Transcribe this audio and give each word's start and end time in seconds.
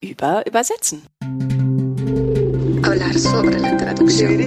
über 0.00 0.46
Übersetzen. 0.46 1.02
Hablar 2.82 3.18
sobre 3.18 3.58
la 3.58 3.76
traducción. 3.76 4.40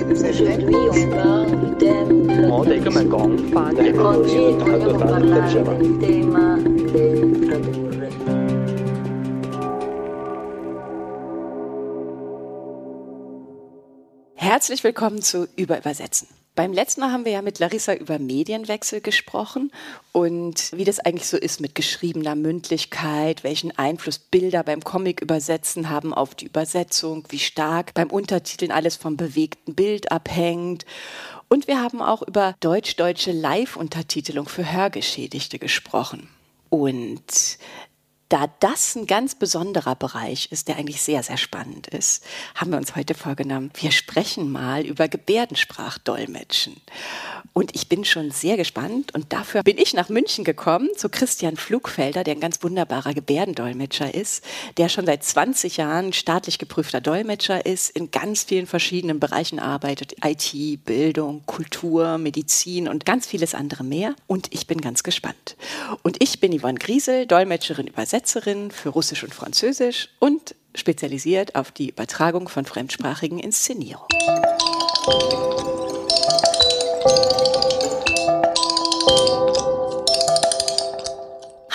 Herzlich 14.36 14.84
willkommen 14.84 15.22
zu 15.22 15.48
Über 15.56 15.78
Übersetzen. 15.78 16.28
Beim 16.56 16.72
letzten 16.72 17.02
Mal 17.02 17.12
haben 17.12 17.26
wir 17.26 17.32
ja 17.32 17.42
mit 17.42 17.58
Larissa 17.58 17.96
über 17.96 18.20
Medienwechsel 18.20 19.02
gesprochen 19.02 19.72
und 20.12 20.72
wie 20.72 20.84
das 20.84 21.00
eigentlich 21.00 21.28
so 21.28 21.36
ist 21.36 21.60
mit 21.60 21.74
geschriebener 21.74 22.36
Mündlichkeit, 22.36 23.44
welchen 23.44 23.76
Einfluss 23.80 24.20
Bilder 24.20 24.62
beim 24.64 24.84
Comic 24.84 25.22
übersetzen 25.22 25.90
haben 25.90 26.14
auf 26.14 26.36
die 26.36 26.46
Übersetzung, 26.46 27.26
wie 27.30 27.40
stark 27.40 27.96
beim 27.96 28.12
Untertiteln 28.12 28.72
alles 28.72 28.96
vom 28.98 29.18
bewegten 29.18 29.74
Bild 29.74 30.12
abhängt. 30.12 30.86
Und 31.48 31.68
wir 31.68 31.82
haben 31.82 32.04
auch 32.04 32.22
über 32.22 32.54
deutsch-deutsche 32.60 33.32
Live-Untertitelung 33.32 34.48
für 34.48 34.72
Hörgeschädigte 34.72 35.58
gesprochen. 35.58 36.30
Und 36.70 37.58
da 38.34 38.50
das 38.62 38.96
ein 38.96 39.06
ganz 39.06 39.36
besonderer 39.36 39.94
Bereich 39.94 40.52
ist, 40.52 40.68
der 40.68 40.78
eigentlich 40.78 41.04
sehr, 41.04 41.22
sehr 41.22 41.38
spannend 41.38 41.86
ist, 41.86 42.26
haben 42.56 42.72
wir 42.72 42.80
uns 42.80 42.96
heute 42.96 43.14
vorgenommen, 43.14 43.70
wir 43.80 43.92
sprechen 43.92 44.52
mal 44.52 44.84
über 44.84 45.08
Gebärdensprachdolmetschen. 45.08 46.78
Und 47.54 47.76
ich 47.76 47.90
bin 47.90 48.04
schon 48.04 48.32
sehr 48.32 48.58
gespannt 48.58 49.14
und 49.14 49.32
dafür 49.32 49.62
bin 49.62 49.78
ich 49.78 49.94
nach 49.94 50.10
München 50.10 50.44
gekommen 50.44 50.90
zu 50.98 51.10
Christian 51.10 51.58
Flugfelder, 51.58 52.24
der 52.24 52.34
ein 52.34 52.40
ganz 52.40 52.64
wunderbarer 52.64 53.14
Gebärdendolmetscher 53.14 54.16
ist, 54.16 54.44
der 54.78 54.90
schon 54.90 55.06
seit 55.06 55.24
20 55.24 55.78
Jahren 55.78 56.12
staatlich 56.12 56.58
geprüfter 56.58 57.02
Dolmetscher 57.02 57.68
ist, 57.68 57.92
in 57.92 58.10
ganz 58.10 58.46
vielen 58.46 58.66
verschiedenen 58.66 59.20
Bereichen 59.20 59.60
arbeitet, 59.60 60.16
IT, 60.26 60.84
Bildung, 60.86 61.46
Kultur, 61.46 62.18
Medizin 62.18 62.88
und 62.88 63.06
ganz 63.06 63.28
vieles 63.28 63.54
andere 63.54 63.84
mehr. 63.84 64.16
Und 64.26 64.48
ich 64.50 64.66
bin 64.66 64.82
ganz 64.82 65.04
gespannt. 65.04 65.56
Und 66.02 66.24
ich 66.24 66.40
bin 66.40 66.60
Yvonne 66.60 66.80
Griesel, 66.80 67.28
Dolmetscherin, 67.28 67.86
Übersetzerin 67.86 68.23
für 68.72 68.90
Russisch 68.90 69.24
und 69.24 69.34
Französisch 69.34 70.10
und 70.20 70.56
spezialisiert 70.76 71.56
auf 71.56 71.72
die 71.72 71.90
Übertragung 71.90 72.50
von 72.50 72.66
fremdsprachigen 72.66 73.40
Inszenierungen. 73.40 74.08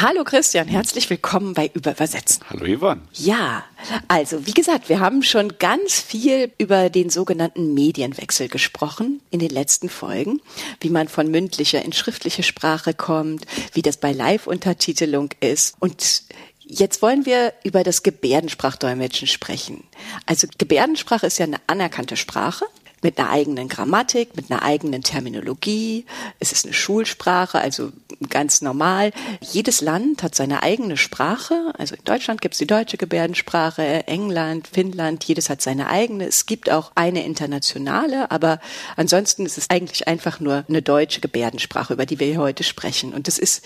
Hallo 0.01 0.23
Christian, 0.23 0.69
herzlich 0.69 1.11
willkommen 1.11 1.55
bei 1.55 1.73
Übersetzen. 1.75 2.45
Hallo 2.49 2.73
Yvonne. 2.73 3.01
Ja, 3.15 3.65
also 4.07 4.47
wie 4.47 4.53
gesagt, 4.53 4.89
wir 4.89 5.01
haben 5.01 5.25
schon 5.25 5.59
ganz 5.59 5.99
viel 5.99 6.53
über 6.57 6.89
den 6.89 7.11
sogenannten 7.11 7.75
Medienwechsel 7.75 8.47
gesprochen 8.47 9.21
in 9.33 9.41
den 9.41 9.51
letzten 9.51 9.89
Folgen, 9.89 10.41
wie 10.81 10.91
man 10.91 11.09
von 11.09 11.29
mündlicher 11.33 11.85
in 11.85 11.93
schriftliche 11.93 12.45
Sprache 12.45 12.95
kommt, 12.95 13.45
wie 13.73 13.83
das 13.83 13.97
bei 13.97 14.13
Live-Untertitelung 14.13 15.31
ist 15.41 15.75
und 15.81 16.23
Jetzt 16.71 17.01
wollen 17.01 17.25
wir 17.25 17.55
über 17.65 17.83
das 17.83 18.03
Gebärdensprachdolmetschen 18.03 19.27
sprechen. 19.27 19.85
Also 20.27 20.47
Gebärdensprache 20.59 21.27
ist 21.27 21.39
ja 21.39 21.47
eine 21.47 21.57
anerkannte 21.67 22.15
Sprache 22.15 22.67
mit 23.03 23.19
einer 23.19 23.31
eigenen 23.31 23.69
Grammatik, 23.69 24.37
mit 24.37 24.51
einer 24.51 24.63
eigenen 24.63 25.03
Terminologie. 25.03 26.05
Es 26.41 26.53
ist 26.53 26.65
eine 26.65 26.75
Schulsprache, 26.75 27.61
also 27.61 27.93
ganz 28.29 28.61
normal. 28.61 29.13
Jedes 29.41 29.81
Land 29.81 30.23
hat 30.23 30.35
seine 30.35 30.63
eigene 30.63 30.97
Sprache. 30.97 31.73
Also 31.79 31.95
in 31.95 32.05
Deutschland 32.05 32.41
gibt 32.41 32.55
es 32.55 32.59
die 32.59 32.67
deutsche 32.67 32.97
Gebärdensprache, 32.97 34.07
England, 34.07 34.69
Finnland, 34.69 35.25
jedes 35.25 35.49
hat 35.51 35.63
seine 35.63 35.89
eigene. 35.89 36.27
Es 36.27 36.47
gibt 36.47 36.71
auch 36.71 36.93
eine 36.95 37.25
internationale, 37.25 38.31
aber 38.31 38.61
ansonsten 38.97 39.47
ist 39.47 39.59
es 39.59 39.71
eigentlich 39.71 40.09
einfach 40.09 40.41
nur 40.41 40.65
eine 40.69 40.83
deutsche 40.83 41.21
Gebärdensprache, 41.21 41.93
über 41.93 42.06
die 42.06 42.19
wir 42.19 42.39
heute 42.39 42.65
sprechen. 42.65 43.12
Und 43.15 43.28
das 43.28 43.39
ist 43.39 43.65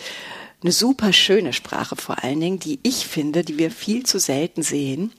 eine 0.62 0.72
super 0.72 1.12
schöne 1.12 1.52
Sprache 1.52 1.96
vor 1.96 2.22
allen 2.22 2.40
Dingen, 2.40 2.58
die 2.58 2.78
ich 2.82 3.06
finde, 3.06 3.44
die 3.44 3.58
wir 3.58 3.70
viel 3.70 4.04
zu 4.04 4.18
selten 4.18 4.62
sehen. 4.62 5.12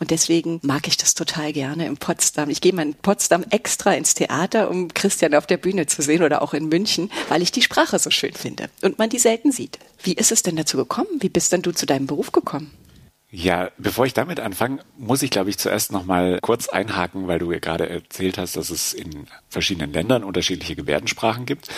Und 0.00 0.10
deswegen 0.10 0.60
mag 0.62 0.88
ich 0.88 0.96
das 0.96 1.14
total 1.14 1.52
gerne 1.52 1.86
in 1.86 1.96
Potsdam. 1.96 2.50
Ich 2.50 2.60
gehe 2.60 2.72
mal 2.72 2.82
in 2.82 2.94
Potsdam 2.94 3.44
extra 3.50 3.94
ins 3.94 4.14
Theater, 4.14 4.70
um 4.70 4.92
Christian 4.92 5.34
auf 5.34 5.46
der 5.46 5.56
Bühne 5.56 5.86
zu 5.86 6.02
sehen 6.02 6.22
oder 6.22 6.42
auch 6.42 6.54
in 6.54 6.68
München, 6.68 7.10
weil 7.28 7.42
ich 7.42 7.52
die 7.52 7.62
Sprache 7.62 7.98
so 7.98 8.10
schön 8.10 8.34
finde 8.34 8.70
und 8.82 8.98
man 8.98 9.10
die 9.10 9.18
selten 9.18 9.52
sieht. 9.52 9.78
Wie 10.02 10.14
ist 10.14 10.32
es 10.32 10.42
denn 10.42 10.56
dazu 10.56 10.76
gekommen? 10.76 11.08
Wie 11.20 11.28
bist 11.28 11.52
denn 11.52 11.62
du 11.62 11.72
zu 11.72 11.86
deinem 11.86 12.06
Beruf 12.06 12.32
gekommen? 12.32 12.70
Ja, 13.30 13.70
bevor 13.76 14.06
ich 14.06 14.14
damit 14.14 14.40
anfange, 14.40 14.80
muss 14.96 15.22
ich, 15.22 15.30
glaube 15.30 15.50
ich, 15.50 15.58
zuerst 15.58 15.92
noch 15.92 16.06
mal 16.06 16.38
kurz 16.40 16.68
einhaken, 16.70 17.26
weil 17.28 17.38
du 17.38 17.52
ja 17.52 17.58
gerade 17.58 17.86
erzählt 17.86 18.38
hast, 18.38 18.56
dass 18.56 18.70
es 18.70 18.94
in 18.94 19.26
verschiedenen 19.50 19.92
Ländern 19.92 20.24
unterschiedliche 20.24 20.76
Gebärdensprachen 20.76 21.44
gibt. 21.44 21.68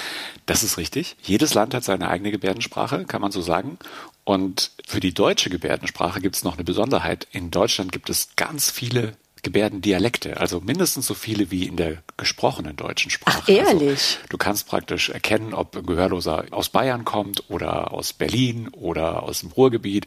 Das 0.46 0.62
ist 0.62 0.78
richtig. 0.78 1.16
Jedes 1.22 1.54
Land 1.54 1.74
hat 1.74 1.82
seine 1.82 2.08
eigene 2.08 2.30
Gebärdensprache, 2.30 3.04
kann 3.04 3.20
man 3.20 3.32
so 3.32 3.40
sagen. 3.40 3.78
Und 4.22 4.70
für 4.86 5.00
die 5.00 5.12
deutsche 5.12 5.50
Gebärdensprache 5.50 6.20
gibt 6.20 6.36
es 6.36 6.44
noch 6.44 6.54
eine 6.54 6.62
Besonderheit. 6.62 7.26
In 7.32 7.50
Deutschland 7.50 7.90
gibt 7.90 8.10
es 8.10 8.36
ganz 8.36 8.70
viele 8.70 9.16
Gebärdendialekte, 9.42 10.38
also 10.38 10.60
mindestens 10.60 11.06
so 11.06 11.14
viele 11.14 11.50
wie 11.50 11.66
in 11.66 11.76
der 11.76 11.98
gesprochenen 12.16 12.76
deutschen 12.76 13.10
Sprache. 13.10 13.42
Ach, 13.42 13.48
ehrlich? 13.48 13.90
Also, 13.90 14.28
du 14.28 14.38
kannst 14.38 14.66
praktisch 14.68 15.10
erkennen, 15.10 15.54
ob 15.54 15.76
ein 15.76 15.86
Gehörloser 15.86 16.44
aus 16.50 16.68
Bayern 16.68 17.04
kommt 17.04 17.48
oder 17.48 17.92
aus 17.92 18.12
Berlin 18.12 18.68
oder 18.68 19.22
aus 19.22 19.40
dem 19.40 19.50
Ruhrgebiet 19.50 20.06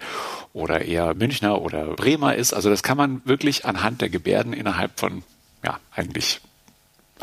oder 0.54 0.86
eher 0.86 1.14
Münchner 1.14 1.62
oder 1.62 1.96
Bremer 1.96 2.36
ist. 2.36 2.54
Also 2.54 2.70
das 2.70 2.84
kann 2.84 2.98
man 2.98 3.22
wirklich 3.26 3.66
anhand 3.66 4.02
der 4.02 4.10
Gebärden 4.10 4.54
innerhalb 4.54 5.00
von, 5.00 5.24
ja, 5.64 5.80
eigentlich 5.92 6.42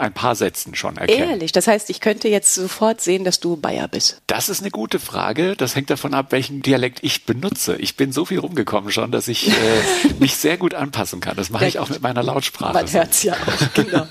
ein 0.01 0.13
paar 0.13 0.35
Sätzen 0.35 0.75
schon 0.75 0.97
erkennen. 0.97 1.31
Ehrlich, 1.31 1.53
das 1.53 1.67
heißt, 1.67 1.91
ich 1.91 2.01
könnte 2.01 2.29
jetzt 2.29 2.55
sofort 2.55 3.01
sehen, 3.01 3.25
dass 3.25 3.41
du 3.41 3.57
Bayer 3.57 3.89
bist. 3.89 4.21
Das 4.27 4.49
ist 4.49 4.61
eine 4.61 4.71
gute 4.71 4.99
Frage. 4.99 5.57
Das 5.57 5.77
hängt 5.77 5.91
davon 5.91 6.15
ab, 6.15 6.33
welchen 6.33 6.63
Dialekt 6.63 7.01
ich 7.03 7.27
benutze. 7.27 7.77
Ich 7.77 7.97
bin 7.97 8.13
so 8.13 8.25
viel 8.25 8.39
rumgekommen 8.39 8.91
schon, 8.91 9.13
dass 9.13 9.29
ich 9.29 9.49
äh, 9.49 9.53
mich 10.19 10.37
sehr 10.37 10.57
gut 10.57 10.75
anpassen 10.75 11.21
kann. 11.21 11.37
Das 11.37 11.51
mache 11.51 11.67
ich 11.67 11.79
auch 11.79 11.89
mit 11.89 12.03
meiner 12.03 12.23
Lautsprache. 12.23 12.73
Man 12.73 12.93
hört 12.93 13.11
es 13.11 13.23
ja 13.23 13.35
auch, 13.35 13.75
genau. 13.75 14.07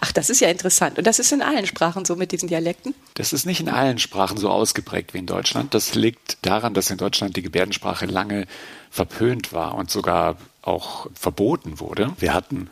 Ach, 0.00 0.12
das 0.12 0.30
ist 0.30 0.40
ja 0.40 0.48
interessant. 0.48 0.98
Und 0.98 1.06
das 1.06 1.18
ist 1.18 1.32
in 1.32 1.42
allen 1.42 1.66
Sprachen 1.66 2.04
so 2.04 2.16
mit 2.16 2.32
diesen 2.32 2.48
Dialekten? 2.48 2.94
Das 3.14 3.32
ist 3.32 3.46
nicht 3.46 3.60
in 3.60 3.68
allen 3.68 3.98
Sprachen 3.98 4.36
so 4.36 4.50
ausgeprägt 4.50 5.14
wie 5.14 5.18
in 5.18 5.26
Deutschland. 5.26 5.74
Das 5.74 5.94
liegt 5.94 6.38
daran, 6.42 6.74
dass 6.74 6.90
in 6.90 6.98
Deutschland 6.98 7.36
die 7.36 7.42
Gebärdensprache 7.42 8.06
lange 8.06 8.46
verpönt 8.90 9.52
war 9.52 9.74
und 9.74 9.90
sogar 9.90 10.36
auch 10.62 11.06
verboten 11.14 11.80
wurde. 11.80 12.12
Wir 12.18 12.34
hatten 12.34 12.70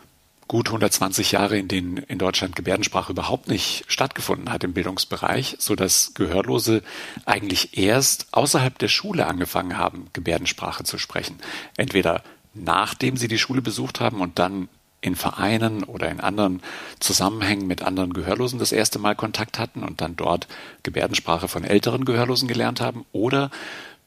gut 0.51 0.67
120 0.67 1.31
Jahre, 1.31 1.57
in 1.57 1.69
denen 1.69 1.97
in 1.97 2.19
Deutschland 2.19 2.57
Gebärdensprache 2.57 3.13
überhaupt 3.13 3.47
nicht 3.47 3.85
stattgefunden 3.87 4.51
hat 4.51 4.65
im 4.65 4.73
Bildungsbereich, 4.73 5.55
so 5.61 5.77
dass 5.77 6.13
Gehörlose 6.15 6.83
eigentlich 7.25 7.79
erst 7.79 8.27
außerhalb 8.33 8.77
der 8.77 8.89
Schule 8.89 9.29
angefangen 9.29 9.79
haben, 9.79 10.09
Gebärdensprache 10.13 10.83
zu 10.83 10.99
sprechen. 10.99 11.37
Entweder 11.77 12.25
nachdem 12.53 13.17
sie 13.17 13.29
die 13.29 13.39
Schule 13.39 13.63
besucht 13.63 14.01
haben 14.01 14.21
und 14.21 14.41
dann 14.41 14.69
in 15.01 15.15
Vereinen 15.15 15.85
oder 15.85 16.11
in 16.11 16.19
anderen 16.19 16.63
Zusammenhängen 16.99 17.69
mit 17.69 17.83
anderen 17.83 18.13
Gehörlosen 18.13 18.59
das 18.59 18.73
erste 18.73 18.99
Mal 18.99 19.15
Kontakt 19.15 19.57
hatten 19.61 19.85
und 19.85 20.01
dann 20.01 20.17
dort 20.17 20.49
Gebärdensprache 20.83 21.47
von 21.47 21.63
älteren 21.63 22.05
Gehörlosen 22.05 22.49
gelernt 22.49 22.81
haben 22.81 23.07
oder 23.13 23.53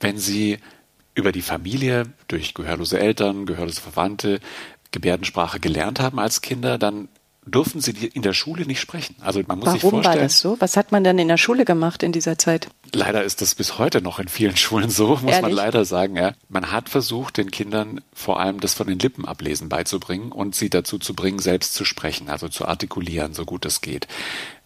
wenn 0.02 0.18
sie 0.18 0.60
über 1.16 1.32
die 1.32 1.42
Familie 1.42 2.06
durch 2.28 2.54
gehörlose 2.54 3.00
Eltern, 3.00 3.46
gehörlose 3.46 3.82
Verwandte 3.82 4.40
Gebärdensprache 4.94 5.60
gelernt 5.60 6.00
haben 6.00 6.20
als 6.20 6.40
Kinder, 6.40 6.78
dann 6.78 7.10
durften 7.46 7.82
sie 7.82 7.92
in 7.92 8.22
der 8.22 8.34
Schule 8.34 8.66
nicht 8.66 8.80
sprechen. 8.80 9.16
Also 9.20 9.42
man 9.46 9.60
muss 9.60 9.66
Warum 9.66 9.80
sich 9.80 9.90
vorstellen. 9.90 10.16
war 10.16 10.24
das 10.24 10.40
so? 10.40 10.56
Was 10.60 10.78
hat 10.78 10.94
man 10.94 11.04
dann 11.04 11.20
in 11.20 11.28
der 11.28 11.38
Schule 11.38 11.66
gemacht 11.66 12.02
in 12.02 12.14
dieser 12.14 12.38
Zeit? 12.38 12.70
Leider 12.94 13.24
ist 13.24 13.42
das 13.42 13.56
bis 13.56 13.78
heute 13.78 14.02
noch 14.02 14.20
in 14.20 14.30
vielen 14.30 14.56
Schulen 14.64 14.90
so, 14.90 15.10
muss 15.10 15.24
Ehrlich? 15.24 15.42
man 15.42 15.52
leider 15.52 15.84
sagen. 15.84 16.16
Ja. 16.16 16.34
Man 16.48 16.72
hat 16.72 16.88
versucht, 16.88 17.38
den 17.38 17.52
Kindern 17.52 18.00
vor 18.14 18.40
allem 18.40 18.62
das 18.62 18.74
von 18.74 18.88
den 18.88 19.00
Lippen 19.00 19.26
ablesen 19.26 19.68
beizubringen 19.68 20.32
und 20.32 20.56
sie 20.56 20.70
dazu 20.70 21.00
zu 21.00 21.14
bringen, 21.14 21.40
selbst 21.40 21.74
zu 21.74 21.84
sprechen, 21.84 22.30
also 22.30 22.48
zu 22.48 22.66
artikulieren, 22.66 23.34
so 23.34 23.44
gut 23.44 23.66
es 23.66 23.82
geht. 23.82 24.08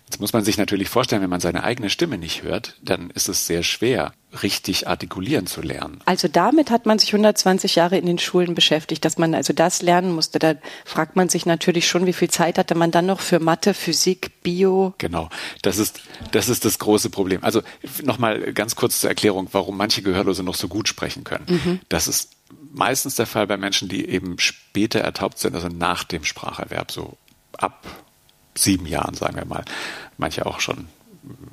Jetzt 0.06 0.22
muss 0.22 0.32
man 0.32 0.46
sich 0.46 0.58
natürlich 0.58 0.88
vorstellen, 0.88 1.22
wenn 1.22 1.30
man 1.30 1.42
seine 1.42 1.64
eigene 1.64 1.90
Stimme 1.90 2.18
nicht 2.18 2.44
hört, 2.44 2.78
dann 2.82 3.10
ist 3.10 3.28
es 3.28 3.46
sehr 3.46 3.64
schwer, 3.64 4.14
richtig 4.44 4.88
artikulieren 4.88 5.48
zu 5.48 5.62
lernen. 5.62 6.00
Also 6.06 6.28
damit 6.28 6.72
hat 6.72 6.86
man 6.86 7.00
sich 7.00 7.10
120 7.14 7.76
Jahre 7.76 7.98
in 7.98 8.06
den 8.06 8.20
Schulen 8.20 8.56
beschäftigt, 8.56 9.06
dass 9.06 9.18
man 9.18 9.34
also 9.34 9.54
das 9.54 9.82
lernen 9.82 10.14
musste. 10.14 10.40
Da 10.40 10.56
fragt 10.86 11.16
man 11.16 11.30
sich 11.30 11.46
natürlich 11.46 11.88
schon, 11.88 12.06
wie 12.06 12.14
viel 12.14 12.30
Zeit 12.30 12.58
hatte 12.58 12.76
man 12.76 12.92
dann 12.92 13.06
noch 13.06 13.20
für 13.20 13.40
Mathe, 13.40 13.74
Physik, 13.74 14.44
Bio? 14.44 14.94
Genau, 14.98 15.30
das 15.62 15.78
ist 15.78 16.02
das, 16.32 16.50
ist 16.50 16.66
das 16.66 16.80
große 16.80 17.10
Problem. 17.10 17.44
Also 17.44 17.62
nochmal 18.04 18.54
ganz 18.54 18.76
kurz 18.76 19.02
zur 19.02 19.10
Erklärung, 19.10 19.48
warum 19.52 19.78
manche 19.78 20.02
Gehörlose 20.02 20.44
noch 20.44 20.56
so 20.56 20.68
gut 20.68 20.88
sprechen 20.88 21.24
können. 21.24 21.46
Mhm. 21.48 21.80
Das 21.90 22.08
ist 22.08 22.32
meistens 22.72 23.16
der 23.16 23.26
Fall 23.26 23.48
bei 23.48 23.58
Menschen, 23.58 23.90
die 23.90 24.08
eben 24.08 24.40
später 24.40 25.00
ertaubt 25.00 25.40
sind, 25.40 25.56
also 25.56 25.68
nach 25.68 26.04
dem 26.04 26.24
Spracherwerb, 26.24 26.92
so 26.92 27.18
ab 27.58 27.86
sieben 28.56 28.86
Jahren, 28.86 29.14
sagen 29.14 29.36
wir 29.36 29.46
mal. 29.46 29.66
Manche 30.18 30.46
auch 30.46 30.60
schon 30.60 30.88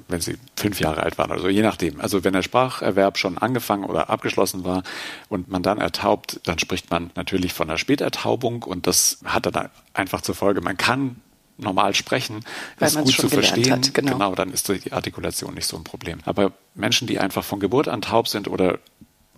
wenn 0.09 0.21
sie 0.21 0.37
fünf 0.56 0.81
Jahre 0.81 1.03
alt 1.03 1.19
waren 1.19 1.31
oder 1.31 1.41
so, 1.41 1.49
je 1.49 1.62
nachdem. 1.62 2.00
Also 2.00 2.25
wenn 2.25 2.32
der 2.32 2.43
Spracherwerb 2.43 3.19
schon 3.19 3.38
angefangen 3.38 3.85
oder 3.85 4.11
abgeschlossen 4.11 4.65
war 4.65 4.82
und 5.29 5.49
man 5.49 5.62
dann 5.62 5.79
ertaubt, 5.79 6.41
dann 6.44 6.59
spricht 6.59 6.91
man 6.91 7.11
natürlich 7.15 7.53
von 7.53 7.69
einer 7.69 7.79
Spätertaubung 7.79 8.62
und 8.62 8.87
das 8.87 9.19
hat 9.25 9.47
dann 9.55 9.71
einfach 9.93 10.21
zur 10.21 10.35
Folge, 10.35 10.61
man 10.61 10.76
kann 10.76 11.17
normal 11.56 11.94
sprechen, 11.94 12.44
Weil 12.79 12.88
ist 12.88 12.99
gut 12.99 13.12
zu 13.12 13.29
verstehen. 13.29 13.73
Hat, 13.73 13.94
genau. 13.94 14.12
genau, 14.12 14.35
dann 14.35 14.53
ist 14.53 14.69
die 14.69 14.93
Artikulation 14.93 15.55
nicht 15.55 15.67
so 15.67 15.76
ein 15.76 15.85
Problem. 15.85 16.19
Aber 16.25 16.53
Menschen, 16.75 17.06
die 17.06 17.19
einfach 17.19 17.44
von 17.44 17.61
Geburt 17.61 17.88
an 17.88 18.03
taub 18.03 18.29
sind 18.29 18.49
oder 18.49 18.79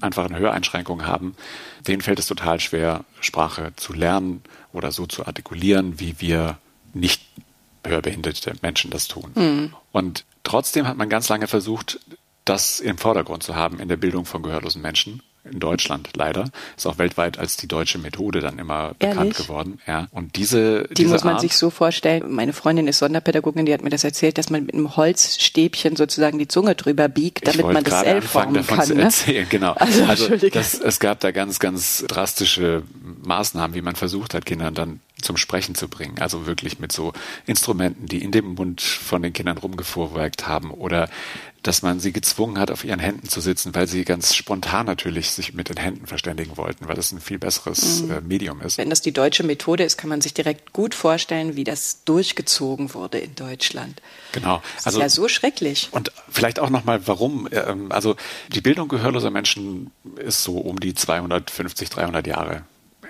einfach 0.01 0.27
eine 0.27 0.39
Höreinschränkung 0.39 1.07
haben, 1.07 1.37
denen 1.87 2.03
fällt 2.03 2.19
es 2.19 2.27
total 2.27 2.61
schwer, 2.61 3.05
Sprache 3.21 3.73
zu 3.77 3.93
lernen 3.93 4.43
oder 4.73 4.93
so 4.93 5.07
zu 5.07 5.27
artikulieren, 5.27 6.01
wie 6.01 6.21
wir 6.21 6.59
nicht 6.93 7.23
hörbehinderte 7.89 8.55
Menschen 8.63 8.91
das 8.91 9.09
tun. 9.09 9.31
Mhm. 9.35 9.75
Und 9.93 10.25
trotzdem 10.43 10.87
hat 10.87 10.97
man 10.97 11.09
ganz 11.09 11.29
lange 11.29 11.47
versucht, 11.47 12.01
das 12.45 12.81
im 12.81 12.97
Vordergrund 12.97 13.43
zu 13.43 13.57
haben 13.57 13.81
in 13.81 13.89
der 13.89 13.97
Bildung 13.97 14.25
von 14.25 14.43
gehörlosen 14.43 14.81
Menschen 14.81 15.23
in 15.51 15.61
Deutschland 15.61 16.11
leider. 16.15 16.51
Ist 16.77 16.87
auch 16.87 16.99
weltweit 16.99 17.39
als 17.39 17.57
die 17.57 17.69
deutsche 17.69 17.99
Methode 17.99 18.41
dann 18.41 18.59
immer 18.59 18.95
Ehrlich? 18.99 19.17
bekannt 19.17 19.37
geworden. 19.37 19.81
Ja. 19.87 20.09
Und 20.11 20.37
diese, 20.37 20.89
die 20.89 20.95
diese 20.95 21.11
muss 21.11 21.25
man 21.25 21.35
Art, 21.35 21.41
sich 21.41 21.57
so 21.57 21.71
vorstellen. 21.71 22.33
Meine 22.33 22.53
Freundin 22.53 22.89
ist 22.89 22.99
Sonderpädagogin, 22.99 23.67
die 23.67 23.73
hat 23.73 23.83
mir 23.83 23.91
das 23.91 24.05
erzählt, 24.05 24.39
dass 24.39 24.51
man 24.51 24.67
mit 24.67 24.75
einem 24.75 24.97
Holzstäbchen 24.97 25.97
sozusagen 25.97 26.39
die 26.39 26.49
Zunge 26.49 26.75
drüber 26.75 27.09
biegt, 27.09 27.47
damit 27.47 27.67
man 27.67 27.85
das 27.85 28.03
L 28.03 28.23
formen 28.23 28.67
kann. 28.67 28.85
Zu 28.85 28.95
ne? 28.95 29.03
erzählen. 29.03 29.47
Genau. 29.49 29.75
Also, 29.87 30.05
also 30.05 30.49
das, 30.49 30.75
es 30.75 30.99
gab 30.99 31.21
da 31.21 31.31
ganz, 31.31 31.61
ganz 31.61 32.05
drastische 32.09 32.83
Maßnahmen, 33.23 33.77
wie 33.77 33.83
man 33.83 33.95
versucht 33.95 34.35
hat, 34.35 34.45
Kindern 34.45 34.75
dann 34.75 35.01
zum 35.21 35.37
Sprechen 35.37 35.75
zu 35.75 35.89
bringen. 35.89 36.19
Also 36.21 36.47
wirklich 36.47 36.79
mit 36.79 36.93
so 36.93 37.13
Instrumenten, 37.47 38.07
die 38.07 38.23
in 38.23 38.33
dem 38.33 38.55
Mund 38.55 38.81
von 38.81 39.23
den 39.23 39.33
Kindern 39.33 39.59
rumgefuhrwerkt 39.59 40.47
haben 40.47 40.71
oder 40.71 41.09
dass 41.63 41.83
man 41.83 41.99
sie 41.99 42.13
gezwungen 42.13 42.59
hat, 42.59 42.71
auf 42.71 42.85
ihren 42.85 43.01
Händen 43.01 43.29
zu 43.29 43.41
sitzen, 43.41 43.75
weil 43.75 43.89
sie 43.89 44.05
ganz 44.05 44.35
spontan 44.35 44.87
natürlich 44.87 45.31
sich 45.31 45.53
mit 45.53 45.69
den 45.69 45.77
Händen 45.77 46.07
verständigen 46.07 46.57
wollten, 46.57 46.87
weil 46.87 46.95
das 46.95 47.11
ein 47.11 47.21
viel 47.21 47.39
besseres 47.39 48.03
mhm. 48.03 48.11
äh, 48.11 48.21
Medium 48.21 48.61
ist. 48.61 48.79
Wenn 48.79 48.91
das 48.91 49.01
die 49.01 49.13
deutsche 49.13 49.43
Methode 49.43 49.83
ist, 49.83 49.97
kann 49.97 50.09
man 50.09 50.21
sich 50.21 50.33
direkt 50.33 50.73
gut 50.73 50.95
vorstellen, 50.95 51.57
wie 51.57 51.65
das 51.65 52.05
durchgezogen 52.05 52.95
wurde 52.95 53.19
in 53.19 53.35
Deutschland. 53.35 54.01
Genau. 54.33 54.63
Das 54.77 54.87
also, 54.87 54.99
ist 54.99 55.03
ja 55.03 55.09
so 55.09 55.29
schrecklich. 55.29 55.89
Und 55.91 56.13
vielleicht 56.29 56.61
auch 56.61 56.71
nochmal, 56.71 57.07
warum? 57.09 57.49
Ähm, 57.51 57.91
also 57.91 58.15
die 58.53 58.61
Bildung 58.61 58.87
gehörloser 58.89 59.31
Menschen 59.31 59.91
ist 60.17 60.45
so 60.45 60.59
um 60.59 60.79
die 60.79 60.95
250, 60.95 61.91
300 61.91 62.27
Jahre 62.27 62.63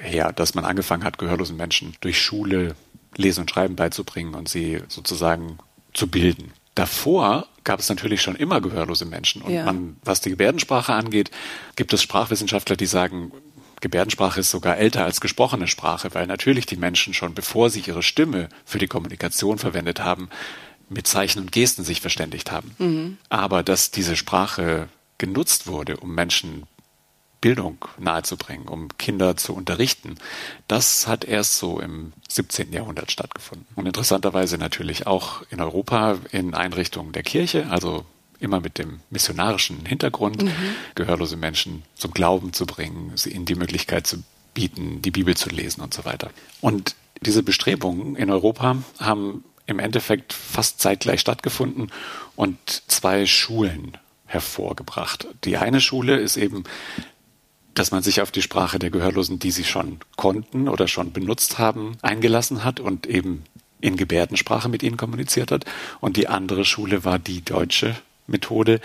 her, 0.07 0.33
dass 0.33 0.55
man 0.55 0.65
angefangen 0.65 1.05
hat, 1.05 1.19
gehörlosen 1.19 1.57
Menschen 1.57 1.97
durch 2.01 2.21
Schule 2.21 2.75
Lesen 3.17 3.43
und 3.43 3.51
Schreiben 3.51 3.77
beizubringen 3.77 4.35
und 4.35 4.49
sie 4.49 4.81
sozusagen 4.89 5.59
zu 5.95 6.09
bilden. 6.09 6.53
Davor 6.75 7.47
gab 7.65 7.81
es 7.81 7.89
natürlich 7.89 8.21
schon 8.21 8.37
immer 8.37 8.61
gehörlose 8.61 9.07
Menschen. 9.07 9.43
Und 9.43 9.53
ja. 9.53 9.65
man, 9.65 9.97
was 10.05 10.21
die 10.21 10.31
Gebärdensprache 10.31 10.93
angeht, 10.93 11.31
gibt 11.75 11.93
es 11.93 12.03
Sprachwissenschaftler, 12.03 12.77
die 12.77 12.87
sagen, 12.87 13.33
Gebärdensprache 13.81 14.41
ist 14.41 14.51
sogar 14.51 14.77
älter 14.77 15.05
als 15.05 15.21
gesprochene 15.21 15.67
Sprache, 15.67 16.15
weil 16.15 16.27
natürlich 16.27 16.67
die 16.67 16.77
Menschen 16.77 17.15
schon 17.15 17.35
bevor 17.35 17.71
sie 17.71 17.81
ihre 17.81 18.03
Stimme 18.03 18.49
für 18.65 18.79
die 18.79 18.87
Kommunikation 18.87 19.59
verwendet 19.59 20.01
haben, 20.01 20.29
mit 20.89 21.07
Zeichen 21.07 21.41
und 21.41 21.53
Gesten 21.53 21.85
sich 21.85 22.01
verständigt 22.01 22.53
haben. 22.53 22.75
Mhm. 22.79 23.19
Aber 23.29 23.63
dass 23.63 23.91
diese 23.91 24.17
Sprache 24.17 24.89
genutzt 25.19 25.67
wurde, 25.67 25.97
um 25.97 26.15
Menschen 26.15 26.65
Bildung 27.41 27.85
nahezubringen, 27.99 28.69
um 28.69 28.89
Kinder 28.99 29.37
zu 29.37 29.55
unterrichten. 29.55 30.17
Das 30.69 31.07
hat 31.07 31.25
erst 31.25 31.59
so 31.59 31.81
im 31.81 32.13
17. 32.29 32.73
Jahrhundert 32.73 33.11
stattgefunden. 33.11 33.67
Und 33.75 33.87
interessanterweise 33.87 34.59
natürlich 34.59 35.07
auch 35.07 35.43
in 35.51 35.61
Europa 35.61 36.19
in 36.33 36.55
Einrichtungen 36.55 37.13
der 37.13 37.23
Kirche, 37.23 37.67
also 37.71 38.05
immer 38.41 38.61
mit 38.61 38.79
dem 38.79 39.01
missionarischen 39.11 39.87
Hintergrund, 39.87 40.43
mhm. 40.43 40.53
gehörlose 40.95 41.37
Menschen 41.37 41.83
zum 41.95 42.13
Glauben 42.13 42.53
zu 42.53 42.67
bringen, 42.67 43.13
sie 43.15 43.31
ihnen 43.31 43.47
die 43.47 43.55
Möglichkeit 43.55 44.07
zu 44.07 44.23
bieten, 44.55 45.03
die 45.03 45.11
Bibel 45.11 45.37
zu 45.37 45.51
lesen 45.51 45.83
und 45.83 45.95
so 45.95 46.05
weiter. 46.05 46.31
Und 46.61 46.97
diese 47.21 47.43
Bestrebungen 47.43 48.17
in 48.17 48.31
Europa 48.31 48.77
haben 48.99 49.45
im 49.67 49.79
Endeffekt 49.79 50.33
fast 50.33 50.81
zeitgleich 50.81 51.21
stattgefunden 51.21 51.91
und 52.37 52.59
zwei 52.87 53.27
Schulen 53.27 53.97
hervorgebracht. 54.27 55.29
Die 55.45 55.57
eine 55.57 55.81
Schule 55.81 56.17
ist 56.17 56.37
eben 56.37 56.65
dass 57.77 57.91
man 57.91 58.03
sich 58.03 58.21
auf 58.21 58.31
die 58.31 58.43
Sprache 58.43 58.79
der 58.79 58.91
Gehörlosen, 58.91 59.39
die 59.39 59.51
sie 59.51 59.65
schon 59.65 59.99
konnten 60.17 60.69
oder 60.69 60.89
schon 60.89 61.13
benutzt 61.13 61.59
haben, 61.59 61.97
eingelassen 62.03 62.65
hat 62.65 62.81
und 62.81 63.07
eben 63.07 63.45
in 63.81 63.97
Gebärdensprache 63.97 64.69
mit 64.69 64.83
ihnen 64.83 64.97
kommuniziert 64.97 65.53
hat. 65.53 65.67
Und 66.01 66.17
die 66.17 66.27
andere 66.27 66.65
Schule 66.65 67.05
war 67.05 67.19
die 67.19 67.45
deutsche 67.45 67.95
Methode, 68.27 68.81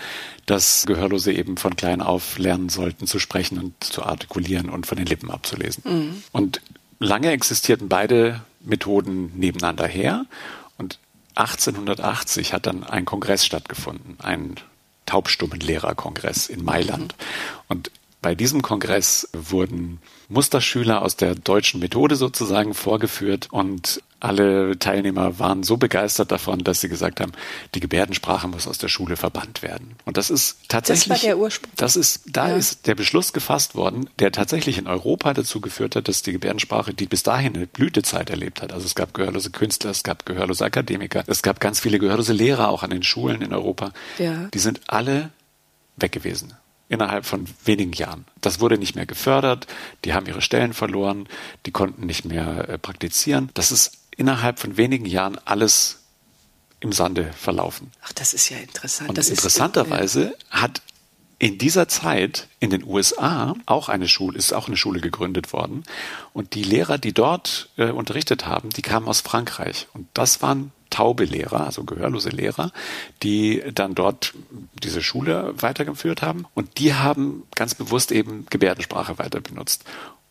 dass 0.46 0.84
Gehörlose 0.86 1.32
eben 1.32 1.56
von 1.56 1.74
klein 1.74 2.02
auf 2.02 2.38
lernen 2.38 2.68
sollten 2.68 3.06
zu 3.06 3.18
sprechen 3.18 3.58
und 3.58 3.82
zu 3.82 4.04
artikulieren 4.04 4.68
und 4.68 4.86
von 4.86 4.98
den 4.98 5.06
Lippen 5.06 5.30
abzulesen. 5.30 5.82
Mhm. 5.86 6.22
Und 6.30 6.60
lange 6.98 7.30
existierten 7.30 7.88
beide 7.88 8.42
Methoden 8.60 9.32
nebeneinander 9.34 9.86
her. 9.86 10.26
Und 10.76 10.98
1880 11.34 12.52
hat 12.52 12.66
dann 12.66 12.84
ein 12.84 13.06
Kongress 13.06 13.46
stattgefunden, 13.46 14.18
ein 14.20 14.56
Taubstummenlehrerkongress 15.06 16.48
in 16.48 16.62
Mailand. 16.62 17.14
Und 17.68 17.90
bei 18.22 18.36
diesem 18.36 18.62
Kongress 18.62 19.28
wurden 19.32 20.00
Musterschüler 20.28 21.02
aus 21.02 21.16
der 21.16 21.34
deutschen 21.34 21.80
Methode 21.80 22.14
sozusagen 22.14 22.72
vorgeführt 22.72 23.48
und 23.50 24.00
alle 24.20 24.78
Teilnehmer 24.78 25.40
waren 25.40 25.64
so 25.64 25.76
begeistert 25.76 26.30
davon, 26.30 26.60
dass 26.60 26.80
sie 26.80 26.88
gesagt 26.88 27.20
haben, 27.20 27.32
die 27.74 27.80
Gebärdensprache 27.80 28.46
muss 28.46 28.68
aus 28.68 28.78
der 28.78 28.86
Schule 28.86 29.16
verbannt 29.16 29.62
werden. 29.62 29.96
Und 30.04 30.16
das 30.16 30.30
ist 30.30 30.58
tatsächlich. 30.68 31.08
Das 31.08 31.22
war 31.22 31.28
der 31.28 31.38
Ursprung. 31.38 31.72
Das 31.76 31.96
ist, 31.96 32.22
da 32.26 32.50
ja. 32.50 32.54
ist 32.54 32.86
der 32.86 32.94
Beschluss 32.94 33.32
gefasst 33.32 33.74
worden, 33.74 34.08
der 34.20 34.30
tatsächlich 34.30 34.78
in 34.78 34.86
Europa 34.86 35.34
dazu 35.34 35.60
geführt 35.60 35.96
hat, 35.96 36.06
dass 36.06 36.22
die 36.22 36.30
Gebärdensprache, 36.30 36.94
die 36.94 37.06
bis 37.06 37.24
dahin 37.24 37.56
eine 37.56 37.66
Blütezeit 37.66 38.30
erlebt 38.30 38.62
hat. 38.62 38.72
Also 38.72 38.86
es 38.86 38.94
gab 38.94 39.12
gehörlose 39.12 39.50
Künstler, 39.50 39.90
es 39.90 40.04
gab 40.04 40.24
gehörlose 40.24 40.64
Akademiker, 40.64 41.24
es 41.26 41.42
gab 41.42 41.58
ganz 41.58 41.80
viele 41.80 41.98
gehörlose 41.98 42.32
Lehrer 42.32 42.68
auch 42.68 42.84
an 42.84 42.90
den 42.90 43.02
Schulen 43.02 43.42
in 43.42 43.52
Europa. 43.52 43.92
Ja. 44.18 44.48
Die 44.54 44.60
sind 44.60 44.82
alle 44.86 45.30
weg 45.96 46.12
gewesen 46.12 46.54
innerhalb 46.92 47.24
von 47.24 47.46
wenigen 47.64 47.92
Jahren. 47.92 48.26
Das 48.42 48.60
wurde 48.60 48.76
nicht 48.76 48.94
mehr 48.94 49.06
gefördert, 49.06 49.66
die 50.04 50.12
haben 50.12 50.26
ihre 50.26 50.42
Stellen 50.42 50.74
verloren, 50.74 51.26
die 51.64 51.70
konnten 51.70 52.04
nicht 52.04 52.26
mehr 52.26 52.68
äh, 52.68 52.78
praktizieren. 52.78 53.50
Das 53.54 53.72
ist 53.72 53.92
innerhalb 54.14 54.58
von 54.58 54.76
wenigen 54.76 55.06
Jahren 55.06 55.38
alles 55.46 56.00
im 56.80 56.92
Sande 56.92 57.32
verlaufen. 57.32 57.90
Ach, 58.02 58.12
das 58.12 58.34
ist 58.34 58.50
ja 58.50 58.58
interessant. 58.58 59.08
Und 59.08 59.16
das 59.16 59.30
interessanterweise 59.30 60.24
ist, 60.24 60.46
ja. 60.52 60.62
hat 60.62 60.82
in 61.38 61.56
dieser 61.56 61.88
Zeit 61.88 62.48
in 62.60 62.68
den 62.68 62.84
USA 62.84 63.54
auch 63.64 63.88
eine 63.88 64.06
Schule, 64.06 64.36
ist 64.36 64.52
auch 64.52 64.68
eine 64.68 64.76
Schule 64.76 65.00
gegründet 65.00 65.54
worden. 65.54 65.84
Und 66.34 66.54
die 66.54 66.62
Lehrer, 66.62 66.98
die 66.98 67.14
dort 67.14 67.70
äh, 67.78 67.90
unterrichtet 67.90 68.46
haben, 68.46 68.68
die 68.68 68.82
kamen 68.82 69.08
aus 69.08 69.22
Frankreich. 69.22 69.88
Und 69.94 70.08
das 70.12 70.42
waren 70.42 70.72
taube 70.92 71.24
Lehrer, 71.24 71.66
also 71.66 71.84
gehörlose 71.84 72.28
Lehrer, 72.28 72.70
die 73.22 73.62
dann 73.74 73.94
dort 73.94 74.34
diese 74.82 75.02
Schule 75.02 75.54
weitergeführt 75.56 76.22
haben. 76.22 76.46
Und 76.54 76.78
die 76.78 76.94
haben 76.94 77.44
ganz 77.54 77.74
bewusst 77.74 78.12
eben 78.12 78.46
Gebärdensprache 78.50 79.18
weiter 79.18 79.40
benutzt. 79.40 79.84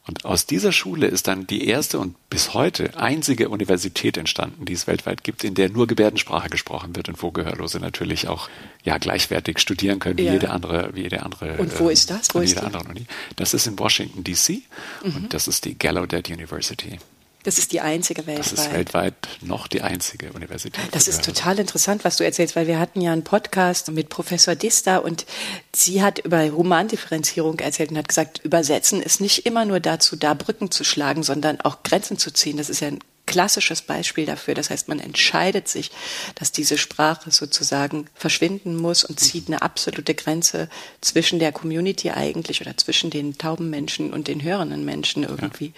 Und 0.08 0.26
aus 0.26 0.48
dieser 0.48 0.72
Schule 0.72 1.08
ist 1.08 1.28
dann 1.28 1.46
die 1.46 1.68
erste 1.68 2.00
und 2.00 2.16
bis 2.30 2.56
heute 2.56 2.98
einzige 2.98 3.50
Universität 3.50 4.18
entstanden, 4.18 4.66
die 4.66 4.74
es 4.74 4.88
weltweit 4.88 5.24
gibt, 5.24 5.44
in 5.44 5.54
der 5.54 5.70
nur 5.70 5.86
Gebärdensprache 5.86 6.50
gesprochen 6.50 6.96
wird 6.96 7.08
und 7.08 7.22
wo 7.22 7.30
Gehörlose 7.32 7.80
natürlich 7.80 8.28
auch 8.28 8.50
ja 8.84 8.98
gleichwertig 8.98 9.60
studieren 9.60 10.00
können 10.00 10.18
wie 10.18 10.24
ja. 10.24 10.34
jede 10.34 10.50
andere, 10.50 10.90
wie 10.96 11.04
jede 11.04 11.22
andere. 11.22 11.58
Und 11.58 11.80
wo 11.80 11.90
äh, 11.90 11.94
ist 11.94 12.10
das? 12.10 12.34
Wo 12.34 12.40
ist 12.40 12.56
jede 12.56 12.66
andere 12.66 12.84
Uni. 12.90 13.06
Das 13.36 13.54
ist 13.54 13.68
in 13.68 13.78
Washington 13.78 14.24
D.C. 14.24 14.64
Mhm. 15.04 15.16
und 15.16 15.34
das 15.36 15.48
ist 15.48 15.66
die 15.66 15.78
Gallaudet 15.78 16.30
University. 16.30 16.98
Das 17.44 17.58
ist 17.58 17.72
die 17.72 17.82
einzige 17.82 18.28
weltweit. 18.28 18.52
Das 18.52 18.66
ist 18.66 18.74
weltweit 18.74 19.16
noch 19.42 19.68
die 19.68 19.82
einzige 19.82 20.32
Universität. 20.32 20.84
Das 20.92 21.08
ist 21.08 21.26
total 21.26 21.60
interessant, 21.60 22.04
was 22.04 22.18
du 22.18 22.24
erzählst, 22.24 22.56
weil 22.56 22.68
wir 22.68 22.80
hatten 22.80 23.02
ja 23.02 23.12
einen 23.12 23.24
Podcast 23.24 23.92
mit 23.92 24.10
Professor 24.10 24.56
Dista 24.56 24.98
und 24.98 25.26
sie 25.76 26.04
hat 26.04 26.20
über 26.20 26.48
Romandifferenzierung 26.50 27.60
erzählt 27.60 27.92
und 27.92 27.98
hat 27.98 28.08
gesagt, 28.08 28.40
übersetzen 28.44 29.02
ist 29.02 29.22
nicht 29.22 29.46
immer 29.46 29.66
nur 29.66 29.80
dazu 29.80 30.16
da, 30.16 30.34
Brücken 30.34 30.72
zu 30.72 30.84
schlagen, 30.84 31.24
sondern 31.24 31.62
auch 31.62 31.84
Grenzen 31.84 32.18
zu 32.18 32.32
ziehen. 32.32 32.58
Das 32.58 32.70
ist 32.70 32.82
ja 32.82 32.90
ein 32.90 33.00
klassisches 33.32 33.82
Beispiel 33.82 34.26
dafür. 34.26 34.54
Das 34.54 34.70
heißt, 34.70 34.88
man 34.88 35.00
entscheidet 35.00 35.68
sich, 35.68 35.92
dass 36.36 36.52
diese 36.52 36.78
Sprache 36.78 37.32
sozusagen 37.32 38.08
verschwinden 38.14 38.76
muss 38.76 39.04
und 39.04 39.20
zieht 39.20 39.48
eine 39.48 39.62
absolute 39.62 40.14
Grenze 40.14 40.70
zwischen 41.02 41.40
der 41.40 41.52
Community 41.52 42.12
eigentlich 42.12 42.62
oder 42.62 42.76
zwischen 42.78 43.10
den 43.10 43.38
tauben 43.38 43.70
Menschen 43.70 44.14
und 44.14 44.28
den 44.28 44.44
hörenden 44.44 44.86
Menschen 44.86 45.24
irgendwie. 45.24 45.68
Ja. 45.68 45.74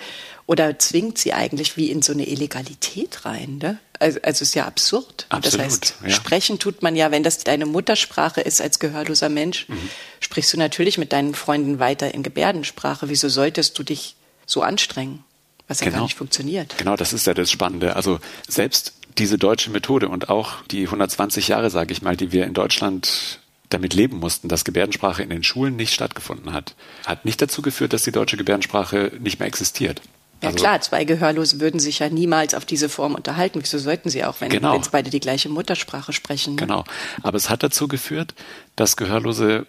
Oder 0.45 0.79
zwingt 0.79 1.17
sie 1.17 1.33
eigentlich 1.33 1.77
wie 1.77 1.89
in 1.89 2.01
so 2.01 2.11
eine 2.11 2.27
Illegalität 2.27 3.25
rein. 3.25 3.59
Ne? 3.61 3.77
Also, 3.99 4.19
also 4.21 4.43
ist 4.43 4.55
ja 4.55 4.65
absurd. 4.65 5.25
Absolut, 5.29 5.59
das 5.59 5.65
heißt, 5.65 5.95
ja. 6.03 6.09
sprechen 6.09 6.59
tut 6.59 6.81
man 6.81 6.95
ja, 6.95 7.11
wenn 7.11 7.23
das 7.23 7.37
deine 7.39 7.65
Muttersprache 7.65 8.41
ist 8.41 8.61
als 8.61 8.79
gehörloser 8.79 9.29
Mensch, 9.29 9.69
mhm. 9.69 9.89
sprichst 10.19 10.51
du 10.53 10.57
natürlich 10.57 10.97
mit 10.97 11.13
deinen 11.13 11.35
Freunden 11.35 11.79
weiter 11.79 12.13
in 12.13 12.23
Gebärdensprache. 12.23 13.09
Wieso 13.09 13.29
solltest 13.29 13.77
du 13.79 13.83
dich 13.83 14.15
so 14.45 14.61
anstrengen? 14.61 15.23
Was 15.67 15.79
ja 15.79 15.85
genau. 15.85 15.97
gar 15.97 16.03
nicht 16.03 16.17
funktioniert. 16.17 16.77
Genau, 16.77 16.95
das 16.95 17.13
ist 17.13 17.25
ja 17.27 17.33
das 17.33 17.49
Spannende. 17.49 17.95
Also 17.95 18.19
selbst 18.47 18.93
diese 19.17 19.37
deutsche 19.37 19.71
Methode 19.71 20.09
und 20.09 20.29
auch 20.29 20.63
die 20.71 20.85
120 20.85 21.47
Jahre, 21.47 21.69
sage 21.69 21.93
ich 21.93 22.01
mal, 22.01 22.17
die 22.17 22.31
wir 22.31 22.45
in 22.45 22.53
Deutschland 22.53 23.39
damit 23.69 23.93
leben 23.93 24.19
mussten, 24.19 24.49
dass 24.49 24.65
Gebärdensprache 24.65 25.23
in 25.23 25.29
den 25.29 25.43
Schulen 25.43 25.75
nicht 25.75 25.93
stattgefunden 25.93 26.53
hat, 26.53 26.75
hat 27.05 27.25
nicht 27.25 27.41
dazu 27.41 27.61
geführt, 27.61 27.93
dass 27.93 28.03
die 28.03 28.11
deutsche 28.11 28.37
Gebärdensprache 28.37 29.11
nicht 29.19 29.39
mehr 29.39 29.47
existiert. 29.47 30.01
Ja 30.41 30.49
also, 30.49 30.59
klar, 30.59 30.81
zwei 30.81 31.05
Gehörlose 31.05 31.61
würden 31.61 31.79
sich 31.79 31.99
ja 31.99 32.09
niemals 32.09 32.53
auf 32.53 32.65
diese 32.65 32.89
Form 32.89 33.15
unterhalten. 33.15 33.59
Wieso 33.61 33.77
sollten 33.77 34.09
sie 34.09 34.25
auch, 34.25 34.41
wenn 34.41 34.49
genau. 34.49 34.79
beide 34.91 35.09
die 35.09 35.21
gleiche 35.21 35.47
Muttersprache 35.47 36.11
sprechen? 36.11 36.55
Ne? 36.55 36.61
Genau. 36.61 36.83
Aber 37.21 37.37
es 37.37 37.49
hat 37.49 37.63
dazu 37.63 37.87
geführt, 37.87 38.35
dass 38.75 38.97
Gehörlose 38.97 39.65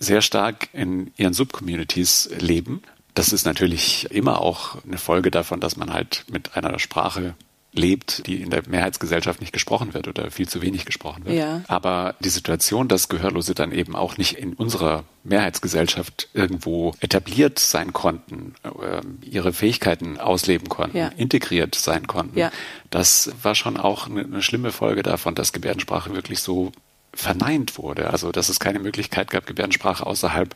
sehr 0.00 0.22
stark 0.22 0.68
in 0.72 1.12
ihren 1.16 1.34
Subcommunities 1.34 2.30
leben. 2.38 2.82
Das 3.14 3.32
ist 3.32 3.46
natürlich 3.46 4.10
immer 4.10 4.40
auch 4.40 4.76
eine 4.84 4.98
Folge 4.98 5.30
davon, 5.30 5.60
dass 5.60 5.76
man 5.76 5.92
halt 5.92 6.24
mit 6.30 6.56
einer 6.56 6.78
Sprache 6.78 7.34
lebt, 7.74 8.26
die 8.26 8.40
in 8.40 8.50
der 8.50 8.62
Mehrheitsgesellschaft 8.68 9.40
nicht 9.40 9.52
gesprochen 9.52 9.94
wird 9.94 10.06
oder 10.06 10.30
viel 10.30 10.48
zu 10.48 10.62
wenig 10.62 10.84
gesprochen 10.84 11.24
wird. 11.24 11.36
Ja. 11.36 11.62
Aber 11.66 12.14
die 12.20 12.28
Situation, 12.28 12.88
dass 12.88 13.08
Gehörlose 13.08 13.54
dann 13.54 13.72
eben 13.72 13.96
auch 13.96 14.16
nicht 14.16 14.38
in 14.38 14.54
unserer 14.54 15.04
Mehrheitsgesellschaft 15.24 16.28
irgendwo 16.34 16.94
etabliert 17.00 17.58
sein 17.58 17.92
konnten, 17.92 18.54
äh, 18.62 19.00
ihre 19.26 19.52
Fähigkeiten 19.52 20.18
ausleben 20.18 20.68
konnten, 20.68 20.96
ja. 20.96 21.08
integriert 21.16 21.74
sein 21.74 22.06
konnten, 22.06 22.38
ja. 22.38 22.50
das 22.90 23.32
war 23.42 23.54
schon 23.54 23.76
auch 23.76 24.08
eine, 24.08 24.22
eine 24.22 24.42
schlimme 24.42 24.70
Folge 24.70 25.02
davon, 25.02 25.34
dass 25.34 25.52
Gebärdensprache 25.52 26.14
wirklich 26.14 26.40
so 26.40 26.70
verneint 27.12 27.76
wurde. 27.78 28.10
Also 28.10 28.30
dass 28.30 28.48
es 28.48 28.60
keine 28.60 28.78
Möglichkeit 28.78 29.30
gab, 29.30 29.46
Gebärdensprache 29.46 30.06
außerhalb 30.06 30.54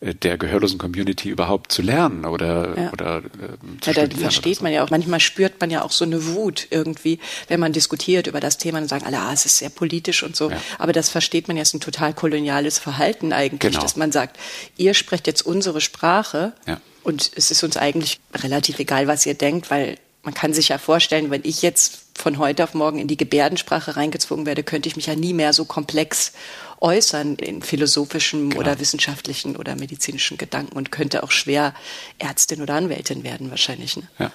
der 0.00 0.36
gehörlosen 0.36 0.78
Community 0.78 1.30
überhaupt 1.30 1.72
zu 1.72 1.80
lernen 1.80 2.26
oder, 2.26 2.78
ja. 2.78 2.92
oder 2.92 3.18
äh, 3.18 3.80
zu 3.80 3.92
ja, 3.92 4.06
da 4.06 4.16
versteht 4.16 4.58
so. 4.58 4.62
man 4.62 4.72
ja 4.72 4.84
auch. 4.84 4.90
Manchmal 4.90 5.20
spürt 5.20 5.58
man 5.60 5.70
ja 5.70 5.82
auch 5.82 5.90
so 5.90 6.04
eine 6.04 6.26
Wut 6.26 6.66
irgendwie, 6.70 7.18
wenn 7.48 7.60
man 7.60 7.72
diskutiert 7.72 8.26
über 8.26 8.40
das 8.40 8.58
Thema 8.58 8.78
und 8.78 8.88
sagen 8.88 9.06
alle, 9.06 9.18
ah, 9.18 9.32
es 9.32 9.46
ist 9.46 9.56
sehr 9.56 9.70
politisch 9.70 10.22
und 10.22 10.36
so. 10.36 10.50
Ja. 10.50 10.60
Aber 10.78 10.92
das 10.92 11.08
versteht 11.08 11.48
man 11.48 11.56
ja, 11.56 11.62
ist 11.62 11.74
ein 11.74 11.80
total 11.80 12.12
koloniales 12.12 12.78
Verhalten 12.78 13.32
eigentlich, 13.32 13.72
genau. 13.72 13.82
dass 13.82 13.96
man 13.96 14.12
sagt, 14.12 14.38
ihr 14.76 14.92
sprecht 14.92 15.26
jetzt 15.26 15.42
unsere 15.42 15.80
Sprache 15.80 16.52
ja. 16.66 16.78
und 17.02 17.30
es 17.34 17.50
ist 17.50 17.62
uns 17.64 17.78
eigentlich 17.78 18.20
relativ 18.34 18.78
egal, 18.78 19.06
was 19.06 19.24
ihr 19.24 19.34
denkt, 19.34 19.70
weil 19.70 19.96
man 20.26 20.34
kann 20.34 20.52
sich 20.52 20.68
ja 20.68 20.78
vorstellen, 20.78 21.30
wenn 21.30 21.42
ich 21.44 21.62
jetzt 21.62 22.00
von 22.14 22.38
heute 22.38 22.64
auf 22.64 22.74
morgen 22.74 22.98
in 22.98 23.06
die 23.06 23.16
Gebärdensprache 23.16 23.96
reingezwungen 23.96 24.44
werde, 24.44 24.64
könnte 24.64 24.88
ich 24.88 24.96
mich 24.96 25.06
ja 25.06 25.14
nie 25.14 25.32
mehr 25.32 25.52
so 25.52 25.64
komplex 25.64 26.32
äußern 26.80 27.36
in 27.36 27.62
philosophischen 27.62 28.50
genau. 28.50 28.60
oder 28.60 28.78
wissenschaftlichen 28.80 29.56
oder 29.56 29.76
medizinischen 29.76 30.38
Gedanken 30.38 30.76
und 30.76 30.92
könnte 30.92 31.22
auch 31.22 31.30
schwer 31.30 31.74
Ärztin 32.18 32.62
oder 32.62 32.74
Anwältin 32.74 33.24
werden 33.24 33.50
wahrscheinlich. 33.50 33.96
Ne? 33.96 34.08
Ja. 34.18 34.30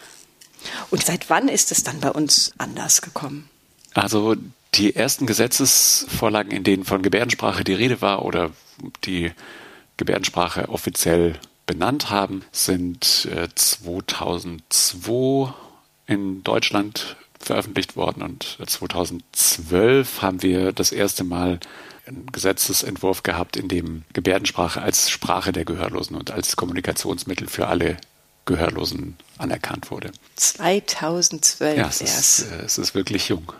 Und 0.90 1.04
seit 1.04 1.30
wann 1.30 1.48
ist 1.48 1.72
es 1.72 1.84
dann 1.84 2.00
bei 2.00 2.12
uns 2.12 2.52
anders 2.58 3.02
gekommen? 3.02 3.50
Also 3.94 4.36
die 4.76 4.96
ersten 4.96 5.26
Gesetzesvorlagen, 5.26 6.52
in 6.52 6.64
denen 6.64 6.86
von 6.86 7.02
Gebärdensprache 7.02 7.64
die 7.64 7.74
Rede 7.74 8.02
war 8.02 8.24
oder 8.24 8.52
die 9.04 9.32
Gebärdensprache 9.98 10.70
offiziell 10.70 11.40
benannt 11.66 12.10
haben, 12.10 12.44
sind 12.52 13.28
2002 13.56 15.50
äh, 16.08 16.14
in 16.14 16.44
Deutschland 16.44 17.16
veröffentlicht 17.46 17.96
worden 17.96 18.24
und 18.24 18.58
2012 18.66 20.22
haben 20.22 20.42
wir 20.42 20.72
das 20.72 20.92
erste 20.92 21.24
Mal 21.24 21.60
einen 22.06 22.26
Gesetzesentwurf 22.32 23.24
gehabt, 23.24 23.58
in 23.58 23.68
dem 23.68 24.04
Gebärdensprache 24.14 24.82
als 24.82 25.10
Sprache 25.10 25.52
der 25.52 25.66
Gehörlosen 25.66 26.16
und 26.16 26.32
als 26.32 26.56
Kommunikationsmittel 26.56 27.48
für 27.48 27.68
alle 27.68 27.98
Gehörlosen 28.46 29.18
anerkannt 29.38 29.92
wurde. 29.92 30.12
2012 30.36 31.78
ja, 31.78 31.88
es 31.88 32.02
erst. 32.02 32.40
Ist, 32.40 32.52
äh, 32.52 32.66
es 32.66 32.78
ist 32.78 32.96
wirklich 32.96 33.30
jung. 33.30 33.52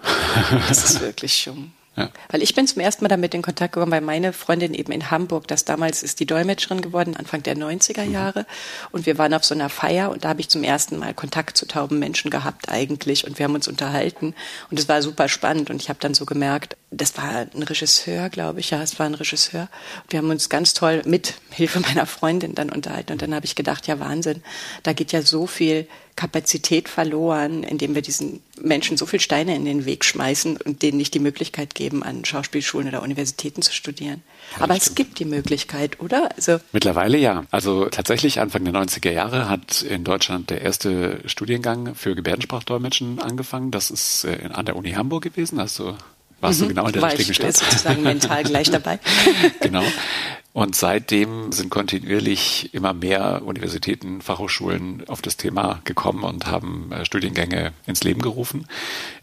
Es 0.70 0.84
ist 0.84 1.02
wirklich 1.02 1.46
jung. 1.46 1.72
Ja. 1.98 2.10
Weil 2.30 2.42
ich 2.42 2.56
bin 2.56 2.68
zum 2.68 2.82
ersten 2.82 3.04
Mal 3.04 3.10
damit 3.10 3.34
in 3.34 3.42
Kontakt 3.42 3.74
gekommen, 3.74 3.92
weil 3.92 4.02
meine 4.02 4.32
Freundin 4.32 4.74
eben 4.74 4.94
in 4.94 5.12
Hamburg, 5.12 5.48
das 5.48 5.66
damals 5.66 6.04
ist 6.04 6.22
die 6.22 6.26
Dolmetscherin 6.26 6.82
geworden, 6.82 7.18
Anfang 7.18 7.44
der 7.44 7.58
90er 7.58 8.06
mhm. 8.06 8.14
Jahre. 8.14 8.40
Mhm. 8.40 8.46
Und 8.94 9.06
wir 9.06 9.18
waren 9.18 9.34
auf 9.34 9.44
so 9.44 9.54
einer 9.54 9.68
Feier 9.68 10.10
und 10.10 10.24
da 10.24 10.30
habe 10.30 10.40
ich 10.40 10.48
zum 10.48 10.64
ersten 10.64 10.98
Mal 10.98 11.14
Kontakt 11.14 11.58
zu 11.58 11.66
tauben 11.66 12.00
Menschen 12.00 12.32
gehabt 12.32 12.70
eigentlich. 12.70 13.28
Und 13.28 13.40
wir 13.40 13.44
haben 13.44 13.56
uns 13.56 13.68
unterhalten 13.68 14.34
und 14.70 14.80
es 14.80 14.88
war 14.88 15.02
super 15.02 15.28
spannend. 15.28 15.70
Und 15.70 15.82
ich 15.82 15.90
habe 15.90 16.00
dann 16.00 16.14
so 16.14 16.26
gemerkt, 16.26 16.78
das 16.92 17.18
war 17.18 17.48
ein 17.54 17.64
Regisseur, 17.64 18.30
glaube 18.30 18.62
ich, 18.62 18.70
ja, 18.70 18.82
es 18.82 18.98
war 18.98 19.06
ein 19.06 19.16
Regisseur. 19.16 19.68
Und 20.04 20.14
wir 20.14 20.20
haben 20.20 20.30
uns 20.30 20.48
ganz 20.48 20.74
toll 20.74 21.02
mit 21.06 21.34
Hilfe 21.50 21.82
meiner 21.82 22.06
Freundin 22.06 22.56
dann 22.56 22.70
unterhalten. 22.70 23.12
Und 23.12 23.22
dann 23.22 23.36
habe 23.36 23.46
ich 23.46 23.56
gedacht, 23.56 23.88
ja 23.88 24.00
Wahnsinn, 24.00 24.44
da 24.84 24.94
geht 24.94 25.12
ja 25.12 25.22
so 25.22 25.46
viel 25.46 25.88
Kapazität 26.16 26.90
verloren, 26.90 27.64
indem 27.64 27.96
wir 27.96 28.02
diesen 28.02 28.42
Menschen 28.62 28.98
so 28.98 29.06
viel 29.06 29.20
Steine 29.20 29.56
in 29.56 29.66
den 29.66 29.86
Weg 29.86 30.06
schmeißen 30.06 30.58
und 30.58 30.82
denen 30.82 30.98
nicht 30.98 31.14
die 31.14 31.20
Möglichkeit 31.20 31.76
geben, 31.76 32.04
an 32.04 32.26
Schauspielschulen 32.26 32.88
oder 32.88 33.02
Universitäten 33.02 33.62
zu 33.62 33.74
studieren. 33.74 34.22
Ja, 34.56 34.64
Aber 34.64 34.76
es 34.76 34.96
gibt 34.96 35.20
die 35.20 35.26
Möglichkeit, 35.26 36.00
oder? 36.00 36.30
Also 36.36 36.60
Mittlerweile 36.72 37.18
ja. 37.18 37.46
Also 37.52 37.86
tatsächlich 37.86 38.40
Anfang 38.40 38.64
der 38.66 38.74
90er 38.74 39.12
Jahre 39.12 39.50
hat 39.50 39.82
in 39.82 40.04
Deutschland 40.04 40.50
der 40.50 40.62
erste 40.62 41.22
Studiengang 41.26 41.96
für 41.96 42.16
Gebärdensprachdolmetschen 42.16 43.20
angefangen. 43.20 43.72
Das 43.72 43.90
ist 43.90 44.26
äh, 44.26 44.50
an 44.52 44.66
der 44.66 44.76
Uni 44.76 44.92
Hamburg 44.92 45.24
gewesen. 45.24 45.60
Also 45.60 45.96
warst 46.42 46.60
mhm. 46.60 46.64
du 46.64 46.70
genau 46.70 46.88
in 46.88 46.94
der 46.94 47.02
War 47.02 47.12
richtigen 47.12 47.32
ich 47.32 47.38
Stadt. 47.38 47.56
sozusagen 47.56 48.04
mental 48.04 48.44
gleich 48.44 48.70
dabei. 48.72 49.00
genau. 49.62 49.84
Und 50.54 50.76
seitdem 50.76 51.54
sind 51.54 51.70
kontinuierlich 51.70 52.74
immer 52.74 52.94
mehr 52.94 53.42
Universitäten, 53.46 54.22
Fachhochschulen 54.22 55.08
auf 55.08 55.22
das 55.22 55.38
Thema 55.38 55.80
gekommen 55.86 56.24
und 56.24 56.48
haben 56.48 56.92
äh, 56.92 57.06
Studiengänge 57.06 57.72
ins 57.86 58.04
Leben 58.04 58.22
gerufen. 58.22 58.68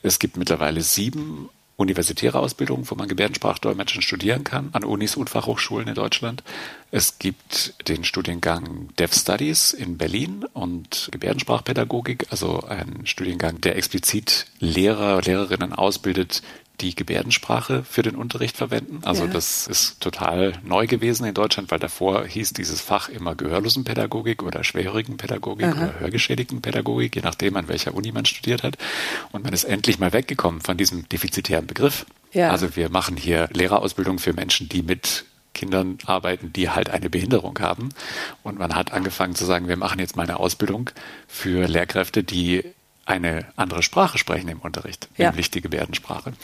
Es 0.03 0.19
gibt 0.19 0.39
mittlerweile 0.39 0.81
sieben 0.81 1.51
universitäre 1.77 2.41
Ausbildungen, 2.41 2.91
wo 2.91 2.97
man 2.97 3.09
Gebärdensprachdolmetschen 3.09 4.03
studieren 4.03 4.43
kann, 4.43 4.71
an 4.73 4.85
Unis 4.85 5.17
und 5.17 5.31
Fachhochschulen 5.31 5.87
in 5.87 5.95
Deutschland. 5.95 6.43
Es 6.91 7.19
gibt 7.19 7.75
den 7.89 8.03
Studiengang 8.03 8.89
Dev 8.99 9.15
Studies 9.15 9.75
in 9.75 9.99
Berlin 9.99 10.47
und 10.55 11.09
Gebärdensprachpädagogik, 11.13 12.27
also 12.31 12.63
ein 12.63 13.03
Studiengang, 13.05 13.61
der 13.61 13.77
explizit 13.77 14.47
Lehrer, 14.59 15.21
Lehrerinnen 15.21 15.75
ausbildet, 15.75 16.43
die 16.81 16.95
Gebärdensprache 16.95 17.85
für 17.85 18.03
den 18.03 18.15
Unterricht 18.15 18.57
verwenden. 18.57 19.01
Also 19.05 19.25
ja. 19.25 19.31
das 19.31 19.67
ist 19.67 20.01
total 20.01 20.55
neu 20.65 20.87
gewesen 20.87 21.27
in 21.27 21.35
Deutschland, 21.35 21.71
weil 21.71 21.79
davor 21.79 22.25
hieß 22.25 22.53
dieses 22.53 22.81
Fach 22.81 23.09
immer 23.09 23.35
Gehörlosenpädagogik 23.35 24.43
oder 24.43 24.65
Schwerhörigenpädagogik 24.65 25.67
Aha. 25.67 25.73
oder 25.73 26.01
Hörgeschädigtenpädagogik, 26.01 27.17
je 27.17 27.23
nachdem, 27.23 27.57
an 27.57 27.69
welcher 27.69 27.95
Uni 27.95 28.13
man 28.13 28.25
studiert 28.25 28.63
hat. 28.63 28.79
Und 29.33 29.45
man 29.45 29.53
ist 29.53 29.65
endlich 29.65 29.99
mal 29.99 30.13
weggekommen 30.13 30.61
von 30.61 30.77
diesem 30.77 31.09
defizitären 31.09 31.67
Begriff. 31.67 32.07
Ja. 32.33 32.51
Also 32.51 32.77
wir 32.77 32.91
machen 32.91 33.17
hier 33.17 33.49
Lehrerausbildung 33.53 34.19
für 34.19 34.33
Menschen, 34.33 34.69
die 34.69 34.83
mit 34.83 35.25
Kindern 35.59 35.99
arbeiten, 36.07 36.53
die 36.53 36.71
halt 36.71 36.89
eine 36.89 37.11
Behinderung 37.11 37.59
haben. 37.59 37.89
Und 38.45 38.59
man 38.59 38.77
hat 38.77 38.93
angefangen 38.93 39.35
zu 39.35 39.45
sagen, 39.45 39.67
wir 39.67 39.77
machen 39.77 39.99
jetzt 39.99 40.17
mal 40.17 40.23
eine 40.23 40.39
Ausbildung 40.39 40.91
für 41.27 41.67
Lehrkräfte, 41.67 42.23
die 42.23 42.63
eine 43.09 43.47
andere 43.57 43.83
Sprache 43.83 44.19
sprechen 44.19 44.49
im 44.49 44.61
Unterricht, 44.61 45.09
ja. 45.17 45.31
nämlich 45.31 45.51
die 45.51 45.63
Gebärdensprache. 45.63 46.35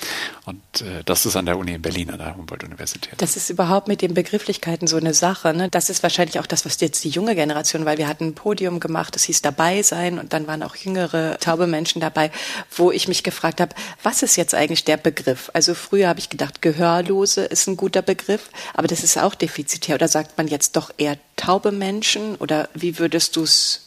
Und 0.47 0.81
äh, 0.81 1.05
das 1.05 1.27
ist 1.27 1.37
an 1.37 1.45
der 1.45 1.59
Uni 1.59 1.75
in 1.75 1.83
Berlin, 1.83 2.11
an 2.11 2.19
der 2.19 2.35
Humboldt-Universität. 2.37 3.13
Das 3.19 3.37
ist 3.37 3.51
überhaupt 3.51 3.87
mit 3.87 4.01
den 4.01 4.15
Begrifflichkeiten 4.15 4.89
so 4.89 4.97
eine 4.97 5.13
Sache. 5.13 5.53
Ne? 5.53 5.69
Das 5.69 5.91
ist 5.91 6.03
wahrscheinlich 6.03 6.39
auch 6.39 6.47
das, 6.47 6.65
was 6.65 6.81
jetzt 6.81 7.05
die 7.05 7.11
junge 7.11 7.35
Generation, 7.35 7.85
weil 7.85 7.99
wir 7.99 8.09
hatten 8.09 8.29
ein 8.29 8.35
Podium 8.35 8.81
gemacht, 8.81 9.15
das 9.15 9.25
hieß 9.25 9.43
dabei 9.43 9.83
sein 9.83 10.19
und 10.19 10.33
dann 10.33 10.47
waren 10.47 10.63
auch 10.63 10.75
jüngere 10.75 11.39
taube 11.39 11.67
Menschen 11.67 12.01
dabei, 12.01 12.31
wo 12.75 12.91
ich 12.91 13.09
mich 13.09 13.23
gefragt 13.23 13.61
habe, 13.61 13.75
was 14.03 14.23
ist 14.23 14.37
jetzt 14.37 14.55
eigentlich 14.55 14.85
der 14.85 14.97
Begriff? 14.97 15.51
Also 15.53 15.75
früher 15.75 16.09
habe 16.09 16.19
ich 16.19 16.31
gedacht, 16.31 16.63
Gehörlose 16.63 17.45
ist 17.45 17.69
ein 17.69 17.77
guter 17.77 18.01
Begriff, 18.01 18.49
aber 18.73 18.89
das 18.89 19.05
ist 19.05 19.19
auch 19.19 19.35
defizitär. 19.35 19.97
Oder 19.97 20.09
sagt 20.09 20.39
man 20.39 20.49
jetzt 20.49 20.77
doch 20.77 20.91
eher 20.97 21.19
taube 21.37 21.73
Menschen? 21.73 22.37
Oder 22.37 22.71
wie 22.73 22.99
würdest 22.99 23.37
du 23.37 23.43
es 23.43 23.85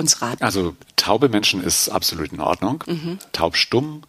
uns 0.00 0.20
raten? 0.22 0.42
Also 0.42 0.76
taube 0.96 1.28
Menschen 1.28 1.62
ist 1.62 1.88
absolut 1.88 2.32
in 2.32 2.40
Ordnung. 2.40 2.82
Mhm. 2.86 3.18
Taubstumm 3.32 4.02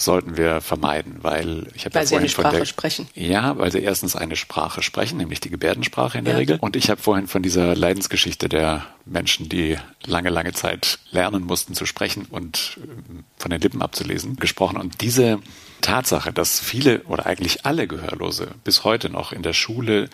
sollten 0.00 0.36
wir 0.36 0.60
vermeiden, 0.60 1.16
weil 1.22 1.66
ich 1.74 1.84
habe 1.84 1.98
ja 1.98 2.06
vorhin 2.06 2.18
eine 2.18 2.28
Sprache 2.28 2.50
von 2.50 2.58
der, 2.58 2.64
sprechen. 2.66 3.08
Ja, 3.14 3.58
weil 3.58 3.72
sie 3.72 3.80
erstens 3.80 4.14
eine 4.14 4.36
Sprache 4.36 4.80
sprechen, 4.80 5.18
nämlich 5.18 5.40
die 5.40 5.50
Gebärdensprache 5.50 6.18
in 6.18 6.24
der 6.24 6.34
ja. 6.34 6.38
Regel. 6.38 6.58
Und 6.60 6.76
ich 6.76 6.88
habe 6.88 7.00
vorhin 7.00 7.26
von 7.26 7.42
dieser 7.42 7.74
Leidensgeschichte 7.74 8.48
der 8.48 8.86
Menschen, 9.04 9.48
die 9.48 9.76
lange, 10.06 10.30
lange 10.30 10.52
Zeit 10.52 11.00
lernen 11.10 11.44
mussten 11.44 11.74
zu 11.74 11.84
sprechen 11.84 12.26
und 12.30 12.78
ähm, 12.78 13.24
von 13.36 13.50
den 13.50 13.60
Lippen 13.60 13.82
abzulesen, 13.82 14.36
gesprochen. 14.36 14.76
Und 14.76 15.00
diese 15.00 15.40
Tatsache, 15.80 16.32
dass 16.32 16.60
viele 16.60 17.02
oder 17.02 17.26
eigentlich 17.26 17.66
alle 17.66 17.88
Gehörlose 17.88 18.52
bis 18.62 18.84
heute 18.84 19.10
noch 19.10 19.32
in 19.32 19.42
der 19.42 19.52
Schule 19.52 20.08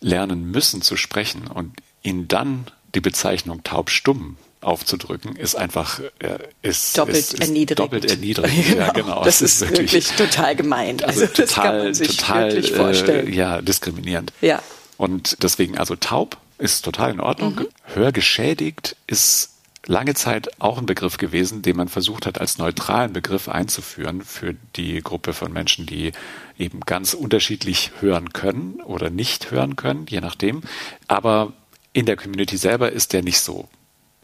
lernen 0.00 0.50
müssen 0.50 0.80
zu 0.80 0.96
sprechen 0.96 1.48
und 1.48 1.74
ihnen 2.02 2.28
dann 2.28 2.64
die 2.94 3.00
Bezeichnung 3.00 3.62
taubstumm 3.62 4.36
aufzudrücken, 4.60 5.36
ist 5.36 5.56
einfach 5.56 6.00
äh, 6.20 6.38
ist, 6.62 6.96
doppelt 6.96 7.16
ist, 7.16 7.34
ist 7.34 7.40
erniedrigend. 7.40 7.78
Doppelt 7.78 8.04
erniedrigend. 8.04 8.66
genau. 8.66 8.78
Ja, 8.86 8.92
genau. 8.92 9.24
Das, 9.24 9.40
das 9.40 9.52
ist, 9.52 9.60
wirklich, 9.60 9.92
wirklich, 9.92 10.08
total 10.16 10.56
gemeint. 10.56 11.04
Also, 11.04 11.22
also 11.22 11.34
total, 11.34 11.92
total, 11.92 13.10
äh, 13.10 13.30
ja, 13.30 13.60
diskriminierend. 13.60 14.32
Ja. 14.40 14.62
Und 14.96 15.42
deswegen, 15.42 15.78
also 15.78 15.96
taub 15.96 16.36
ist 16.58 16.84
total 16.84 17.10
in 17.10 17.20
Ordnung. 17.20 17.56
Mhm. 17.56 17.68
Hörgeschädigt 17.94 18.96
ist 19.08 19.50
lange 19.86 20.14
Zeit 20.14 20.48
auch 20.60 20.78
ein 20.78 20.86
Begriff 20.86 21.16
gewesen, 21.16 21.62
den 21.62 21.76
man 21.76 21.88
versucht 21.88 22.26
hat, 22.26 22.40
als 22.40 22.58
neutralen 22.58 23.12
Begriff 23.12 23.48
einzuführen 23.48 24.22
für 24.22 24.54
die 24.76 25.00
Gruppe 25.00 25.32
von 25.32 25.52
Menschen, 25.52 25.86
die 25.86 26.12
eben 26.58 26.80
ganz 26.80 27.14
unterschiedlich 27.14 27.90
hören 28.00 28.32
können 28.32 28.80
oder 28.84 29.10
nicht 29.10 29.50
hören 29.50 29.74
können, 29.74 30.06
je 30.08 30.20
nachdem. 30.20 30.62
Aber 31.08 31.52
in 31.92 32.06
der 32.06 32.16
Community 32.16 32.56
selber 32.56 32.92
ist 32.92 33.12
der 33.12 33.22
nicht 33.22 33.40
so 33.40 33.68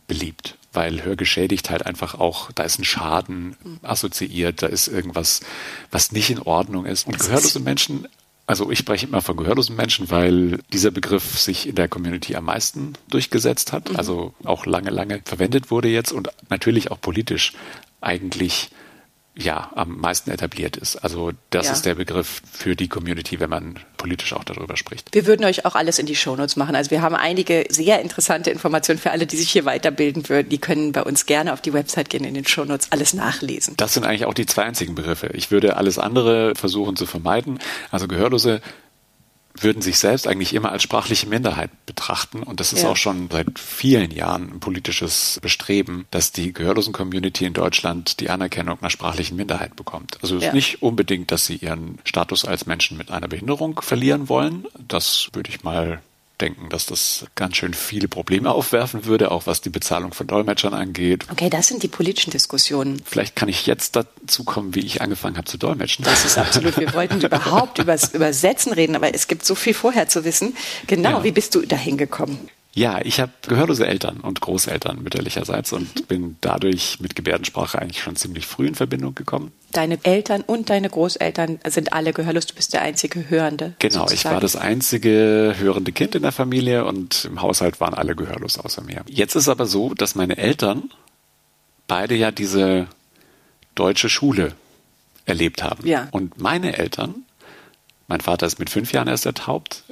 beliebt, 0.07 0.57
weil 0.73 1.05
hörgeschädigt 1.05 1.71
halt 1.71 1.85
einfach 1.85 2.15
auch, 2.15 2.51
da 2.53 2.63
ist 2.63 2.79
ein 2.79 2.85
Schaden 2.85 3.57
assoziiert, 3.83 4.63
da 4.63 4.67
ist 4.67 4.89
irgendwas, 4.89 5.41
was 5.91 6.13
nicht 6.13 6.31
in 6.31 6.41
Ordnung 6.41 6.87
ist. 6.87 7.07
Und 7.07 7.19
gehörlose 7.19 7.61
Menschen 7.61 8.09
also 8.49 8.71
ich 8.71 8.79
spreche 8.79 9.07
immer 9.07 9.21
von 9.21 9.37
gehörlosen 9.37 9.77
Menschen, 9.77 10.11
weil 10.11 10.61
dieser 10.73 10.91
Begriff 10.91 11.39
sich 11.39 11.69
in 11.69 11.75
der 11.75 11.87
Community 11.87 12.35
am 12.35 12.47
meisten 12.47 12.95
durchgesetzt 13.11 13.75
hat, 13.75 13.91
mhm. 13.91 13.97
also 13.97 14.33
auch 14.43 14.65
lange, 14.65 14.89
lange 14.89 15.21
verwendet 15.27 15.71
wurde 15.71 15.89
jetzt 15.89 16.13
und 16.13 16.31
natürlich 16.49 16.91
auch 16.91 16.99
politisch 16.99 17.53
eigentlich 18.01 18.71
ja 19.39 19.71
am 19.75 19.99
meisten 20.01 20.31
etabliert 20.31 20.77
ist. 20.77 20.97
Also 20.97 21.31
das 21.51 21.67
ja. 21.67 21.73
ist 21.73 21.87
der 21.87 21.95
Begriff 21.95 22.43
für 22.53 22.75
die 22.75 22.89
Community, 22.89 23.39
wenn 23.39 23.51
man 23.51 23.79
politisch 23.97 24.33
auch 24.33 24.45
darüber 24.45 24.77
spricht. 24.77 25.15
Wir 25.15 25.27
würden 25.27 25.45
euch 25.45 25.65
auch 25.65 25.75
alles 25.75 25.99
in 25.99 26.07
die 26.07 26.17
Shownotes 26.17 26.57
machen. 26.57 26.75
Also 26.75 26.91
wir 26.91 27.03
haben 27.03 27.15
einige 27.15 27.65
sehr 27.71 28.01
interessante 28.01 28.51
Informationen 28.51 28.99
für 28.99 29.13
alle, 29.13 29.27
die 29.27 29.37
sich 29.37 29.51
hier 29.51 29.65
weiterbilden 29.65 30.29
würden. 30.29 30.49
Die 30.49 30.59
können 30.59 30.93
bei 30.93 31.03
uns 31.03 31.27
gerne 31.27 31.53
auf 31.53 31.61
die 31.61 31.73
Website 31.73 32.11
gehen, 32.11 32.25
in 32.25 32.35
den 32.35 32.47
Shownotes 32.47 32.91
alles 32.91 33.15
nachlesen. 33.15 33.75
Das 33.77 33.95
sind 33.95 34.05
eigentlich 34.05 34.25
auch 34.25 34.35
die 34.35 34.47
zwei 34.47 34.65
einzigen 34.65 34.95
Begriffe. 34.97 35.29
Ich 35.35 35.51
würde 35.51 35.77
alles 35.77 35.99
andere 35.99 36.55
versuchen 36.57 36.97
zu 36.97 37.07
vermeiden. 37.07 37.61
Also 37.91 38.09
Gehörlose 38.09 38.61
würden 39.63 39.83
sich 39.83 39.99
selbst 39.99 40.27
eigentlich 40.27 40.55
immer 40.55 40.73
als 40.73 40.83
sprachliche 40.83 41.27
Minderheit 41.27 41.71
betrachten. 41.87 42.43
Und 42.43 42.61
das 42.61 42.73
ist 42.73 42.83
ja. 42.83 42.91
auch 42.91 42.97
schon 42.97 43.29
seit 43.31 43.59
vielen 43.59 44.11
Jahren 44.11 44.53
ein 44.55 44.61
politisches 44.61 45.39
Bestreben, 45.43 46.07
dass 46.11 46.33
die 46.33 46.53
Gehörlosen-Community 46.53 47.47
in 47.47 47.55
Deutschland 47.55 48.21
die 48.21 48.31
Anerkennung 48.31 48.79
einer 48.81 48.91
sprachlichen 48.91 49.37
Minderheit 49.37 49.77
bekommt. 49.77 50.19
Also 50.23 50.37
es 50.37 50.43
ja. 50.43 50.49
ist 50.49 50.55
nicht 50.55 50.83
unbedingt, 50.83 51.31
dass 51.31 51.47
sie 51.47 51.57
ihren 51.57 51.99
Status 52.05 52.45
als 52.45 52.67
Menschen 52.67 52.97
mit 52.97 53.11
einer 53.11 53.29
Behinderung 53.29 53.81
verlieren 53.81 54.29
wollen. 54.29 54.67
Das 54.79 55.29
würde 55.33 55.51
ich 55.51 55.63
mal 55.63 56.01
denken, 56.41 56.69
dass 56.69 56.87
das 56.87 57.27
ganz 57.35 57.57
schön 57.57 57.75
viele 57.75 58.09
Probleme 58.09 58.51
aufwerfen 58.53 59.05
würde, 59.05 59.31
auch 59.31 59.47
was 59.47 59.61
die 59.61 59.71
Bezahlung 59.71 60.13
von 60.13 60.27
Dolmetschern 60.27 60.75
angeht. 60.75 61.27
Okay, 61.31 61.51
das 61.51 61.69
sind 61.69 61.83
die 61.83 61.89
politischen 61.89 62.31
Diskussionen. 62.31 63.03
Vielleicht 63.05 63.37
kann 63.37 63.49
ich 63.49 63.67
jetzt 63.67 63.97
dazu 63.97 64.45
kommen, 64.45 64.75
wie 64.75 64.81
ich 64.81 65.03
angefangen 65.03 65.37
habe 65.37 65.47
zu 65.47 65.59
dolmetschen. 65.59 66.05
Das 66.05 66.25
ist 66.25 66.39
absolut. 66.39 66.79
Wir 66.79 66.93
wollten 66.95 67.21
überhaupt 67.25 67.79
über 67.79 67.93
das 67.93 68.15
Übersetzen 68.15 68.73
reden, 68.73 68.97
aber 68.97 69.15
es 69.15 69.29
gibt 69.29 69.45
so 69.45 69.55
viel 69.55 69.75
vorher 69.75 70.09
zu 70.09 70.25
wissen. 70.25 70.57
Genau, 70.87 71.19
ja. 71.19 71.25
wie 71.25 71.33
bist 71.33 71.55
du 71.55 71.63
dahin 71.63 71.97
gekommen? 71.97 72.49
Ja, 72.75 73.01
ich 73.03 73.19
habe 73.19 73.33
gehörlose 73.47 73.87
Eltern 73.87 74.21
und 74.21 74.41
Großeltern 74.41 75.03
mütterlicherseits 75.03 75.73
und 75.73 75.95
mhm. 75.97 76.05
bin 76.05 76.37
dadurch 76.41 77.01
mit 77.01 77.17
Gebärdensprache 77.17 77.79
eigentlich 77.79 78.03
schon 78.03 78.15
ziemlich 78.15 78.47
früh 78.47 78.67
in 78.67 78.75
Verbindung 78.75 79.15
gekommen. 79.15 79.53
Deine 79.73 79.99
Eltern 80.05 80.43
und 80.43 80.71
deine 80.71 80.89
Großeltern 80.89 81.59
sind 81.67 81.93
alle 81.93 82.13
gehörlos, 82.13 82.47
du 82.47 82.55
bist 82.55 82.75
der 82.75 82.83
einzige 82.83 83.29
Hörende. 83.29 83.75
Genau, 83.79 84.01
sozusagen. 84.01 84.15
ich 84.15 84.25
war 84.25 84.41
das 84.41 84.57
einzige 84.57 85.55
hörende 85.59 85.93
Kind 85.93 86.15
in 86.15 86.23
der 86.23 86.33
Familie 86.33 86.85
und 86.85 87.25
im 87.25 87.43
Haushalt 87.43 87.81
waren 87.81 87.95
alle 87.95 88.15
gehörlos 88.15 88.59
außer 88.59 88.83
mir. 88.83 89.03
Jetzt 89.09 89.35
ist 89.35 89.49
aber 89.49 89.67
so, 89.67 89.95
dass 89.95 90.15
meine 90.15 90.37
Eltern 90.39 90.91
beide 91.87 92.15
ja 92.15 92.31
diese 92.31 92.87
deutsche 93.75 94.09
Schule 94.09 94.53
erlebt 95.25 95.63
haben. 95.63 95.87
Ja. 95.87 96.09
Und 96.11 96.41
meine 96.41 96.79
Eltern, 96.79 97.25
mein 98.07 98.21
Vater 98.21 98.47
ist 98.47 98.59
mit 98.59 98.71
fünf 98.71 98.93
Jahren 98.93 99.09
erst 99.09 99.27
ertaubt, 99.27 99.85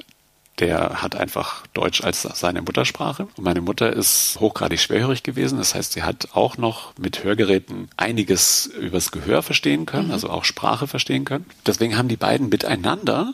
der 0.59 1.01
hat 1.01 1.15
einfach 1.15 1.65
Deutsch 1.73 2.03
als 2.03 2.23
seine 2.23 2.61
Muttersprache. 2.61 3.27
Und 3.35 3.43
meine 3.43 3.61
Mutter 3.61 3.93
ist 3.93 4.37
hochgradig 4.39 4.79
schwerhörig 4.79 5.23
gewesen. 5.23 5.57
Das 5.57 5.75
heißt, 5.75 5.93
sie 5.93 6.03
hat 6.03 6.29
auch 6.33 6.57
noch 6.57 6.97
mit 6.97 7.23
Hörgeräten 7.23 7.89
einiges 7.95 8.65
übers 8.65 9.11
Gehör 9.11 9.43
verstehen 9.43 9.85
können, 9.85 10.07
mhm. 10.07 10.13
also 10.13 10.29
auch 10.29 10.45
Sprache 10.45 10.87
verstehen 10.87 11.25
können. 11.25 11.45
Deswegen 11.65 11.97
haben 11.97 12.07
die 12.07 12.17
beiden 12.17 12.49
miteinander 12.49 13.33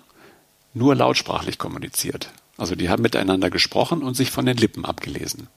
nur 0.74 0.96
lautsprachlich 0.96 1.58
kommuniziert. 1.58 2.30
Also 2.58 2.76
die 2.76 2.90
haben 2.90 3.02
miteinander 3.02 3.50
gesprochen 3.50 4.04
und 4.04 4.16
sich 4.16 4.32
von 4.32 4.46
den 4.46 4.58
Lippen 4.58 4.86
abgelesen. 4.86 5.48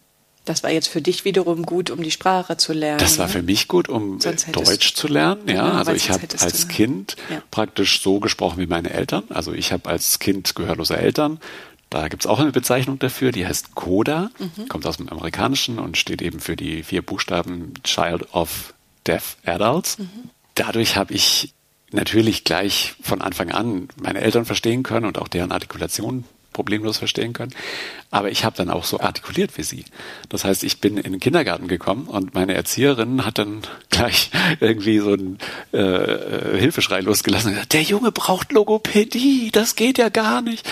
Das 0.46 0.62
war 0.62 0.70
jetzt 0.70 0.86
für 0.86 1.02
dich 1.02 1.24
wiederum 1.24 1.64
gut, 1.64 1.90
um 1.90 2.02
die 2.02 2.12
Sprache 2.12 2.56
zu 2.56 2.72
lernen. 2.72 3.00
Das 3.00 3.18
war 3.18 3.28
für 3.28 3.42
mich 3.42 3.66
gut, 3.66 3.88
um 3.88 4.20
Deutsch 4.52 4.94
zu 4.94 5.08
lernen. 5.08 5.42
Ja, 5.48 5.54
ja 5.54 5.72
also 5.72 5.92
ich 5.92 6.08
habe 6.08 6.22
als 6.40 6.68
Kind 6.68 7.16
ja. 7.28 7.42
praktisch 7.50 8.00
so 8.00 8.20
gesprochen 8.20 8.58
wie 8.58 8.66
meine 8.66 8.90
Eltern. 8.90 9.24
Also 9.28 9.52
ich 9.52 9.72
habe 9.72 9.88
als 9.88 10.20
Kind 10.20 10.54
gehörlose 10.54 10.96
Eltern. 10.96 11.40
Da 11.90 12.08
gibt's 12.08 12.26
auch 12.26 12.38
eine 12.38 12.52
Bezeichnung 12.52 12.98
dafür, 13.00 13.32
die 13.32 13.46
heißt 13.46 13.74
CODA, 13.74 14.30
mhm. 14.38 14.68
kommt 14.68 14.86
aus 14.86 14.96
dem 14.96 15.08
Amerikanischen 15.08 15.78
und 15.78 15.96
steht 15.96 16.22
eben 16.22 16.40
für 16.40 16.56
die 16.56 16.84
vier 16.84 17.02
Buchstaben 17.02 17.74
Child 17.82 18.32
of 18.32 18.72
Deaf 19.06 19.36
Adults. 19.44 19.98
Mhm. 19.98 20.30
Dadurch 20.54 20.96
habe 20.96 21.12
ich 21.12 21.54
natürlich 21.90 22.44
gleich 22.44 22.94
von 23.00 23.20
Anfang 23.20 23.50
an 23.50 23.88
meine 24.00 24.20
Eltern 24.20 24.44
verstehen 24.44 24.84
können 24.84 25.06
und 25.06 25.18
auch 25.18 25.28
deren 25.28 25.50
Artikulation 25.50 26.24
problemlos 26.56 26.96
verstehen 26.96 27.34
können. 27.34 27.52
Aber 28.10 28.30
ich 28.30 28.44
habe 28.44 28.56
dann 28.56 28.70
auch 28.70 28.84
so 28.84 28.98
artikuliert 28.98 29.58
wie 29.58 29.62
sie. 29.62 29.84
Das 30.30 30.44
heißt, 30.44 30.64
ich 30.64 30.80
bin 30.80 30.96
in 30.96 31.12
den 31.12 31.20
Kindergarten 31.20 31.68
gekommen 31.68 32.06
und 32.06 32.34
meine 32.34 32.54
Erzieherin 32.54 33.26
hat 33.26 33.36
dann 33.38 33.60
gleich 33.90 34.30
irgendwie 34.60 34.98
so 34.98 35.12
einen 35.12 35.38
äh, 35.74 35.78
äh 35.78 36.58
Hilfeschrei 36.58 37.00
losgelassen. 37.00 37.52
Gesagt, 37.52 37.74
Der 37.74 37.82
Junge 37.82 38.10
braucht 38.10 38.52
Logopädie, 38.52 39.50
das 39.52 39.76
geht 39.76 39.98
ja 39.98 40.08
gar 40.08 40.40
nicht. 40.40 40.66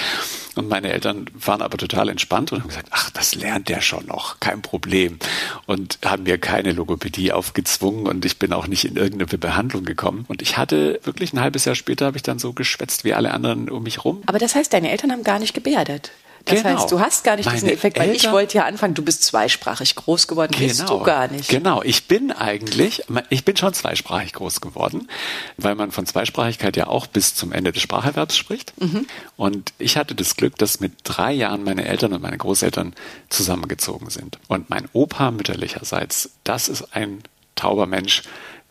Und 0.55 0.69
meine 0.69 0.93
Eltern 0.93 1.27
waren 1.35 1.63
aber 1.63 1.77
total 1.79 2.09
entspannt 2.09 2.53
und 2.53 2.61
haben 2.61 2.69
gesagt, 2.69 2.89
ach, 2.91 3.11
das 3.11 3.35
lernt 3.35 3.69
der 3.69 3.81
schon 3.81 4.07
noch, 4.07 4.41
kein 4.41 4.63
Problem. 4.63 5.19
Und 5.67 5.99
haben 6.05 6.25
mir 6.25 6.39
keine 6.39 6.73
Logopädie 6.73 7.33
aufgezwungen 7.33 8.07
und 8.07 8.25
ich 8.25 8.39
bin 8.39 8.53
auch 8.53 8.67
nicht 8.67 8.85
in 8.85 8.97
irgendeine 8.97 9.39
Behandlung 9.39 9.85
gekommen. 9.85 10.25
Und 10.29 10.43
ich 10.43 10.57
hatte 10.57 11.01
wirklich 11.05 11.33
ein 11.33 11.41
halbes 11.41 11.65
Jahr 11.65 11.75
später 11.75 12.07
habe 12.07 12.17
ich 12.17 12.23
dann 12.23 12.39
so 12.39 12.53
geschwätzt 12.53 13.05
wie 13.05 13.15
alle 13.15 13.33
anderen 13.33 13.69
um 13.69 13.83
mich 13.83 14.05
rum. 14.05 14.23
Aber 14.27 14.39
das 14.39 14.55
heißt, 14.55 14.73
deine 14.73 14.91
Eltern 14.91 15.13
haben 15.13 15.25
gar 15.25 15.39
nicht 15.39 15.55
gebärdet? 15.55 16.13
Das 16.45 16.63
genau. 16.63 16.79
heißt, 16.79 16.93
du 16.93 17.01
hast 17.01 17.25
gar 17.25 17.37
nicht 17.37 17.47
Meine 17.47 17.57
diesen 17.59 17.71
Effekt, 17.71 17.99
weil 17.99 18.11
Eltern, 18.11 18.27
ich 18.27 18.33
wollte 18.33 18.59
ja 18.59 18.65
anfangen, 18.67 18.93
du 18.95 19.03
bist 19.03 19.25
zweisprachig 19.25 19.95
groß 19.95 20.29
geworden, 20.29 20.53
genau, 20.53 20.69
bist 20.69 20.89
du 20.89 21.01
gar 21.01 21.29
nicht. 21.29 21.49
Genau, 21.49 21.83
ich 21.83 22.07
bin 22.07 22.33
eigentlich, 22.33 23.03
ich 23.31 23.45
bin 23.45 23.57
schon 23.57 23.73
zweisprachig 23.73 24.35
groß 24.35 24.61
geworden, 24.61 25.09
weil 25.57 25.75
man 25.75 25.91
von 25.91 26.05
Zweisprachigkeit 26.05 26.77
ja 26.77 26.87
auch 26.87 27.07
bis 27.07 27.35
zum 27.35 27.53
Ende 27.53 27.73
des 27.73 27.83
Spracherwerbs 27.83 28.37
spricht. 28.37 28.75
Mhm. 28.81 29.07
Und 29.37 29.73
ich 29.79 29.97
hatte 29.97 30.15
das 30.15 30.37
Glück, 30.37 30.57
dass 30.59 30.81
mit 30.81 30.93
drei 31.03 31.33
Jahren 31.33 31.65
meine 31.65 31.87
Eltern 31.87 32.13
und 32.13 32.21
meine 32.21 32.37
Großeltern 32.37 32.95
zusammengezogen 33.31 34.11
sind. 34.11 34.39
Und 34.47 34.69
mein 34.69 34.87
Opa 34.93 35.31
mütterlicherseits, 35.31 36.31
das 36.45 36.69
ist 36.69 36.95
ein 36.95 37.23
tauber 37.55 37.87
Mensch, 37.87 38.23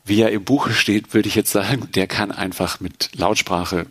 wie 0.06 0.22
er 0.22 0.32
im 0.32 0.44
Buche 0.44 0.74
steht, 0.74 1.14
würde 1.14 1.30
ich 1.30 1.36
jetzt 1.36 1.52
sagen, 1.52 1.90
der 1.96 2.08
kann 2.08 2.32
einfach 2.32 2.80
mit 2.80 3.12
Lautsprache 3.16 3.88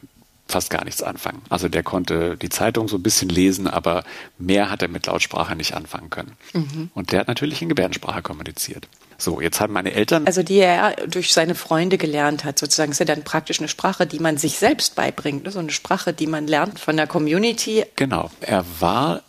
fast 0.53 0.71
gar 0.71 0.85
nichts 0.85 1.03
anfangen. 1.03 1.43
Also 1.49 1.69
der 1.69 1.83
konnte 1.83 2.37
die 2.37 2.49
Zeitung 2.49 2.87
so 2.87 2.97
ein 2.97 3.03
bisschen 3.03 3.29
lesen, 3.29 3.67
aber 3.67 4.05
mehr 4.39 4.71
hat 4.71 4.83
er 4.83 4.89
mit 4.89 5.07
Lautsprache 5.07 5.57
nicht 5.57 5.75
anfangen 5.75 6.11
können. 6.11 6.37
Mhm. 6.53 6.91
Und 6.95 7.11
der 7.11 7.21
hat 7.21 7.29
natürlich 7.29 7.63
in 7.63 7.69
Gebärdensprache 7.69 8.23
kommuniziert. 8.23 8.87
So, 9.19 9.41
jetzt 9.41 9.61
haben 9.61 9.73
meine 9.73 9.93
Eltern. 9.93 10.27
Also 10.27 10.43
die 10.43 10.59
er 10.59 10.95
durch 11.07 11.33
seine 11.33 11.55
Freunde 11.55 11.97
gelernt 11.97 12.45
hat, 12.45 12.59
sozusagen 12.59 12.93
ist 12.93 12.99
ja 12.99 13.05
dann 13.05 13.25
praktisch 13.25 13.61
eine 13.61 13.69
Sprache, 13.69 14.07
die 14.07 14.19
man 14.19 14.37
sich 14.37 14.59
selbst 14.59 14.95
beibringt, 14.95 15.45
ne? 15.45 15.51
so 15.51 15.59
eine 15.59 15.71
Sprache, 15.71 16.13
die 16.13 16.27
man 16.27 16.47
lernt 16.47 16.79
von 16.79 16.97
der 16.97 17.07
Community. 17.07 17.85
Genau. 17.97 18.31
Er 18.41 18.65
war 18.81 19.23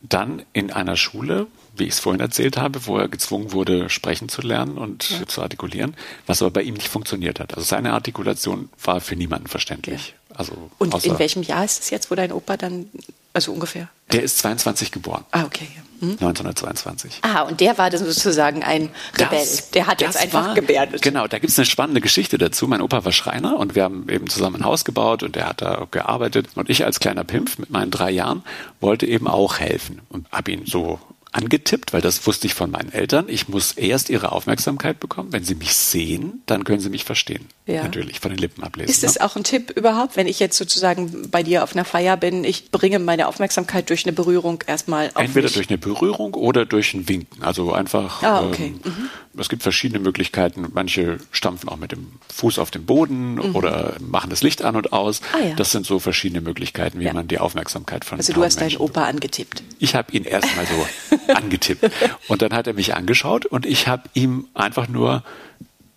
dann 0.00 0.42
in 0.52 0.70
einer 0.70 0.96
Schule, 0.96 1.46
wie 1.76 1.84
ich 1.84 1.94
es 1.94 2.00
vorhin 2.00 2.20
erzählt 2.20 2.56
habe, 2.56 2.86
wo 2.86 2.98
er 2.98 3.08
gezwungen 3.08 3.52
wurde, 3.52 3.88
sprechen 3.88 4.28
zu 4.28 4.42
lernen 4.42 4.76
und 4.76 5.10
ja. 5.10 5.26
zu 5.26 5.42
artikulieren, 5.42 5.94
was 6.26 6.42
aber 6.42 6.50
bei 6.50 6.62
ihm 6.62 6.74
nicht 6.74 6.88
funktioniert 6.88 7.40
hat. 7.40 7.54
Also 7.54 7.66
seine 7.66 7.92
Artikulation 7.92 8.68
war 8.82 9.00
für 9.00 9.16
niemanden 9.16 9.48
verständlich. 9.48 10.14
Also 10.38 10.70
und 10.78 11.04
in 11.04 11.18
welchem 11.18 11.42
Jahr 11.42 11.64
ist 11.64 11.82
es 11.82 11.90
jetzt, 11.90 12.12
wo 12.12 12.14
dein 12.14 12.30
Opa 12.30 12.56
dann, 12.56 12.88
also 13.32 13.52
ungefähr? 13.52 13.88
Der 14.12 14.22
ist 14.22 14.38
22 14.38 14.92
geboren. 14.92 15.24
Ah, 15.32 15.44
okay. 15.44 15.68
Hm? 15.98 16.10
1922. 16.12 17.18
Ah, 17.22 17.42
und 17.42 17.60
der 17.60 17.76
war 17.76 17.90
dann 17.90 18.04
sozusagen 18.04 18.62
ein 18.62 18.90
Rebell. 19.14 19.40
Das, 19.40 19.70
der 19.70 19.88
hat 19.88 20.00
jetzt 20.00 20.16
einfach 20.16 20.46
war, 20.46 20.54
gebärdet. 20.54 21.02
Genau, 21.02 21.26
da 21.26 21.40
gibt 21.40 21.50
es 21.50 21.58
eine 21.58 21.66
spannende 21.66 22.00
Geschichte 22.00 22.38
dazu. 22.38 22.68
Mein 22.68 22.80
Opa 22.80 23.04
war 23.04 23.10
Schreiner 23.10 23.58
und 23.58 23.74
wir 23.74 23.82
haben 23.82 24.08
eben 24.08 24.28
zusammen 24.28 24.62
ein 24.62 24.64
Haus 24.64 24.84
gebaut 24.84 25.24
und 25.24 25.36
er 25.36 25.48
hat 25.48 25.60
da 25.60 25.88
gearbeitet. 25.90 26.50
Und 26.54 26.70
ich 26.70 26.84
als 26.84 27.00
kleiner 27.00 27.24
Pimpf 27.24 27.58
mit 27.58 27.70
meinen 27.70 27.90
drei 27.90 28.12
Jahren 28.12 28.44
wollte 28.80 29.06
eben 29.06 29.26
auch 29.26 29.58
helfen 29.58 30.00
und 30.08 30.30
habe 30.30 30.52
ihn 30.52 30.66
so 30.66 31.00
angetippt, 31.38 31.92
weil 31.92 32.00
das 32.00 32.26
wusste 32.26 32.46
ich 32.46 32.54
von 32.54 32.70
meinen 32.70 32.92
Eltern. 32.92 33.26
Ich 33.28 33.48
muss 33.48 33.72
erst 33.72 34.10
ihre 34.10 34.32
Aufmerksamkeit 34.32 35.00
bekommen. 35.00 35.32
Wenn 35.32 35.44
sie 35.44 35.54
mich 35.54 35.74
sehen, 35.74 36.42
dann 36.46 36.64
können 36.64 36.80
sie 36.80 36.90
mich 36.90 37.04
verstehen. 37.04 37.46
Ja. 37.66 37.82
Natürlich, 37.82 38.20
von 38.20 38.30
den 38.30 38.38
Lippen 38.38 38.62
ablesen. 38.62 38.90
Ist 38.90 39.04
es 39.04 39.18
ne? 39.18 39.24
auch 39.24 39.36
ein 39.36 39.44
Tipp 39.44 39.70
überhaupt, 39.70 40.16
wenn 40.16 40.26
ich 40.26 40.40
jetzt 40.40 40.56
sozusagen 40.56 41.30
bei 41.30 41.42
dir 41.42 41.62
auf 41.62 41.74
einer 41.74 41.84
Feier 41.84 42.16
bin, 42.16 42.44
ich 42.44 42.70
bringe 42.70 42.98
meine 42.98 43.28
Aufmerksamkeit 43.28 43.90
durch 43.90 44.06
eine 44.06 44.14
Berührung 44.14 44.64
erstmal 44.66 45.08
auf 45.14 45.22
Entweder 45.22 45.44
mich. 45.44 45.54
durch 45.54 45.68
eine 45.68 45.78
Berührung 45.78 46.34
oder 46.34 46.64
durch 46.64 46.94
ein 46.94 47.08
Winken. 47.08 47.42
Also 47.42 47.72
einfach 47.72 48.22
ah, 48.22 48.46
okay. 48.46 48.74
ähm, 48.84 48.92
mhm 48.92 49.10
Es 49.38 49.48
gibt 49.48 49.62
verschiedene 49.62 50.00
Möglichkeiten. 50.00 50.66
Manche 50.72 51.18
stampfen 51.30 51.68
auch 51.68 51.76
mit 51.76 51.92
dem 51.92 52.12
Fuß 52.34 52.58
auf 52.58 52.70
den 52.70 52.86
Boden 52.86 53.34
mhm. 53.34 53.54
oder 53.54 53.96
machen 54.00 54.30
das 54.30 54.42
Licht 54.42 54.62
an 54.62 54.74
und 54.74 54.92
aus. 54.92 55.20
Ah, 55.32 55.48
ja. 55.48 55.54
Das 55.54 55.70
sind 55.70 55.84
so 55.86 55.98
verschiedene 55.98 56.40
Möglichkeiten, 56.40 57.00
wie 57.00 57.04
ja. 57.04 57.12
man 57.12 57.28
die 57.28 57.38
Aufmerksamkeit 57.38 58.04
von 58.04 58.18
Also 58.18 58.32
du 58.32 58.42
hast 58.42 58.60
deinen 58.60 58.78
Opa 58.78 59.04
angetippt. 59.04 59.62
Ich 59.78 59.94
habe 59.94 60.10
ihn 60.12 60.24
erstmal 60.24 60.66
so 60.66 60.86
angetippt. 61.28 61.90
Und 62.28 62.42
dann 62.42 62.52
hat 62.52 62.66
er 62.66 62.74
mich 62.74 62.94
angeschaut 62.94 63.46
und 63.46 63.66
ich 63.66 63.88
habe 63.88 64.08
ihm 64.14 64.48
einfach 64.54 64.88
nur, 64.88 65.22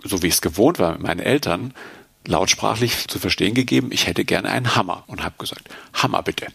so 0.04 0.22
wie 0.22 0.28
ich 0.28 0.36
es 0.36 0.42
gewohnt 0.42 0.80
war 0.80 0.94
mit 0.94 1.02
meinen 1.02 1.20
Eltern, 1.20 1.74
lautsprachlich 2.28 3.08
zu 3.08 3.20
verstehen 3.20 3.54
gegeben, 3.54 3.90
ich 3.92 4.08
hätte 4.08 4.26
gerne 4.26 4.50
einen 4.50 4.76
Hammer 4.76 5.04
und 5.08 5.24
habe 5.24 5.36
gesagt, 5.38 5.70
Hammer 5.94 6.22
bitte. 6.24 6.48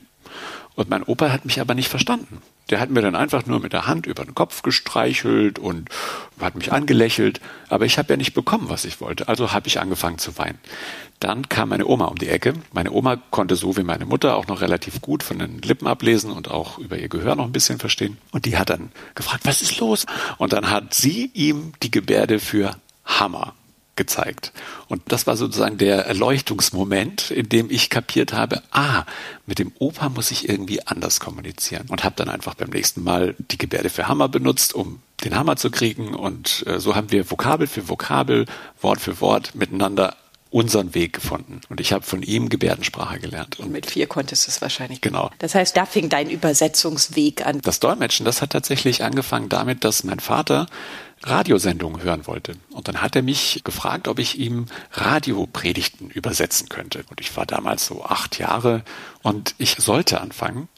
Und 0.77 0.91
mein 0.91 1.03
Opa 1.03 1.33
hat 1.33 1.47
mich 1.47 1.61
aber 1.61 1.75
nicht 1.75 1.89
verstanden. 1.89 2.43
Der 2.69 2.81
hat 2.81 2.91
mir 2.91 3.01
dann 3.01 3.15
einfach 3.15 3.47
nur 3.47 3.61
mit 3.61 3.73
der 3.73 3.87
Hand 3.87 4.07
über 4.07 4.25
den 4.25 4.35
Kopf 4.35 4.61
gestreichelt 4.63 5.59
und 5.59 5.89
hat 6.39 6.55
mich 6.55 6.71
angelächelt, 6.71 7.41
aber 7.69 7.87
ich 7.87 7.97
habe 7.97 8.13
ja 8.13 8.17
nicht 8.19 8.35
bekommen, 8.35 8.69
was 8.69 8.85
ich 8.85 9.01
wollte. 9.01 9.27
Also 9.27 9.53
habe 9.53 9.69
ich 9.69 9.81
angefangen 9.81 10.19
zu 10.19 10.37
weinen. 10.37 10.59
Dann 11.19 11.49
kam 11.49 11.71
meine 11.71 11.87
Oma 11.87 12.07
um 12.07 12.19
die 12.19 12.29
Ecke. 12.29 12.53
Meine 12.73 12.93
Oma 12.93 13.17
konnte 13.31 13.57
so 13.57 13.79
wie 13.79 13.85
meine 13.85 14.05
Mutter 14.05 14.37
auch 14.37 14.49
noch 14.49 14.61
relativ 14.61 15.01
gut 15.01 15.23
von 15.23 15.39
den 15.39 15.63
Lippen 15.63 15.87
ablesen 15.87 16.31
und 16.31 16.51
auch 16.51 16.79
über 16.79 16.99
ihr 16.99 17.09
Gehör 17.09 17.37
noch 17.37 17.47
ein 17.47 17.53
bisschen 17.53 17.79
verstehen. 17.79 18.19
Und 18.33 18.45
die 18.45 18.59
hat 18.59 18.69
dann 18.69 18.93
gefragt, 19.15 19.47
was 19.47 19.63
ist 19.63 19.81
los? 19.81 20.05
Und 20.37 20.53
dann 20.53 20.69
hat 20.69 20.93
sie 20.93 21.31
ihm 21.33 21.73
die 21.83 21.91
Gebärde 21.91 22.39
für 22.39 22.77
Hammer 23.07 23.55
gezeigt. 23.97 24.53
Und 24.89 25.03
das 25.09 25.27
war 25.27 25.37
sozusagen 25.37 25.79
der 25.79 26.07
Erleuchtungsmoment, 26.07 27.31
in 27.31 27.49
dem 27.49 27.71
ich 27.71 27.91
kapiert 27.91 28.33
habe, 28.33 28.63
ah, 28.71 29.05
mit 29.47 29.59
dem 29.59 29.73
Opa 29.79 30.09
muss 30.09 30.31
ich 30.31 30.49
irgendwie 30.49 30.87
anders 30.87 31.21
kommunizieren. 31.21 31.87
Und 31.89 32.05
habe 32.05 32.15
dann 32.17 32.29
einfach 32.29 32.55
beim 32.55 32.71
nächsten 32.71 33.03
Mal 33.03 33.35
die 33.39 33.59
Gebärde 33.59 33.91
für 33.91 34.09
Hammer 34.09 34.29
benutzt, 34.29 34.75
um 34.75 35.01
den 35.25 35.35
Hammer 35.35 35.57
zu 35.57 35.71
kriegen. 35.71 36.15
Und 36.15 36.65
äh, 36.67 36.79
so 36.79 36.95
haben 36.95 37.11
wir 37.11 37.31
Vokabel 37.31 37.67
für 37.67 37.89
Vokabel, 37.89 38.47
Wort 38.81 39.01
für 39.01 39.21
Wort 39.21 39.55
miteinander 39.55 40.17
unseren 40.51 40.95
Weg 40.95 41.13
gefunden. 41.13 41.61
Und 41.69 41.81
ich 41.81 41.93
habe 41.93 42.05
von 42.05 42.23
ihm 42.23 42.49
Gebärdensprache 42.49 43.19
gelernt. 43.19 43.59
Und 43.59 43.73
mit 43.73 43.87
vier 43.87 44.07
konntest 44.07 44.47
du 44.47 44.51
es 44.51 44.63
wahrscheinlich. 44.63 45.01
Genau. 45.01 45.31
Das 45.39 45.55
heißt, 45.55 45.77
da 45.77 45.87
fing 45.87 46.09
dein 46.09 46.31
Übersetzungsweg 46.31 47.45
an. 47.45 47.61
Das 47.63 47.81
Dolmetschen, 47.81 48.25
das 48.25 48.43
hat 48.43 48.51
tatsächlich 48.51 49.03
angefangen 49.03 49.49
damit, 49.49 49.85
dass 49.85 50.05
mein 50.05 50.21
Vater 50.21 50.67
Radiosendungen 51.23 52.03
hören 52.03 52.27
wollte. 52.27 52.57
Und 52.71 52.89
dann 52.89 53.01
hat 53.03 53.17
er 53.17 53.23
mich 53.23 53.63
gefragt, 53.65 54.07
ob 54.07 54.19
ich 54.19 54.39
ihm 54.39 54.67
Radiopredigten 54.93 56.11
übersetzen 56.11 56.69
könnte. 56.69 57.05
Und 57.09 57.21
ich 57.21 57.37
war 57.37 57.47
damals 57.47 57.87
so 57.87 58.05
acht 58.05 58.39
Jahre 58.39 58.85
und 59.23 59.55
ich 59.59 59.77
sollte 59.77 60.21
anfangen, 60.21 60.69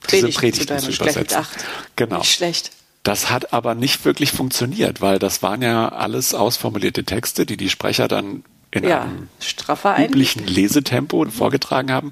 Predigten 0.00 0.26
diese 0.26 0.38
Predigten 0.38 0.78
zu, 0.78 0.90
zu 0.90 1.02
übersetzen. 1.02 1.38
Acht. 1.38 1.64
Genau. 1.96 2.18
Nicht 2.18 2.32
schlecht. 2.32 2.70
Das 3.02 3.30
hat 3.30 3.52
aber 3.52 3.74
nicht 3.74 4.04
wirklich 4.04 4.30
funktioniert, 4.30 5.00
weil 5.00 5.18
das 5.18 5.42
waren 5.42 5.62
ja 5.62 5.88
alles 5.88 6.34
ausformulierte 6.34 7.04
Texte, 7.04 7.46
die 7.46 7.56
die 7.56 7.68
Sprecher 7.68 8.06
dann 8.06 8.44
in 8.70 8.84
ja, 8.84 9.02
einem 9.02 10.06
üblichen 10.06 10.46
Lesetempo 10.46 11.26
vorgetragen 11.26 11.90
haben. 11.90 12.10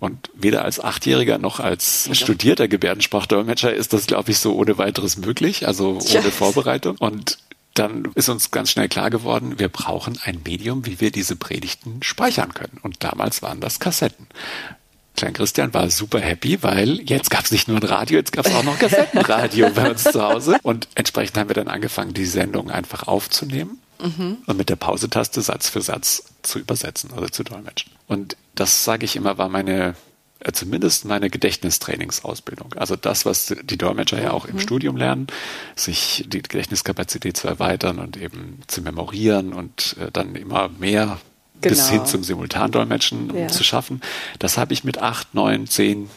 Und 0.00 0.30
weder 0.34 0.64
als 0.64 0.78
Achtjähriger 0.78 1.38
noch 1.38 1.58
als 1.58 2.08
studierter 2.12 2.68
Gebärdensprachdolmetscher 2.68 3.74
ist 3.74 3.92
das, 3.92 4.06
glaube 4.06 4.30
ich, 4.30 4.38
so 4.38 4.54
ohne 4.54 4.78
weiteres 4.78 5.16
möglich, 5.16 5.66
also 5.66 5.98
ohne 5.98 6.08
ja. 6.08 6.22
Vorbereitung. 6.22 6.96
Und 6.98 7.38
dann 7.74 8.08
ist 8.14 8.28
uns 8.28 8.50
ganz 8.50 8.70
schnell 8.70 8.88
klar 8.88 9.10
geworden, 9.10 9.58
wir 9.58 9.68
brauchen 9.68 10.18
ein 10.22 10.40
Medium, 10.44 10.86
wie 10.86 11.00
wir 11.00 11.10
diese 11.10 11.36
Predigten 11.36 12.02
speichern 12.02 12.54
können. 12.54 12.78
Und 12.82 13.02
damals 13.02 13.42
waren 13.42 13.60
das 13.60 13.80
Kassetten. 13.80 14.26
Klein 15.16 15.32
Christian 15.32 15.74
war 15.74 15.90
super 15.90 16.20
happy, 16.20 16.62
weil 16.62 17.00
jetzt 17.00 17.30
gab 17.30 17.44
es 17.44 17.50
nicht 17.50 17.66
nur 17.66 17.78
ein 17.78 17.82
Radio, 17.82 18.18
jetzt 18.18 18.30
gab 18.30 18.46
es 18.46 18.54
auch 18.54 18.62
noch 18.62 18.78
Kassettenradio 18.78 19.70
bei 19.70 19.90
uns 19.90 20.04
zu 20.04 20.22
Hause. 20.22 20.58
Und 20.62 20.86
entsprechend 20.94 21.36
haben 21.36 21.50
wir 21.50 21.54
dann 21.54 21.66
angefangen, 21.66 22.14
die 22.14 22.24
Sendung 22.24 22.70
einfach 22.70 23.08
aufzunehmen 23.08 23.80
mhm. 24.00 24.38
und 24.46 24.56
mit 24.56 24.68
der 24.68 24.76
Pausetaste 24.76 25.40
Satz 25.42 25.68
für 25.68 25.80
Satz 25.80 26.22
zu 26.42 26.60
übersetzen 26.60 27.10
oder 27.10 27.32
zu 27.32 27.42
dolmetschen. 27.42 27.90
Und 28.06 28.36
das, 28.60 28.84
sage 28.84 29.04
ich 29.04 29.16
immer, 29.16 29.38
war 29.38 29.48
meine 29.48 29.94
äh, 30.40 30.52
zumindest 30.52 31.04
meine 31.04 31.30
Gedächtnistrainingsausbildung. 31.30 32.74
Also 32.74 32.94
das, 32.94 33.26
was 33.26 33.54
die 33.60 33.76
Dolmetscher 33.76 34.22
ja 34.22 34.30
auch 34.30 34.44
im 34.44 34.54
mhm. 34.54 34.60
Studium 34.60 34.96
lernen, 34.96 35.26
sich 35.74 36.24
die 36.28 36.42
Gedächtniskapazität 36.42 37.36
zu 37.36 37.48
erweitern 37.48 37.98
und 37.98 38.16
eben 38.16 38.60
zu 38.68 38.80
memorieren 38.82 39.52
und 39.52 39.96
äh, 39.98 40.12
dann 40.12 40.36
immer 40.36 40.68
mehr 40.68 41.18
genau. 41.60 41.74
bis 41.74 41.88
hin 41.88 42.06
zum 42.06 42.22
Simultandolmetschen 42.22 43.36
ja. 43.36 43.48
zu 43.48 43.64
schaffen. 43.64 44.00
Das 44.38 44.58
habe 44.58 44.72
ich 44.72 44.84
mit 44.84 44.98
acht, 44.98 45.34
neun, 45.34 45.66
zehn 45.66 46.08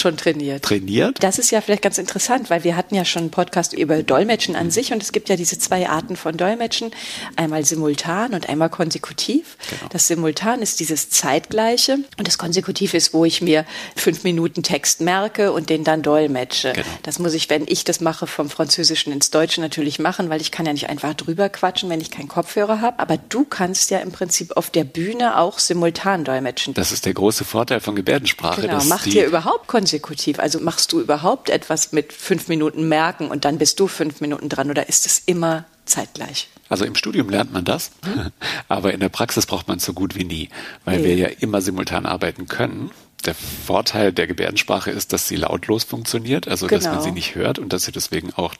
schon 0.00 0.16
trainiert. 0.16 0.64
Trainiert? 0.64 1.22
Das 1.22 1.38
ist 1.38 1.50
ja 1.50 1.60
vielleicht 1.60 1.82
ganz 1.82 1.98
interessant, 1.98 2.50
weil 2.50 2.64
wir 2.64 2.76
hatten 2.76 2.94
ja 2.94 3.04
schon 3.04 3.22
einen 3.22 3.30
Podcast 3.30 3.72
über 3.72 4.02
Dolmetschen 4.02 4.56
an 4.56 4.70
sich 4.70 4.92
und 4.92 5.02
es 5.02 5.12
gibt 5.12 5.28
ja 5.28 5.36
diese 5.36 5.58
zwei 5.58 5.88
Arten 5.88 6.16
von 6.16 6.36
Dolmetschen, 6.36 6.90
einmal 7.36 7.64
simultan 7.64 8.34
und 8.34 8.48
einmal 8.48 8.70
konsekutiv. 8.70 9.56
Genau. 9.68 9.88
Das 9.90 10.06
Simultan 10.06 10.62
ist 10.62 10.80
dieses 10.80 11.10
zeitgleiche 11.10 11.98
und 12.16 12.26
das 12.26 12.38
Konsekutiv 12.38 12.94
ist, 12.94 13.12
wo 13.12 13.24
ich 13.24 13.42
mir 13.42 13.64
fünf 13.96 14.24
Minuten 14.24 14.62
Text 14.62 15.00
merke 15.00 15.52
und 15.52 15.70
den 15.70 15.84
dann 15.84 16.02
dolmetsche. 16.02 16.72
Genau. 16.72 16.86
Das 17.02 17.18
muss 17.18 17.34
ich, 17.34 17.50
wenn 17.50 17.64
ich 17.66 17.84
das 17.84 18.00
mache, 18.00 18.26
vom 18.26 18.50
Französischen 18.50 19.12
ins 19.12 19.30
Deutsche 19.30 19.60
natürlich 19.60 19.98
machen, 19.98 20.30
weil 20.30 20.40
ich 20.40 20.50
kann 20.50 20.66
ja 20.66 20.72
nicht 20.72 20.88
einfach 20.88 21.14
drüber 21.14 21.48
quatschen, 21.48 21.90
wenn 21.90 22.00
ich 22.00 22.10
keinen 22.10 22.28
Kopfhörer 22.28 22.80
habe. 22.80 22.98
Aber 22.98 23.16
du 23.16 23.44
kannst 23.44 23.90
ja 23.90 23.98
im 23.98 24.12
Prinzip 24.12 24.56
auf 24.56 24.70
der 24.70 24.84
Bühne 24.84 25.38
auch 25.38 25.58
simultan 25.58 26.24
dolmetschen. 26.24 26.74
Das 26.74 26.92
ist 26.92 27.04
der 27.04 27.14
große 27.14 27.44
Vorteil 27.44 27.80
von 27.80 27.96
Gebärdensprache. 27.96 28.62
Genau, 28.62 28.82
macht 28.84 29.06
dir 29.06 29.26
überhaupt 29.26 29.66
Konsekutiv 29.66 29.87
konsekutiv? 29.88 30.38
Also 30.38 30.60
machst 30.60 30.92
du 30.92 31.00
überhaupt 31.00 31.50
etwas 31.50 31.92
mit 31.92 32.12
fünf 32.12 32.48
Minuten 32.48 32.88
merken 32.88 33.28
und 33.28 33.44
dann 33.44 33.58
bist 33.58 33.80
du 33.80 33.88
fünf 33.88 34.20
Minuten 34.20 34.48
dran 34.48 34.70
oder 34.70 34.88
ist 34.88 35.06
es 35.06 35.22
immer 35.24 35.64
zeitgleich? 35.86 36.48
Also 36.68 36.84
im 36.84 36.94
Studium 36.94 37.30
lernt 37.30 37.52
man 37.52 37.64
das, 37.64 37.90
mhm. 38.04 38.30
aber 38.68 38.92
in 38.92 39.00
der 39.00 39.08
Praxis 39.08 39.46
braucht 39.46 39.68
man 39.68 39.78
es 39.78 39.84
so 39.84 39.94
gut 39.94 40.14
wie 40.14 40.24
nie, 40.24 40.48
weil 40.84 40.98
nee. 40.98 41.04
wir 41.04 41.14
ja 41.16 41.28
immer 41.40 41.62
simultan 41.62 42.04
arbeiten 42.06 42.46
können. 42.46 42.90
Der 43.24 43.34
Vorteil 43.34 44.12
der 44.12 44.28
Gebärdensprache 44.28 44.90
ist, 44.90 45.12
dass 45.12 45.26
sie 45.26 45.36
lautlos 45.36 45.82
funktioniert, 45.82 46.46
also 46.46 46.66
genau. 46.66 46.78
dass 46.78 46.84
man 46.84 46.94
genau. 46.94 47.04
sie 47.04 47.12
nicht 47.12 47.34
hört 47.34 47.58
und 47.58 47.72
dass 47.72 47.84
sie 47.84 47.92
deswegen 47.92 48.32
auch 48.34 48.54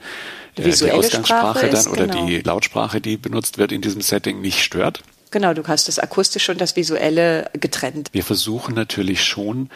äh, 0.57 0.63
die 0.69 0.91
Ausgangssprache 0.91 1.69
dann 1.69 1.87
oder 1.87 2.09
genau. 2.09 2.27
die 2.27 2.41
Lautsprache, 2.41 3.01
die 3.01 3.17
benutzt 3.17 3.59
wird 3.59 3.71
in 3.71 3.83
diesem 3.83 4.01
Setting, 4.01 4.41
nicht 4.41 4.65
stört. 4.65 5.03
Genau, 5.31 5.53
du 5.53 5.67
hast 5.67 5.89
das 5.89 5.99
Akustische 5.99 6.53
und 6.53 6.61
das 6.61 6.75
Visuelle 6.75 7.51
getrennt. 7.53 8.09
Wir 8.13 8.25
versuchen 8.25 8.75
natürlich 8.75 9.23
schon, 9.23 9.69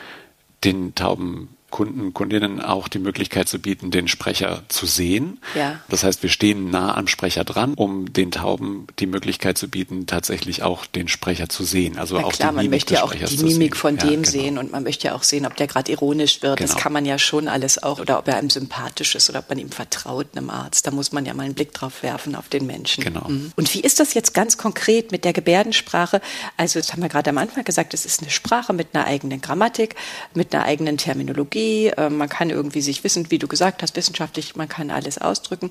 den 0.65 0.95
tauben 0.95 1.49
Kunden, 1.73 2.15
Kundinnen 2.15 2.61
auch 2.61 2.87
die 2.87 3.01
Möglichkeit 3.01 3.49
zu 3.49 3.59
bieten, 3.59 3.91
den 3.91 4.07
Sprecher 4.07 4.63
zu 4.69 4.87
sehen. 4.87 5.41
Ja. 5.57 5.81
Das 5.89 6.05
heißt, 6.05 6.23
wir 6.23 6.31
stehen 6.31 6.71
nah 6.71 6.97
am 6.97 7.09
Sprecher 7.09 7.43
dran, 7.43 7.75
um 7.75 8.13
den 8.13 8.31
Tauben 8.31 8.87
die 9.01 9.07
Möglichkeit 9.07 9.59
zu 9.59 9.69
bieten, 9.69 10.07
tatsächlich 10.07 10.63
auch 10.63 10.87
den 10.87 11.09
Sprecher 11.09 11.49
zu 11.49 11.65
sehen. 11.65 11.99
Also 11.99 12.19
Na 12.19 12.27
auch 12.27 12.33
klar, 12.33 12.51
die 12.51 12.57
man 12.57 12.71
möchte 12.71 12.95
ja 12.95 13.03
auch 13.03 13.15
die 13.15 13.39
Mimik 13.39 13.75
von 13.75 13.97
ja, 13.97 14.05
dem 14.05 14.23
genau. 14.23 14.31
sehen 14.31 14.59
und 14.59 14.71
man 14.71 14.85
möchte 14.85 15.09
ja 15.09 15.15
auch 15.15 15.25
sehen, 15.25 15.47
ob 15.47 15.57
der 15.57 15.67
gerade 15.67 15.91
ironisch 15.91 16.43
wird. 16.43 16.59
Genau. 16.59 16.73
Das 16.73 16.81
kann 16.81 16.93
man 16.93 17.07
ja 17.07 17.19
schon 17.19 17.49
alles 17.49 17.83
auch 17.83 17.99
oder 17.99 18.19
ob 18.19 18.29
er 18.29 18.37
einem 18.37 18.51
sympathisch 18.51 19.15
ist 19.15 19.31
oder 19.31 19.41
ob 19.41 19.49
man 19.49 19.59
ihm 19.59 19.71
vertraut, 19.71 20.27
einem 20.37 20.51
Arzt. 20.51 20.87
Da 20.87 20.91
muss 20.91 21.11
man 21.11 21.25
ja 21.25 21.33
mal 21.33 21.45
einen 21.45 21.55
Blick 21.55 21.73
drauf 21.73 22.03
werfen 22.03 22.37
auf 22.37 22.49
den 22.51 22.67
Menschen. 22.67 23.03
Genau. 23.03 23.27
Mhm. 23.29 23.51
Und 23.57 23.75
wie 23.75 23.81
ist 23.81 23.99
das 23.99 24.13
jetzt 24.13 24.35
ganz 24.35 24.59
konkret 24.59 25.11
mit 25.11 25.25
der 25.25 25.33
Gebärdensprache? 25.33 26.21
Also, 26.59 26.79
das 26.79 26.93
haben 26.93 27.01
wir 27.01 27.09
gerade 27.09 27.31
am 27.31 27.39
Anfang 27.39 27.65
gesagt, 27.65 27.95
es 27.95 28.05
ist 28.05 28.21
eine 28.21 28.31
Sprache 28.31 28.75
mit 28.75 28.89
einer 28.93 29.07
eigenen 29.07 29.41
Grammatik, 29.41 29.97
mit 30.35 30.55
einer 30.55 30.65
eigenen 30.65 30.99
Terminologie 30.99 31.62
äh, 31.97 32.11
man 32.11 32.29
kann 32.29 32.51
irgendwie 32.51 32.81
sich 32.81 33.05
wissen, 33.05 33.31
wie 33.31 33.39
du 33.39 33.49
gesagt 33.49 33.83
hast, 33.83 33.97
wissenschaftlich, 33.97 34.57
man 34.57 34.69
kann 34.69 34.91
alles 34.91 35.19
ausdrücken. 35.19 35.71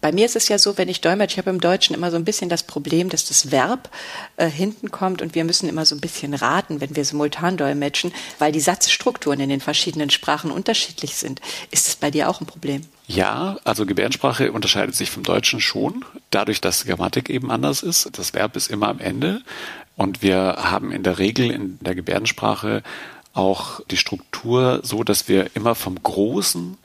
Bei 0.00 0.12
mir 0.12 0.26
ist 0.26 0.36
es 0.36 0.48
ja 0.48 0.58
so, 0.58 0.78
wenn 0.78 0.88
ich 0.88 1.00
Dolmetsch, 1.00 1.32
ich 1.32 1.38
habe 1.38 1.50
im 1.50 1.60
Deutschen 1.60 1.94
immer 1.94 2.10
so 2.10 2.16
ein 2.16 2.24
bisschen 2.24 2.48
das 2.48 2.62
Problem, 2.62 3.08
dass 3.08 3.26
das 3.26 3.50
Verb 3.50 3.90
äh, 4.36 4.48
hinten 4.48 4.90
kommt 4.90 5.22
und 5.22 5.34
wir 5.34 5.44
müssen 5.44 5.68
immer 5.68 5.86
so 5.86 5.94
ein 5.94 6.00
bisschen 6.00 6.34
raten, 6.34 6.80
wenn 6.80 6.96
wir 6.96 7.04
simultan 7.04 7.56
dolmetschen, 7.56 8.12
weil 8.38 8.52
die 8.52 8.60
Satzstrukturen 8.60 9.40
in 9.40 9.48
den 9.48 9.60
verschiedenen 9.60 10.10
Sprachen 10.10 10.50
unterschiedlich 10.50 11.16
sind. 11.16 11.40
Ist 11.70 11.88
das 11.88 11.96
bei 11.96 12.10
dir 12.10 12.28
auch 12.28 12.40
ein 12.40 12.46
Problem? 12.46 12.82
Ja, 13.06 13.58
also 13.64 13.84
Gebärdensprache 13.84 14.52
unterscheidet 14.52 14.94
sich 14.94 15.10
vom 15.10 15.22
Deutschen 15.22 15.60
schon, 15.60 16.04
dadurch, 16.30 16.60
dass 16.60 16.82
die 16.82 16.88
Grammatik 16.88 17.30
eben 17.30 17.50
anders 17.50 17.82
ist. 17.82 18.08
Das 18.16 18.32
Verb 18.32 18.56
ist 18.56 18.70
immer 18.70 18.88
am 18.88 19.00
Ende. 19.00 19.42
Und 19.96 20.22
wir 20.22 20.56
haben 20.58 20.90
in 20.90 21.02
der 21.02 21.18
Regel 21.18 21.50
in 21.50 21.78
der 21.80 21.94
Gebärdensprache 21.94 22.82
auch 23.32 23.80
die 23.90 23.96
Struktur 23.96 24.80
so, 24.82 25.04
dass 25.04 25.28
wir 25.28 25.54
immer 25.54 25.74
vom 25.74 26.02
Großen 26.02 26.76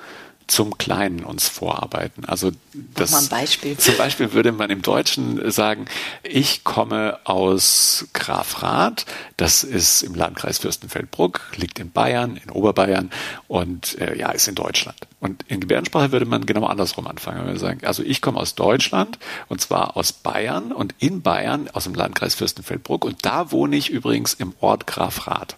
zum 0.48 0.78
Kleinen 0.78 1.24
uns 1.24 1.48
vorarbeiten. 1.48 2.26
Also 2.26 2.52
das, 2.74 3.12
mal 3.12 3.22
ein 3.22 3.28
Beispiel. 3.28 3.78
Zum 3.78 3.98
Beispiel 3.98 4.34
würde 4.34 4.54
man 4.54 4.70
im 4.70 4.82
Deutschen 4.82 5.52
sagen, 5.52 5.86
ich 6.24 6.64
komme 6.64 7.20
aus 7.26 8.08
Grafrath, 8.14 9.06
das 9.36 9.64
ist 9.64 10.04
im 10.04 10.16
Landkreis 10.16 10.60
Fürstenfeldbruck, 10.60 11.42
liegt 11.58 11.80
in 11.80 11.92
Bayern, 11.92 12.38
in 12.38 12.50
Oberbayern 12.50 13.12
und 13.48 14.00
äh, 14.00 14.18
ja, 14.18 14.32
ist 14.32 14.48
in 14.48 14.56
Deutschland. 14.56 14.98
Und 15.20 15.44
in 15.48 15.60
Gebärdensprache 15.60 16.12
würde 16.12 16.26
man 16.26 16.46
genau 16.46 16.66
andersrum 16.66 17.08
anfangen. 17.08 17.40
Man 17.40 17.48
würde 17.48 17.60
sagen, 17.60 17.86
also 17.86 18.02
ich 18.04 18.22
komme 18.22 18.40
aus 18.40 18.56
Deutschland 18.56 19.20
und 19.50 19.60
zwar 19.60 19.98
aus 19.98 20.14
Bayern 20.14 20.72
und 20.72 20.96
in 21.00 21.22
Bayern 21.22 21.70
aus 21.74 21.84
dem 21.84 21.94
Landkreis 21.94 22.36
Fürstenfeldbruck 22.36 23.04
und 23.04 23.26
da 23.26 23.52
wohne 23.52 23.76
ich 23.76 23.90
übrigens 23.90 24.34
im 24.34 24.54
Ort 24.62 24.88
Grafrath. 24.88 25.58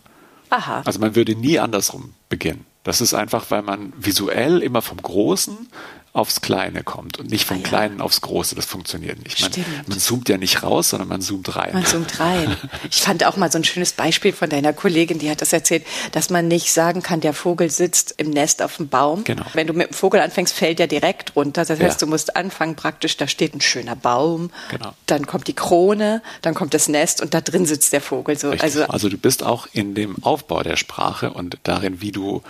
Aha. 0.49 0.81
Also 0.85 0.99
man 0.99 1.15
würde 1.15 1.35
nie 1.35 1.59
andersrum 1.59 2.13
beginnen. 2.29 2.65
Das 2.83 3.01
ist 3.01 3.13
einfach, 3.13 3.51
weil 3.51 3.61
man 3.61 3.93
visuell 3.97 4.59
immer 4.61 4.81
vom 4.81 5.01
Großen 5.01 5.67
aufs 6.11 6.41
Kleine 6.41 6.83
kommt 6.83 7.19
und 7.19 7.29
nicht 7.29 7.45
vom 7.45 7.57
ah, 7.57 7.59
ja. 7.61 7.67
Kleinen 7.67 8.01
aufs 8.01 8.21
Große. 8.21 8.55
Das 8.55 8.65
funktioniert 8.65 9.23
nicht. 9.23 9.41
Man, 9.41 9.51
man, 9.87 9.99
zoomt 9.99 10.27
ja 10.27 10.37
nicht 10.37 10.63
raus, 10.63 10.89
sondern 10.89 11.07
man 11.07 11.21
zoomt 11.21 11.55
rein. 11.55 11.73
Man 11.73 11.85
zoomt 11.85 12.19
rein. 12.19 12.55
Ich 12.91 13.01
fand 13.01 13.23
auch 13.23 13.37
mal 13.37 13.51
so 13.51 13.57
ein 13.57 13.63
schönes 13.63 13.93
Beispiel 13.93 14.33
von 14.33 14.49
deiner 14.49 14.73
Kollegin, 14.73 15.19
die 15.19 15.29
hat 15.29 15.41
das 15.41 15.53
erzählt, 15.53 15.85
dass 16.11 16.29
man 16.29 16.47
nicht 16.47 16.71
sagen 16.71 17.03
kann, 17.03 17.21
der 17.21 17.33
Vogel 17.33 17.69
sitzt 17.69 18.15
im 18.17 18.29
Nest 18.29 18.61
auf 18.61 18.77
dem 18.77 18.89
Baum. 18.89 19.23
Genau. 19.23 19.45
Wenn 19.53 19.67
du 19.67 19.73
mit 19.73 19.89
dem 19.89 19.93
Vogel 19.93 20.21
anfängst, 20.21 20.53
fällt 20.53 20.79
er 20.79 20.87
direkt 20.87 21.35
runter. 21.35 21.65
Das 21.65 21.79
heißt, 21.79 22.01
ja. 22.01 22.05
du 22.05 22.07
musst 22.07 22.35
anfangen 22.35 22.75
praktisch, 22.75 23.17
da 23.17 23.27
steht 23.27 23.53
ein 23.53 23.61
schöner 23.61 23.95
Baum, 23.95 24.49
genau. 24.71 24.93
dann 25.05 25.27
kommt 25.27 25.47
die 25.47 25.53
Krone, 25.53 26.21
dann 26.41 26.55
kommt 26.55 26.73
das 26.73 26.87
Nest 26.87 27.21
und 27.21 27.33
da 27.33 27.41
drin 27.41 27.65
sitzt 27.65 27.93
der 27.93 28.01
Vogel. 28.01 28.37
So, 28.37 28.49
also, 28.51 28.85
also 28.85 29.09
du 29.09 29.17
bist 29.17 29.43
auch 29.43 29.67
in 29.71 29.93
dem 29.93 30.23
Aufbau 30.23 30.63
der 30.63 30.77
Sprache 30.77 31.31
und 31.31 31.57
darin, 31.63 32.01
wie 32.01 32.11
du 32.11 32.41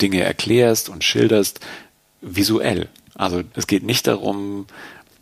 Dinge 0.00 0.22
erklärst 0.22 0.88
und 0.88 1.04
schilderst, 1.04 1.60
visuell. 2.20 2.88
Also 3.14 3.42
es 3.54 3.66
geht 3.66 3.82
nicht 3.82 4.06
darum, 4.06 4.66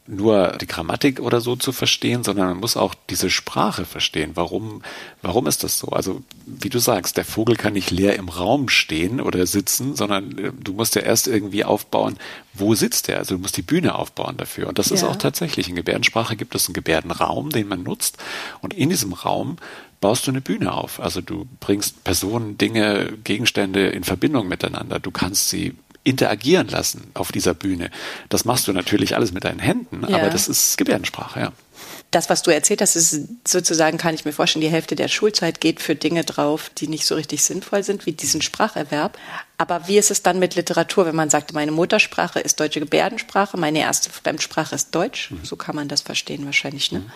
nur 0.09 0.57
die 0.59 0.66
Grammatik 0.66 1.20
oder 1.20 1.40
so 1.42 1.55
zu 1.55 1.70
verstehen, 1.70 2.24
sondern 2.24 2.48
man 2.48 2.61
muss 2.61 2.79
auch 2.79 2.94
diese 3.11 3.29
Sprache 3.29 3.85
verstehen. 3.85 4.31
Warum, 4.35 4.83
warum 5.20 5.46
ist 5.46 5.64
das 5.64 5.79
so? 5.79 5.88
Also, 5.88 6.22
wie 6.46 6.70
du 6.70 6.79
sagst, 6.79 7.18
der 7.18 7.27
Vogel 7.27 7.57
kann 7.57 7.74
nicht 7.74 7.90
leer 7.90 8.16
im 8.16 8.31
Raum 8.31 8.70
stehen 8.70 9.20
oder 9.20 9.46
sitzen, 9.46 9.96
sondern 9.96 10.38
äh, 10.38 10.53
du 10.59 10.72
musst 10.72 10.94
ja 10.94 11.03
erst 11.03 11.29
irgendwie 11.29 11.64
aufbauen, 11.64 12.16
wo 12.55 12.74
sitzt 12.74 13.11
er? 13.11 13.18
Also 13.18 13.35
du 13.35 13.42
musst 13.42 13.59
die 13.59 13.62
Bühne 13.62 13.94
aufbauen 13.94 14.38
dafür. 14.38 14.68
Und 14.68 14.79
das 14.79 14.88
ja. 14.88 14.94
ist 14.94 15.05
auch 15.05 15.16
tatsächlich. 15.16 15.68
In 15.68 15.77
Gebärdensprache 15.77 16.37
gibt 16.37 16.55
es 16.55 16.66
einen 16.66 16.74
Gebärdenraum, 16.74 17.51
den 17.51 17.68
man 17.68 17.83
nutzt. 17.83 18.16
Und 18.62 18.72
in 18.72 18.88
diesem 18.88 19.12
Raum 19.12 19.57
baust 20.01 20.27
du 20.27 20.31
eine 20.31 20.40
Bühne 20.40 20.72
auf. 20.72 21.01
Also 21.01 21.20
du 21.20 21.46
bringst 21.61 22.03
Personen, 22.05 22.57
Dinge, 22.57 23.12
Gegenstände 23.24 23.88
in 23.88 24.05
Verbindung 24.05 24.48
miteinander. 24.48 25.01
Du 25.01 25.11
kannst 25.11 25.51
sie 25.51 25.74
interagieren 26.08 26.68
lassen 26.68 27.10
auf 27.14 27.32
dieser 27.32 27.54
Bühne. 27.54 27.90
Das 28.28 28.44
machst 28.44 28.68
du 28.68 28.72
natürlich 28.72 29.14
alles 29.16 29.32
mit 29.32 29.44
deinen 29.44 29.60
Händen, 29.60 30.02
ja. 30.08 30.16
aber 30.16 30.30
das 30.30 30.48
ist 30.48 30.76
Gebärdensprache, 30.78 31.40
ja 31.40 31.52
das, 32.10 32.30
was 32.30 32.42
du 32.42 32.50
erzählt 32.50 32.80
hast, 32.80 32.96
ist 32.96 33.28
sozusagen, 33.46 33.98
kann 33.98 34.14
ich 34.14 34.24
mir 34.24 34.32
vorstellen, 34.32 34.62
die 34.62 34.70
Hälfte 34.70 34.96
der 34.96 35.08
Schulzeit 35.08 35.60
geht 35.60 35.80
für 35.80 35.94
Dinge 35.94 36.24
drauf, 36.24 36.70
die 36.70 36.88
nicht 36.88 37.04
so 37.04 37.14
richtig 37.14 37.42
sinnvoll 37.42 37.82
sind, 37.82 38.06
wie 38.06 38.12
diesen 38.12 38.40
Spracherwerb. 38.40 39.18
Aber 39.58 39.88
wie 39.88 39.98
ist 39.98 40.10
es 40.10 40.22
dann 40.22 40.38
mit 40.38 40.54
Literatur, 40.54 41.04
wenn 41.04 41.16
man 41.16 41.28
sagt, 41.28 41.52
meine 41.52 41.70
Muttersprache 41.70 42.40
ist 42.40 42.60
deutsche 42.60 42.80
Gebärdensprache, 42.80 43.58
meine 43.58 43.80
erste 43.80 44.08
Fremdsprache 44.08 44.74
ist 44.74 44.94
Deutsch? 44.94 45.30
Mhm. 45.30 45.44
So 45.44 45.56
kann 45.56 45.76
man 45.76 45.88
das 45.88 46.00
verstehen 46.00 46.46
wahrscheinlich. 46.46 46.92
Ne? 46.92 47.00
Mhm. 47.00 47.10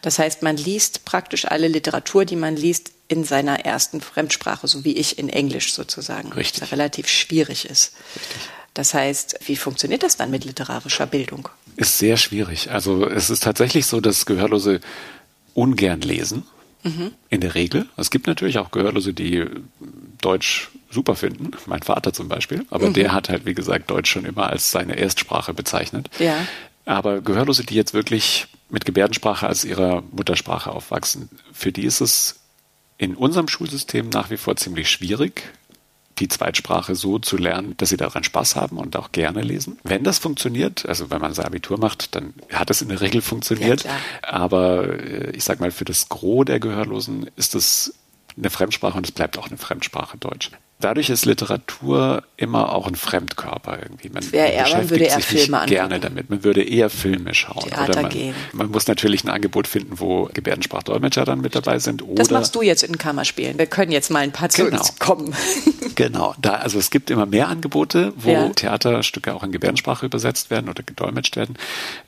Das 0.00 0.18
heißt, 0.18 0.42
man 0.42 0.56
liest 0.56 1.04
praktisch 1.04 1.44
alle 1.44 1.68
Literatur, 1.68 2.24
die 2.24 2.36
man 2.36 2.56
liest, 2.56 2.92
in 3.08 3.24
seiner 3.24 3.60
ersten 3.66 4.00
Fremdsprache, 4.00 4.66
so 4.66 4.84
wie 4.84 4.96
ich 4.96 5.18
in 5.18 5.28
Englisch 5.28 5.74
sozusagen. 5.74 6.32
Richtig. 6.32 6.62
Was 6.62 6.72
relativ 6.72 7.08
schwierig 7.08 7.68
ist. 7.68 7.92
Richtig. 8.16 8.40
Das 8.74 8.94
heißt, 8.94 9.40
wie 9.46 9.56
funktioniert 9.56 10.02
das 10.02 10.16
dann 10.16 10.30
mit 10.30 10.44
literarischer 10.44 11.06
Bildung? 11.06 11.48
Ist 11.76 11.98
sehr 11.98 12.16
schwierig. 12.16 12.70
Also 12.70 13.06
es 13.06 13.30
ist 13.30 13.42
tatsächlich 13.42 13.86
so, 13.86 14.00
dass 14.00 14.26
Gehörlose 14.26 14.80
ungern 15.54 16.00
lesen. 16.00 16.44
Mhm. 16.84 17.12
In 17.28 17.40
der 17.40 17.54
Regel. 17.54 17.86
Es 17.96 18.10
gibt 18.10 18.26
natürlich 18.26 18.58
auch 18.58 18.72
Gehörlose, 18.72 19.14
die 19.14 19.44
Deutsch 20.20 20.70
super 20.90 21.14
finden. 21.14 21.52
Mein 21.66 21.82
Vater 21.82 22.12
zum 22.12 22.28
Beispiel. 22.28 22.66
Aber 22.70 22.88
mhm. 22.88 22.94
der 22.94 23.12
hat 23.12 23.28
halt, 23.28 23.46
wie 23.46 23.54
gesagt, 23.54 23.90
Deutsch 23.90 24.10
schon 24.10 24.24
immer 24.24 24.50
als 24.50 24.72
seine 24.72 24.98
Erstsprache 24.98 25.54
bezeichnet. 25.54 26.10
Ja. 26.18 26.34
Aber 26.84 27.20
Gehörlose, 27.20 27.64
die 27.64 27.74
jetzt 27.74 27.94
wirklich 27.94 28.48
mit 28.68 28.84
Gebärdensprache 28.84 29.46
als 29.46 29.64
ihrer 29.64 30.02
Muttersprache 30.10 30.70
aufwachsen, 30.72 31.28
für 31.52 31.70
die 31.70 31.84
ist 31.84 32.00
es 32.00 32.40
in 32.98 33.14
unserem 33.14 33.48
Schulsystem 33.48 34.08
nach 34.08 34.30
wie 34.30 34.36
vor 34.36 34.56
ziemlich 34.56 34.90
schwierig, 34.90 35.52
die 36.22 36.28
Zweitsprache 36.28 36.94
so 36.94 37.18
zu 37.18 37.36
lernen, 37.36 37.74
dass 37.78 37.88
sie 37.88 37.96
daran 37.96 38.22
Spaß 38.22 38.54
haben 38.54 38.78
und 38.78 38.96
auch 38.96 39.10
gerne 39.10 39.42
lesen. 39.42 39.78
Wenn 39.82 40.04
das 40.04 40.18
funktioniert, 40.18 40.86
also 40.86 41.10
wenn 41.10 41.20
man 41.20 41.34
sein 41.34 41.46
Abitur 41.46 41.78
macht, 41.78 42.14
dann 42.14 42.34
hat 42.52 42.70
es 42.70 42.80
in 42.80 42.88
der 42.88 43.00
Regel 43.00 43.20
funktioniert. 43.20 43.82
Ja, 43.82 43.90
Aber 44.22 44.88
äh, 44.88 45.30
ich 45.32 45.42
sag 45.42 45.58
mal, 45.58 45.72
für 45.72 45.84
das 45.84 46.08
Gros 46.08 46.44
der 46.44 46.60
Gehörlosen 46.60 47.28
ist 47.34 47.56
es 47.56 47.94
eine 48.36 48.50
Fremdsprache 48.50 48.96
und 48.96 49.04
es 49.04 49.12
bleibt 49.12 49.36
auch 49.36 49.48
eine 49.48 49.58
Fremdsprache 49.58 50.16
Deutsch 50.16 50.52
dadurch 50.84 51.10
ist 51.10 51.24
Literatur 51.24 52.22
immer 52.36 52.72
auch 52.72 52.86
ein 52.86 52.94
Fremdkörper 52.94 53.78
irgendwie. 53.82 54.08
Man, 54.08 54.22
man 54.24 54.32
beschäftigt 54.32 54.90
würde 54.90 55.10
sich 55.10 55.24
Filme 55.24 55.60
nicht 55.60 55.68
gerne 55.68 56.00
damit. 56.00 56.30
Man 56.30 56.44
würde 56.44 56.62
eher 56.62 56.90
Filme 56.90 57.34
schauen. 57.34 57.68
Theater 57.68 57.92
oder 57.92 58.02
man, 58.02 58.10
gehen. 58.10 58.34
man 58.52 58.70
muss 58.70 58.86
natürlich 58.86 59.24
ein 59.24 59.30
Angebot 59.30 59.66
finden, 59.66 60.00
wo 60.00 60.28
Gebärdensprachdolmetscher 60.32 61.24
dann 61.24 61.40
mit 61.40 61.54
dabei 61.54 61.78
sind. 61.78 62.02
Oder 62.02 62.14
das 62.14 62.30
machst 62.30 62.54
du 62.54 62.62
jetzt 62.62 62.82
in 62.82 62.98
Kammerspielen. 62.98 63.58
Wir 63.58 63.66
können 63.66 63.92
jetzt 63.92 64.10
mal 64.10 64.20
ein 64.20 64.32
paar 64.32 64.48
zu 64.48 64.64
genau. 64.64 64.78
uns 64.78 64.98
kommen. 64.98 65.34
genau. 65.94 66.34
Da, 66.40 66.54
also 66.54 66.78
es 66.78 66.90
gibt 66.90 67.10
immer 67.10 67.26
mehr 67.26 67.48
Angebote, 67.48 68.12
wo 68.16 68.30
ja. 68.30 68.48
Theaterstücke 68.48 69.34
auch 69.34 69.42
in 69.42 69.52
Gebärdensprache 69.52 70.06
übersetzt 70.06 70.50
werden 70.50 70.68
oder 70.68 70.82
gedolmetscht 70.82 71.36
werden. 71.36 71.56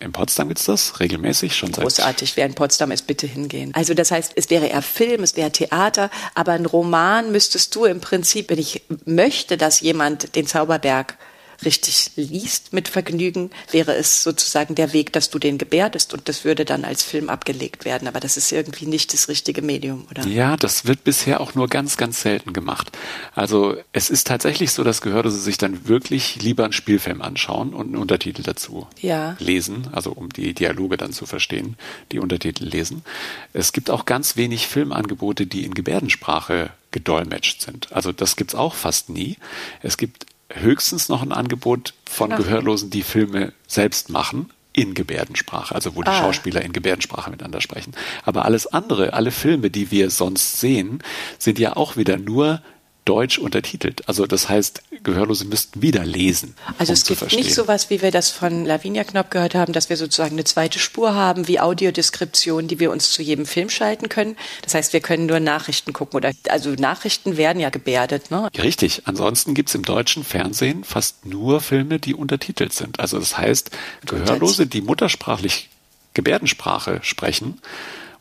In 0.00 0.12
Potsdam 0.12 0.48
gibt 0.48 0.60
es 0.60 0.66
das 0.66 1.00
regelmäßig 1.00 1.54
schon 1.56 1.72
seit. 1.72 1.84
Großartig. 1.84 2.36
Wer 2.36 2.46
in 2.46 2.54
Potsdam 2.54 2.90
ist, 2.90 3.06
bitte 3.06 3.26
hingehen. 3.26 3.72
Also 3.74 3.94
das 3.94 4.10
heißt, 4.10 4.32
es 4.36 4.50
wäre 4.50 4.66
eher 4.66 4.82
Film, 4.82 5.22
es 5.22 5.36
wäre 5.36 5.50
Theater, 5.50 6.10
aber 6.34 6.52
ein 6.52 6.66
Roman 6.66 7.30
müsstest 7.32 7.74
du 7.74 7.84
im 7.84 8.00
Prinzip, 8.00 8.50
wenn 8.50 8.58
ich 8.58 8.63
ich 8.64 8.82
möchte, 9.04 9.58
dass 9.58 9.80
jemand 9.80 10.34
den 10.36 10.46
Zauberberg 10.46 11.18
richtig 11.64 12.10
liest 12.16 12.72
mit 12.72 12.88
Vergnügen, 12.88 13.50
wäre 13.70 13.94
es 13.94 14.22
sozusagen 14.22 14.74
der 14.74 14.92
Weg, 14.92 15.12
dass 15.12 15.30
du 15.30 15.38
den 15.38 15.58
gebärdest 15.58 16.12
und 16.12 16.28
das 16.28 16.44
würde 16.44 16.64
dann 16.64 16.84
als 16.84 17.02
Film 17.02 17.28
abgelegt 17.28 17.84
werden. 17.84 18.08
Aber 18.08 18.20
das 18.20 18.36
ist 18.36 18.52
irgendwie 18.52 18.86
nicht 18.86 19.12
das 19.12 19.28
richtige 19.28 19.62
Medium, 19.62 20.06
oder? 20.10 20.26
Ja, 20.26 20.56
das 20.56 20.86
wird 20.86 21.04
bisher 21.04 21.40
auch 21.40 21.54
nur 21.54 21.68
ganz, 21.68 21.96
ganz 21.96 22.20
selten 22.20 22.52
gemacht. 22.52 22.96
Also 23.34 23.76
es 23.92 24.10
ist 24.10 24.26
tatsächlich 24.26 24.72
so, 24.72 24.84
dass 24.84 25.00
Gehörlose 25.00 25.38
sich 25.38 25.58
dann 25.58 25.86
wirklich 25.88 26.42
lieber 26.42 26.64
einen 26.64 26.72
Spielfilm 26.72 27.22
anschauen 27.22 27.72
und 27.72 27.86
einen 27.86 27.96
Untertitel 27.96 28.42
dazu 28.42 28.86
ja. 29.00 29.36
lesen, 29.38 29.88
also 29.92 30.12
um 30.12 30.30
die 30.30 30.54
Dialoge 30.54 30.96
dann 30.96 31.12
zu 31.12 31.26
verstehen, 31.26 31.76
die 32.12 32.18
Untertitel 32.18 32.64
lesen. 32.64 33.04
Es 33.52 33.72
gibt 33.72 33.90
auch 33.90 34.04
ganz 34.04 34.36
wenig 34.36 34.66
Filmangebote, 34.66 35.46
die 35.46 35.64
in 35.64 35.74
Gebärdensprache 35.74 36.70
gedolmetscht 36.94 37.60
sind. 37.60 37.92
Also 37.92 38.12
das 38.12 38.36
gibt's 38.36 38.54
auch 38.54 38.74
fast 38.74 39.10
nie. 39.10 39.36
Es 39.82 39.98
gibt 39.98 40.26
höchstens 40.48 41.08
noch 41.08 41.22
ein 41.22 41.32
Angebot 41.32 41.92
von 42.08 42.32
Ach. 42.32 42.38
Gehörlosen, 42.38 42.88
die 42.88 43.02
Filme 43.02 43.52
selbst 43.66 44.10
machen 44.10 44.50
in 44.72 44.94
Gebärdensprache, 44.94 45.74
also 45.74 45.96
wo 45.96 46.02
die 46.02 46.10
ah. 46.10 46.18
Schauspieler 46.18 46.62
in 46.62 46.72
Gebärdensprache 46.72 47.30
miteinander 47.30 47.60
sprechen. 47.60 47.94
Aber 48.22 48.44
alles 48.44 48.68
andere, 48.68 49.12
alle 49.12 49.32
Filme, 49.32 49.70
die 49.70 49.90
wir 49.90 50.10
sonst 50.10 50.60
sehen, 50.60 51.02
sind 51.38 51.58
ja 51.58 51.76
auch 51.76 51.96
wieder 51.96 52.16
nur 52.16 52.62
deutsch 53.04 53.38
untertitelt. 53.38 54.08
Also 54.08 54.26
das 54.26 54.48
heißt, 54.48 54.82
Gehörlose 55.02 55.44
müssten 55.44 55.82
wieder 55.82 56.04
lesen. 56.04 56.54
Also 56.78 56.92
um 56.92 56.94
es 56.94 57.04
gibt 57.04 57.32
nicht 57.32 57.54
sowas, 57.54 57.90
wie 57.90 58.00
wir 58.00 58.10
das 58.10 58.30
von 58.30 58.64
Lavinia 58.64 59.04
Knopp 59.04 59.30
gehört 59.30 59.54
haben, 59.54 59.72
dass 59.72 59.90
wir 59.90 59.96
sozusagen 59.96 60.32
eine 60.32 60.44
zweite 60.44 60.78
Spur 60.78 61.14
haben, 61.14 61.46
wie 61.46 61.60
Audiodeskription, 61.60 62.66
die 62.66 62.80
wir 62.80 62.90
uns 62.90 63.12
zu 63.12 63.22
jedem 63.22 63.46
Film 63.46 63.68
schalten 63.68 64.08
können. 64.08 64.36
Das 64.62 64.74
heißt, 64.74 64.92
wir 64.92 65.00
können 65.00 65.26
nur 65.26 65.40
Nachrichten 65.40 65.92
gucken 65.92 66.16
oder 66.16 66.32
also 66.48 66.70
Nachrichten 66.70 67.36
werden 67.36 67.60
ja 67.60 67.70
gebärdet. 67.70 68.30
Ne? 68.30 68.48
Richtig. 68.62 69.02
Ansonsten 69.04 69.54
gibt 69.54 69.68
es 69.68 69.74
im 69.74 69.82
deutschen 69.82 70.24
Fernsehen 70.24 70.84
fast 70.84 71.26
nur 71.26 71.60
Filme, 71.60 71.98
die 71.98 72.14
untertitelt 72.14 72.72
sind. 72.72 73.00
Also 73.00 73.18
das 73.18 73.36
heißt, 73.36 73.70
Gehörlose, 74.06 74.66
die 74.66 74.80
muttersprachlich 74.80 75.68
Gebärdensprache 76.14 77.00
sprechen, 77.02 77.60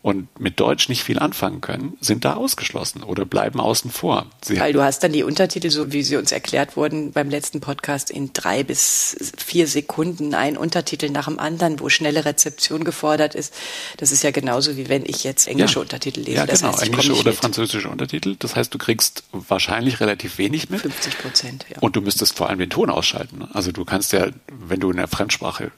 und 0.03 0.37
mit 0.37 0.59
Deutsch 0.59 0.89
nicht 0.89 1.01
viel 1.01 1.17
anfangen 1.17 1.61
können, 1.61 1.97
sind 2.01 2.25
da 2.25 2.33
ausgeschlossen 2.33 3.03
oder 3.03 3.23
bleiben 3.23 3.61
außen 3.61 3.89
vor. 3.89 4.27
Sie 4.43 4.59
Weil 4.59 4.73
du 4.73 4.83
hast 4.83 5.01
dann 5.01 5.13
die 5.13 5.23
Untertitel, 5.23 5.69
so 5.69 5.93
wie 5.93 6.03
sie 6.03 6.17
uns 6.17 6.33
erklärt 6.33 6.75
wurden 6.75 7.13
beim 7.13 7.29
letzten 7.29 7.61
Podcast, 7.61 8.11
in 8.11 8.33
drei 8.33 8.63
bis 8.63 9.33
vier 9.37 9.65
Sekunden 9.65 10.35
ein 10.35 10.57
Untertitel 10.57 11.09
nach 11.09 11.29
dem 11.29 11.39
anderen, 11.39 11.79
wo 11.79 11.87
schnelle 11.87 12.25
Rezeption 12.25 12.83
gefordert 12.83 13.33
ist. 13.33 13.53
Das 13.95 14.11
ist 14.11 14.23
ja 14.23 14.31
genauso 14.31 14.75
wie 14.75 14.89
wenn 14.89 15.05
ich 15.05 15.23
jetzt 15.23 15.47
englische 15.47 15.75
ja. 15.75 15.83
Untertitel 15.83 16.19
lese. 16.19 16.35
Ja, 16.35 16.45
das 16.45 16.59
genau, 16.59 16.73
heißt, 16.73 16.83
englische 16.83 17.13
oder 17.13 17.31
mit. 17.31 17.39
französische 17.39 17.89
Untertitel. 17.89 18.35
Das 18.37 18.57
heißt, 18.57 18.73
du 18.73 18.77
kriegst 18.77 19.23
wahrscheinlich 19.31 20.01
relativ 20.01 20.37
wenig 20.37 20.69
mit. 20.69 20.81
50 20.81 21.17
Prozent, 21.19 21.65
ja. 21.69 21.77
Und 21.79 21.95
du 21.95 22.01
müsstest 22.01 22.35
vor 22.35 22.49
allem 22.49 22.59
den 22.59 22.69
Ton 22.69 22.89
ausschalten. 22.89 23.47
Also 23.53 23.71
du 23.71 23.85
kannst 23.85 24.11
ja, 24.11 24.27
wenn 24.51 24.81
du 24.81 24.91
in 24.91 24.97
der 24.97 25.07
Fremdsprache 25.07 25.71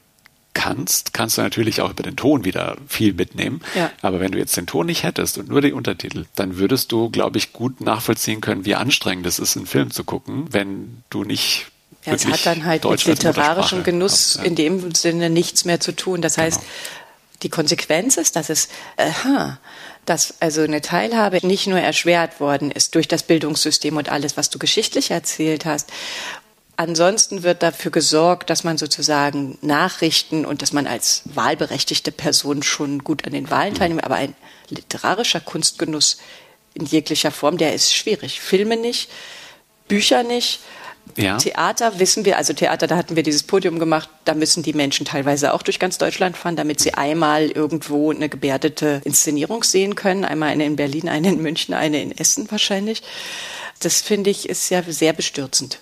kannst, 0.56 1.12
kannst 1.12 1.36
du 1.36 1.42
natürlich 1.42 1.82
auch 1.82 1.90
über 1.90 2.02
den 2.02 2.16
Ton 2.16 2.46
wieder 2.46 2.78
viel 2.88 3.12
mitnehmen. 3.12 3.60
Ja. 3.74 3.92
Aber 4.00 4.20
wenn 4.20 4.32
du 4.32 4.38
jetzt 4.38 4.56
den 4.56 4.66
Ton 4.66 4.86
nicht 4.86 5.02
hättest 5.02 5.36
und 5.36 5.50
nur 5.50 5.60
die 5.60 5.72
Untertitel, 5.72 6.24
dann 6.34 6.56
würdest 6.56 6.92
du, 6.92 7.10
glaube 7.10 7.36
ich, 7.36 7.52
gut 7.52 7.82
nachvollziehen 7.82 8.40
können, 8.40 8.64
wie 8.64 8.74
anstrengend 8.74 9.26
es 9.26 9.38
ist, 9.38 9.56
einen 9.56 9.66
Film 9.66 9.90
zu 9.90 10.02
gucken, 10.02 10.46
wenn 10.50 11.02
du 11.10 11.24
nicht 11.24 11.66
ja, 12.06 12.14
es 12.14 12.26
hat 12.26 12.46
dann 12.46 12.64
halt 12.64 12.84
Deutsch 12.84 13.06
mit 13.06 13.22
literarischem 13.22 13.82
Genuss 13.82 14.36
in 14.36 14.54
dem 14.54 14.94
Sinne 14.94 15.28
nichts 15.28 15.64
mehr 15.64 15.80
zu 15.80 15.92
tun. 15.92 16.22
Das 16.22 16.38
heißt, 16.38 16.60
genau. 16.60 16.72
die 17.42 17.48
Konsequenz 17.48 18.16
ist, 18.16 18.36
dass 18.36 18.48
es, 18.48 18.68
aha, 18.96 19.58
dass 20.06 20.40
also 20.40 20.62
eine 20.62 20.80
Teilhabe 20.80 21.44
nicht 21.46 21.66
nur 21.66 21.80
erschwert 21.80 22.40
worden 22.40 22.70
ist 22.70 22.94
durch 22.94 23.08
das 23.08 23.24
Bildungssystem 23.24 23.96
und 23.96 24.08
alles, 24.08 24.36
was 24.36 24.50
du 24.50 24.58
geschichtlich 24.58 25.10
erzählt 25.10 25.66
hast 25.66 25.90
Ansonsten 26.76 27.42
wird 27.42 27.62
dafür 27.62 27.90
gesorgt, 27.90 28.50
dass 28.50 28.62
man 28.62 28.76
sozusagen 28.76 29.56
Nachrichten 29.62 30.44
und 30.44 30.60
dass 30.60 30.72
man 30.72 30.86
als 30.86 31.22
wahlberechtigte 31.24 32.12
Person 32.12 32.62
schon 32.62 33.02
gut 33.02 33.26
an 33.26 33.32
den 33.32 33.50
Wahlen 33.50 33.74
teilnimmt, 33.74 34.04
aber 34.04 34.16
ein 34.16 34.34
literarischer 34.68 35.40
Kunstgenuss 35.40 36.18
in 36.74 36.84
jeglicher 36.84 37.30
Form, 37.30 37.56
der 37.56 37.74
ist 37.74 37.94
schwierig. 37.94 38.40
Filme 38.40 38.76
nicht, 38.76 39.10
Bücher 39.88 40.22
nicht, 40.22 40.60
ja. 41.16 41.38
Theater 41.38 41.98
wissen 41.98 42.24
wir, 42.24 42.36
also 42.36 42.52
Theater, 42.52 42.86
da 42.86 42.96
hatten 42.96 43.16
wir 43.16 43.22
dieses 43.22 43.42
Podium 43.42 43.78
gemacht, 43.78 44.08
da 44.24 44.34
müssen 44.34 44.62
die 44.62 44.72
Menschen 44.72 45.06
teilweise 45.06 45.54
auch 45.54 45.62
durch 45.62 45.78
ganz 45.78 45.98
Deutschland 45.98 46.36
fahren, 46.36 46.56
damit 46.56 46.80
sie 46.80 46.94
einmal 46.94 47.46
irgendwo 47.50 48.10
eine 48.10 48.28
gebärdete 48.28 49.00
Inszenierung 49.04 49.62
sehen 49.62 49.94
können. 49.94 50.24
Einmal 50.24 50.50
eine 50.50 50.66
in 50.66 50.76
Berlin, 50.76 51.08
eine 51.08 51.28
in 51.28 51.40
München, 51.40 51.74
eine 51.74 52.02
in 52.02 52.16
Essen 52.16 52.50
wahrscheinlich. 52.50 53.02
Das 53.80 54.00
finde 54.00 54.30
ich 54.30 54.48
ist 54.48 54.68
ja 54.70 54.82
sehr 54.82 55.12
bestürzend. 55.12 55.78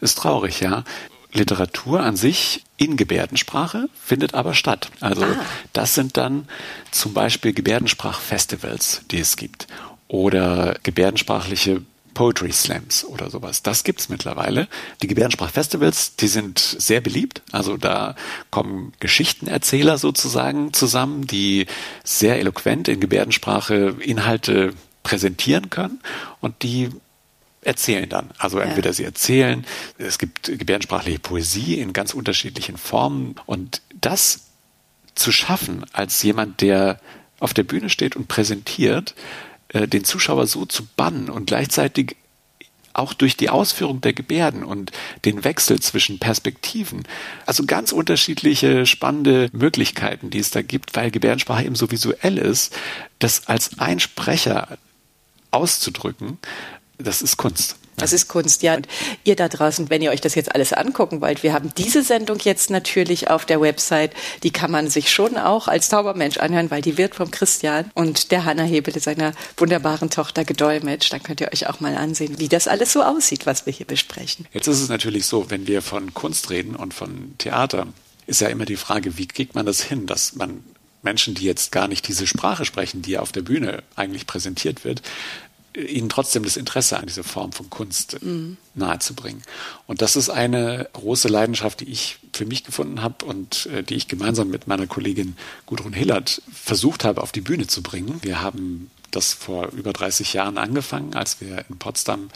Ist 0.00 0.18
traurig, 0.18 0.60
ja. 0.60 0.84
Literatur 1.32 2.00
an 2.00 2.16
sich 2.16 2.64
in 2.76 2.96
Gebärdensprache 2.96 3.88
findet 4.02 4.34
aber 4.34 4.54
statt. 4.54 4.90
Also 5.00 5.24
ah. 5.24 5.44
das 5.72 5.94
sind 5.94 6.16
dann 6.16 6.48
zum 6.90 7.12
Beispiel 7.12 7.52
Gebärdensprachfestivals, 7.52 9.02
die 9.10 9.18
es 9.18 9.36
gibt 9.36 9.66
oder 10.08 10.76
gebärdensprachliche 10.82 11.82
Poetry 12.14 12.50
Slams 12.50 13.04
oder 13.04 13.30
sowas. 13.30 13.62
Das 13.62 13.84
gibt's 13.84 14.08
mittlerweile. 14.08 14.66
Die 15.02 15.06
Gebärdensprachfestivals, 15.06 16.16
die 16.16 16.26
sind 16.26 16.58
sehr 16.58 17.00
beliebt. 17.00 17.42
Also 17.52 17.76
da 17.76 18.16
kommen 18.50 18.92
Geschichtenerzähler 18.98 19.98
sozusagen 19.98 20.72
zusammen, 20.72 21.26
die 21.26 21.66
sehr 22.02 22.40
eloquent 22.40 22.88
in 22.88 22.98
Gebärdensprache 22.98 23.96
Inhalte 24.00 24.72
präsentieren 25.04 25.70
können 25.70 26.00
und 26.40 26.62
die 26.62 26.90
erzählen 27.68 28.08
dann. 28.08 28.30
Also 28.38 28.58
entweder 28.58 28.88
ja. 28.88 28.94
sie 28.94 29.04
erzählen, 29.04 29.64
es 29.98 30.18
gibt 30.18 30.44
gebärdensprachliche 30.58 31.18
Poesie 31.18 31.78
in 31.78 31.92
ganz 31.92 32.14
unterschiedlichen 32.14 32.76
Formen 32.76 33.36
und 33.46 33.82
das 34.00 34.46
zu 35.14 35.30
schaffen 35.32 35.84
als 35.92 36.22
jemand, 36.22 36.60
der 36.62 36.98
auf 37.38 37.54
der 37.54 37.64
Bühne 37.64 37.90
steht 37.90 38.16
und 38.16 38.26
präsentiert, 38.26 39.14
äh, 39.68 39.86
den 39.86 40.04
Zuschauer 40.04 40.46
so 40.46 40.64
zu 40.64 40.86
bannen 40.96 41.28
und 41.28 41.46
gleichzeitig 41.46 42.16
auch 42.94 43.12
durch 43.12 43.36
die 43.36 43.50
Ausführung 43.50 44.00
der 44.00 44.12
Gebärden 44.12 44.64
und 44.64 44.90
den 45.24 45.44
Wechsel 45.44 45.78
zwischen 45.78 46.18
Perspektiven. 46.18 47.04
Also 47.46 47.64
ganz 47.64 47.92
unterschiedliche 47.92 48.86
spannende 48.86 49.50
Möglichkeiten, 49.52 50.30
die 50.30 50.38
es 50.38 50.50
da 50.50 50.62
gibt, 50.62 50.96
weil 50.96 51.10
Gebärdensprache 51.10 51.64
eben 51.64 51.76
so 51.76 51.90
visuell 51.90 52.38
ist, 52.38 52.74
das 53.20 53.46
als 53.46 53.78
ein 53.78 54.00
Sprecher 54.00 54.78
auszudrücken, 55.50 56.38
das 56.98 57.22
ist 57.22 57.36
Kunst. 57.36 57.76
Das 57.96 58.12
ist 58.12 58.28
Kunst, 58.28 58.62
ja. 58.62 58.76
Und 58.76 58.86
ihr 59.24 59.36
da 59.36 59.48
draußen, 59.48 59.90
wenn 59.90 60.02
ihr 60.02 60.10
euch 60.10 60.20
das 60.20 60.34
jetzt 60.34 60.54
alles 60.54 60.72
angucken 60.72 61.20
wollt, 61.20 61.42
wir 61.42 61.52
haben 61.52 61.72
diese 61.76 62.02
Sendung 62.02 62.38
jetzt 62.40 62.70
natürlich 62.70 63.28
auf 63.28 63.44
der 63.44 63.60
Website. 63.60 64.12
Die 64.42 64.50
kann 64.50 64.70
man 64.70 64.88
sich 64.88 65.10
schon 65.10 65.36
auch 65.36 65.68
als 65.68 65.88
Zaubermensch 65.88 66.38
anhören, 66.38 66.70
weil 66.70 66.82
die 66.82 66.96
wird 66.96 67.14
vom 67.14 67.30
Christian 67.30 67.90
und 67.94 68.30
der 68.30 68.44
Hanna 68.44 68.62
Hebele, 68.62 69.00
seiner 69.00 69.32
wunderbaren 69.56 70.10
Tochter, 70.10 70.44
gedolmetscht. 70.44 71.12
Dann 71.12 71.22
könnt 71.22 71.40
ihr 71.40 71.52
euch 71.52 71.68
auch 71.68 71.80
mal 71.80 71.96
ansehen, 71.96 72.38
wie 72.38 72.48
das 72.48 72.68
alles 72.68 72.92
so 72.92 73.02
aussieht, 73.02 73.46
was 73.46 73.66
wir 73.66 73.72
hier 73.72 73.86
besprechen. 73.86 74.46
Jetzt 74.52 74.68
ist 74.68 74.80
es 74.80 74.88
natürlich 74.88 75.26
so, 75.26 75.50
wenn 75.50 75.66
wir 75.66 75.82
von 75.82 76.14
Kunst 76.14 76.50
reden 76.50 76.76
und 76.76 76.94
von 76.94 77.34
Theater, 77.38 77.88
ist 78.26 78.40
ja 78.40 78.48
immer 78.48 78.66
die 78.66 78.76
Frage, 78.76 79.18
wie 79.18 79.26
kriegt 79.26 79.54
man 79.54 79.66
das 79.66 79.82
hin, 79.82 80.06
dass 80.06 80.36
man 80.36 80.62
Menschen, 81.02 81.34
die 81.34 81.44
jetzt 81.44 81.72
gar 81.72 81.88
nicht 81.88 82.06
diese 82.08 82.26
Sprache 82.26 82.64
sprechen, 82.64 83.02
die 83.02 83.18
auf 83.18 83.32
der 83.32 83.42
Bühne 83.42 83.82
eigentlich 83.96 84.26
präsentiert 84.26 84.84
wird, 84.84 85.02
ihnen 85.76 86.08
trotzdem 86.08 86.42
das 86.44 86.56
Interesse 86.56 86.98
an 86.98 87.06
dieser 87.06 87.24
Form 87.24 87.52
von 87.52 87.70
Kunst 87.70 88.22
mhm. 88.22 88.56
nahezubringen. 88.74 89.42
Und 89.86 90.02
das 90.02 90.16
ist 90.16 90.30
eine 90.30 90.88
große 90.92 91.28
Leidenschaft, 91.28 91.80
die 91.80 91.90
ich 91.90 92.18
für 92.32 92.46
mich 92.46 92.64
gefunden 92.64 93.02
habe 93.02 93.24
und 93.24 93.66
äh, 93.66 93.82
die 93.82 93.94
ich 93.94 94.08
gemeinsam 94.08 94.48
mit 94.48 94.66
meiner 94.66 94.86
Kollegin 94.86 95.36
Gudrun 95.66 95.92
Hillert 95.92 96.42
versucht 96.52 97.04
habe, 97.04 97.22
auf 97.22 97.32
die 97.32 97.40
Bühne 97.40 97.66
zu 97.66 97.82
bringen. 97.82 98.18
Wir 98.22 98.40
haben 98.40 98.90
das 99.10 99.32
vor 99.32 99.70
über 99.72 99.92
30 99.92 100.32
Jahren 100.34 100.58
angefangen, 100.58 101.14
als 101.14 101.40
wir 101.40 101.64
in 101.68 101.78
Potsdam 101.78 102.28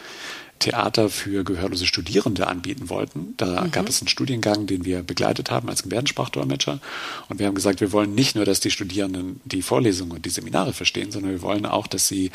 Theater 0.59 1.09
für 1.09 1.43
gehörlose 1.43 1.85
Studierende 1.85 2.47
anbieten 2.47 2.89
wollten. 2.89 3.33
Da 3.37 3.63
mhm. 3.63 3.71
gab 3.71 3.89
es 3.89 4.01
einen 4.01 4.07
Studiengang, 4.07 4.65
den 4.65 4.85
wir 4.85 5.03
begleitet 5.03 5.51
haben 5.51 5.69
als 5.69 5.83
Gebärdensprachdolmetscher. 5.83 6.79
Und 7.27 7.39
wir 7.39 7.47
haben 7.47 7.55
gesagt, 7.55 7.81
wir 7.81 7.91
wollen 7.91 8.15
nicht 8.15 8.35
nur, 8.35 8.45
dass 8.45 8.61
die 8.61 8.71
Studierenden 8.71 9.41
die 9.43 9.61
Vorlesungen 9.61 10.13
und 10.13 10.25
die 10.25 10.29
Seminare 10.29 10.71
verstehen, 10.71 11.11
sondern 11.11 11.31
wir 11.31 11.41
wollen 11.41 11.65
auch, 11.65 11.87
dass 11.87 12.07
sie 12.07 12.31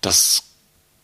das, 0.00 0.44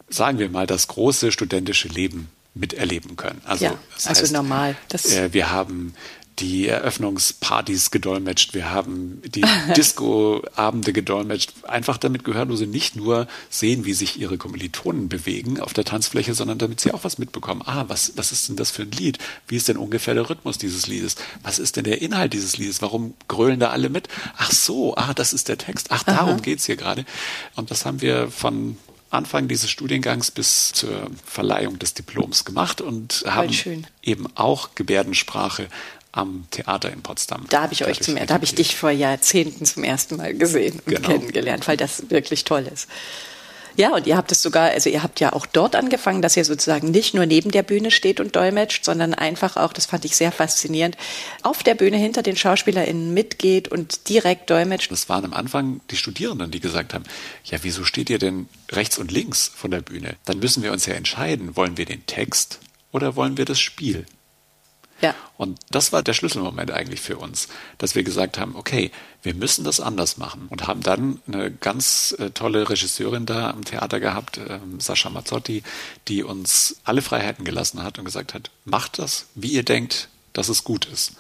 sagen 0.09 0.39
wir 0.39 0.49
mal, 0.49 0.67
das 0.67 0.89
große 0.89 1.33
studentische 1.33 1.89
Leben 1.89 2.29
miterleben 2.55 3.17
können. 3.17 3.41
Also, 3.45 3.65
ja, 3.65 3.79
das 3.95 4.07
also 4.07 4.23
heißt, 4.23 4.33
normal. 4.33 4.77
Das 4.89 5.07
äh, 5.07 5.33
wir 5.33 5.51
haben 5.51 5.95
die 6.39 6.67
Eröffnungspartys 6.67 7.91
gedolmetscht, 7.91 8.55
wir 8.55 8.71
haben 8.71 9.23
die 9.25 9.45
Disco-Abende 9.77 10.93
gedolmetscht, 10.93 11.53
einfach 11.65 11.97
damit 11.97 12.25
Gehörlose 12.25 12.67
nicht 12.67 12.97
nur 12.97 13.29
sehen, 13.51 13.85
wie 13.85 13.95
sich 13.95 14.19
ihre 14.19 14.37
Kommilitonen 14.37 15.09
bewegen 15.09 15.61
auf 15.61 15.73
der 15.73 15.85
Tanzfläche, 15.85 16.35
sondern 16.35 16.59
damit 16.59 16.81
sie 16.81 16.93
auch 16.93 17.05
was 17.05 17.19
mitbekommen. 17.19 17.63
Ah, 17.65 17.85
was, 17.89 18.13
was 18.17 18.33
ist 18.33 18.49
denn 18.49 18.57
das 18.57 18.71
für 18.71 18.83
ein 18.83 18.91
Lied? 18.91 19.19
Wie 19.47 19.57
ist 19.57 19.69
denn 19.69 19.77
ungefähr 19.77 20.15
der 20.15 20.29
Rhythmus 20.29 20.59
dieses 20.59 20.87
Liedes? 20.87 21.17
Was 21.43 21.59
ist 21.59 21.77
denn 21.77 21.85
der 21.85 22.03
Inhalt 22.03 22.33
dieses 22.33 22.57
Liedes? 22.57 22.83
Warum 22.83 23.15
grölen 23.29 23.61
da 23.61 23.71
alle 23.71 23.89
mit? 23.89 24.09
Ach 24.37 24.51
so, 24.51 24.97
ah, 24.97 25.15
das 25.15 25.33
ist 25.33 25.49
der 25.49 25.59
Text. 25.59 25.89
Ach, 25.91 26.03
darum 26.03 26.35
Aha. 26.35 26.41
geht's 26.41 26.67
hier 26.67 26.77
gerade. 26.77 27.05
Und 27.55 27.71
das 27.71 27.87
haben 27.87 28.01
wir 28.01 28.31
von 28.31 28.77
Anfang 29.11 29.47
dieses 29.47 29.71
Studiengangs 29.71 30.33
bis 30.33 30.73
zur 30.73 31.09
Verleihung 31.25 31.79
des 31.79 31.95
Diploms 31.95 32.45
gemacht 32.45 32.81
und 32.81 33.25
haben 33.27 33.87
eben 34.03 34.27
auch 34.35 34.75
Gebärdensprache 34.75 35.69
am 36.15 36.47
Theater 36.51 36.93
in 36.93 37.03
Potsdam. 37.03 37.45
Da 37.51 37.63
habe 37.63 37.73
ich 37.73 37.85
euch 37.85 38.01
zum, 38.01 38.15
da 38.15 38.35
habe 38.35 38.45
ich 38.45 38.55
dich 38.55 38.77
vor 38.77 38.91
Jahrzehnten 38.91 39.65
zum 39.65 39.83
ersten 39.83 40.17
Mal 40.17 40.35
gesehen 40.35 40.81
und 40.87 40.95
genau. 40.95 41.09
kennengelernt, 41.09 41.67
weil 41.67 41.77
das 41.77 42.11
wirklich 42.11 42.45
toll 42.45 42.69
ist. 42.73 42.89
Ja, 43.77 43.93
und 43.93 44.07
ihr 44.07 44.17
habt 44.17 44.31
es 44.31 44.41
sogar, 44.41 44.71
also 44.71 44.89
ihr 44.89 45.03
habt 45.03 45.19
ja 45.19 45.33
auch 45.33 45.47
dort 45.47 45.75
angefangen, 45.75 46.23
dass 46.23 46.37
ihr 46.37 46.45
sozusagen 46.45 46.93
nicht 46.93 47.13
nur 47.13 47.27
neben 47.27 47.51
der 47.51 47.65
Bühne 47.65 47.91
steht 47.91 48.21
und 48.21 48.37
dolmetscht, 48.37 48.85
sondern 48.85 49.15
einfach 49.15 49.57
auch, 49.57 49.73
das 49.73 49.87
fand 49.87 50.05
ich 50.05 50.15
sehr 50.15 50.31
faszinierend, 50.31 50.97
auf 51.43 51.65
der 51.65 51.75
Bühne 51.75 51.97
hinter 51.97 52.23
den 52.23 52.37
SchauspielerInnen 52.37 53.13
mitgeht 53.13 53.67
und 53.67 54.09
direkt 54.09 54.49
dolmetscht. 54.51 54.93
Das 54.93 55.09
waren 55.09 55.25
am 55.25 55.35
Anfang 55.35 55.81
die 55.91 55.97
Studierenden, 55.97 56.53
die 56.53 56.61
gesagt 56.61 56.95
haben, 56.95 57.03
ja, 57.45 57.59
wieso 57.63 57.83
steht 57.83 58.11
ihr 58.11 58.21
denn 58.21 58.49
rechts 58.71 58.97
und 58.97 59.11
links 59.11 59.51
von 59.53 59.73
der 59.73 59.81
Bühne? 59.81 60.15
Dann 60.25 60.39
müssen 60.39 60.63
wir 60.63 60.71
uns 60.71 60.87
ja 60.87 60.95
entscheiden, 60.95 61.57
wollen 61.57 61.77
wir 61.77 61.85
den 61.85 62.07
Text 62.07 62.61
oder 62.93 63.17
wollen 63.17 63.37
wir 63.37 63.45
das 63.45 63.59
Spiel? 63.59 64.07
Ja. 65.05 65.15
Und 65.37 65.61
das 65.71 65.93
war 65.93 66.03
der 66.03 66.15
Schlüsselmoment 66.15 66.71
eigentlich 66.71 67.01
für 67.03 67.19
uns, 67.19 67.49
dass 67.77 67.95
wir 67.95 68.03
gesagt 68.03 68.39
haben, 68.39 68.57
okay, 68.57 68.91
wir 69.23 69.35
müssen 69.35 69.65
das 69.65 69.81
anders 69.81 70.17
machen 70.17 70.47
und 70.49 70.67
haben 70.67 70.81
dann 70.83 71.21
eine 71.27 71.51
ganz 71.51 72.17
äh, 72.19 72.31
tolle 72.31 72.71
Regisseurin 72.71 73.27
da 73.27 73.51
am 73.51 73.65
Theater 73.65 74.01
gehabt, 74.01 74.39
äh, 74.39 74.59
Sascha 74.79 75.11
Mazzotti, 75.11 75.63
die 76.09 76.23
uns 76.23 76.77
alle 76.85 77.03
Freiheiten 77.03 77.45
gelassen 77.45 77.83
hat 77.83 77.99
und 77.99 78.07
gesagt 78.07 78.33
hat, 78.33 78.51
macht 78.65 78.99
das, 78.99 79.27
wie 79.35 79.53
ihr 79.53 79.63
denkt, 79.63 80.09
dass 80.33 80.49
es 80.49 80.65
gut 80.65 80.87
ist. 80.87 81.13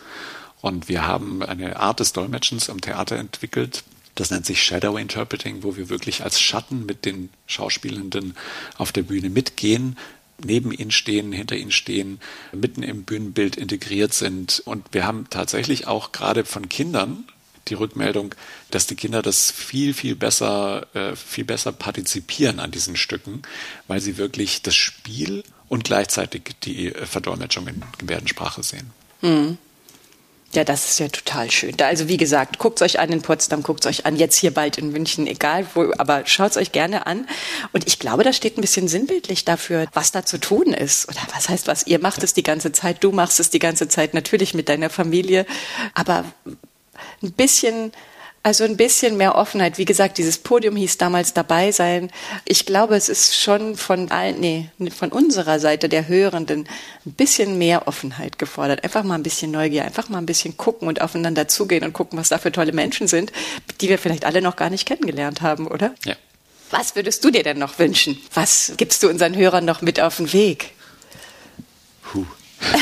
Und 0.62 0.88
wir 0.88 1.06
haben 1.06 1.42
eine 1.42 1.78
Art 1.78 2.00
des 2.00 2.14
Dolmetschens 2.14 2.70
am 2.70 2.80
Theater 2.80 3.16
entwickelt, 3.16 3.84
das 4.14 4.30
nennt 4.30 4.46
sich 4.46 4.62
Shadow 4.62 4.96
Interpreting, 4.96 5.62
wo 5.62 5.76
wir 5.76 5.88
wirklich 5.88 6.22
als 6.22 6.40
Schatten 6.40 6.86
mit 6.86 7.04
den 7.04 7.30
Schauspielenden 7.46 8.36
auf 8.78 8.92
der 8.92 9.02
Bühne 9.02 9.28
mitgehen, 9.28 9.98
neben 10.44 10.72
ihnen 10.72 10.90
stehen, 10.90 11.32
hinter 11.32 11.56
ihnen 11.56 11.70
stehen, 11.70 12.20
mitten 12.52 12.82
im 12.82 13.04
Bühnenbild 13.04 13.56
integriert 13.56 14.14
sind. 14.14 14.62
Und 14.64 14.86
wir 14.92 15.06
haben 15.06 15.26
tatsächlich 15.30 15.86
auch 15.86 16.12
gerade 16.12 16.44
von 16.44 16.68
Kindern 16.68 17.24
die 17.68 17.74
Rückmeldung, 17.74 18.34
dass 18.70 18.86
die 18.86 18.94
Kinder 18.94 19.22
das 19.22 19.50
viel, 19.50 19.94
viel 19.94 20.16
besser, 20.16 20.86
äh, 20.94 21.16
viel 21.16 21.44
besser 21.44 21.72
partizipieren 21.72 22.60
an 22.60 22.70
diesen 22.70 22.96
Stücken, 22.96 23.42
weil 23.88 24.00
sie 24.00 24.18
wirklich 24.18 24.62
das 24.62 24.74
Spiel 24.74 25.44
und 25.68 25.84
gleichzeitig 25.84 26.56
die 26.64 26.90
Verdolmetschung 26.90 27.66
in 27.68 27.82
Gebärdensprache 27.98 28.62
sehen. 28.62 28.90
Hm. 29.20 29.58
Ja, 30.54 30.62
das 30.62 30.88
ist 30.88 31.00
ja 31.00 31.08
total 31.08 31.50
schön. 31.50 31.74
Also 31.80 32.06
wie 32.06 32.16
gesagt, 32.16 32.60
guckt 32.60 32.80
euch 32.80 33.00
an 33.00 33.10
in 33.10 33.22
Potsdam, 33.22 33.64
guckt 33.64 33.86
euch 33.86 34.06
an, 34.06 34.14
jetzt 34.14 34.36
hier 34.36 34.54
bald 34.54 34.78
in 34.78 34.92
München, 34.92 35.26
egal 35.26 35.66
wo, 35.74 35.92
aber 35.98 36.26
schaut 36.26 36.52
es 36.52 36.56
euch 36.56 36.70
gerne 36.70 37.08
an. 37.08 37.26
Und 37.72 37.88
ich 37.88 37.98
glaube, 37.98 38.22
da 38.22 38.32
steht 38.32 38.56
ein 38.56 38.60
bisschen 38.60 38.86
sinnbildlich 38.86 39.44
dafür, 39.44 39.88
was 39.94 40.12
da 40.12 40.24
zu 40.24 40.38
tun 40.38 40.72
ist. 40.72 41.08
Oder 41.08 41.20
was 41.34 41.48
heißt 41.48 41.66
was? 41.66 41.88
Ihr 41.88 41.98
macht 41.98 42.22
es 42.22 42.34
die 42.34 42.44
ganze 42.44 42.70
Zeit, 42.70 43.02
du 43.02 43.10
machst 43.10 43.40
es 43.40 43.50
die 43.50 43.58
ganze 43.58 43.88
Zeit, 43.88 44.14
natürlich 44.14 44.54
mit 44.54 44.68
deiner 44.68 44.90
Familie. 44.90 45.44
Aber 45.92 46.24
ein 47.20 47.32
bisschen 47.32 47.90
also 48.44 48.62
ein 48.64 48.76
bisschen 48.76 49.16
mehr 49.16 49.34
Offenheit. 49.36 49.78
Wie 49.78 49.86
gesagt, 49.86 50.18
dieses 50.18 50.36
Podium 50.36 50.76
hieß 50.76 50.98
damals 50.98 51.32
dabei 51.32 51.72
sein. 51.72 52.10
Ich 52.44 52.66
glaube, 52.66 52.94
es 52.94 53.08
ist 53.08 53.40
schon 53.40 53.74
von 53.74 54.10
allen, 54.10 54.38
nee, 54.38 54.68
von 54.94 55.10
unserer 55.10 55.58
Seite 55.58 55.88
der 55.88 56.08
Hörenden 56.08 56.68
ein 57.06 57.12
bisschen 57.12 57.56
mehr 57.56 57.88
Offenheit 57.88 58.38
gefordert. 58.38 58.84
Einfach 58.84 59.02
mal 59.02 59.14
ein 59.14 59.22
bisschen 59.22 59.50
Neugier, 59.50 59.86
einfach 59.86 60.10
mal 60.10 60.18
ein 60.18 60.26
bisschen 60.26 60.58
gucken 60.58 60.88
und 60.88 61.00
aufeinander 61.00 61.48
zugehen 61.48 61.84
und 61.84 61.94
gucken, 61.94 62.18
was 62.18 62.28
da 62.28 62.36
für 62.36 62.52
tolle 62.52 62.72
Menschen 62.72 63.08
sind, 63.08 63.32
die 63.80 63.88
wir 63.88 63.98
vielleicht 63.98 64.26
alle 64.26 64.42
noch 64.42 64.56
gar 64.56 64.68
nicht 64.68 64.86
kennengelernt 64.86 65.40
haben, 65.40 65.66
oder? 65.66 65.94
Ja. 66.04 66.14
Was 66.70 66.96
würdest 66.96 67.24
du 67.24 67.30
dir 67.30 67.44
denn 67.44 67.58
noch 67.58 67.78
wünschen? 67.78 68.20
Was 68.34 68.74
gibst 68.76 69.02
du 69.02 69.08
unseren 69.08 69.34
Hörern 69.34 69.64
noch 69.64 69.80
mit 69.80 70.00
auf 70.00 70.18
den 70.18 70.30
Weg? 70.34 70.72
Puh. 72.02 72.26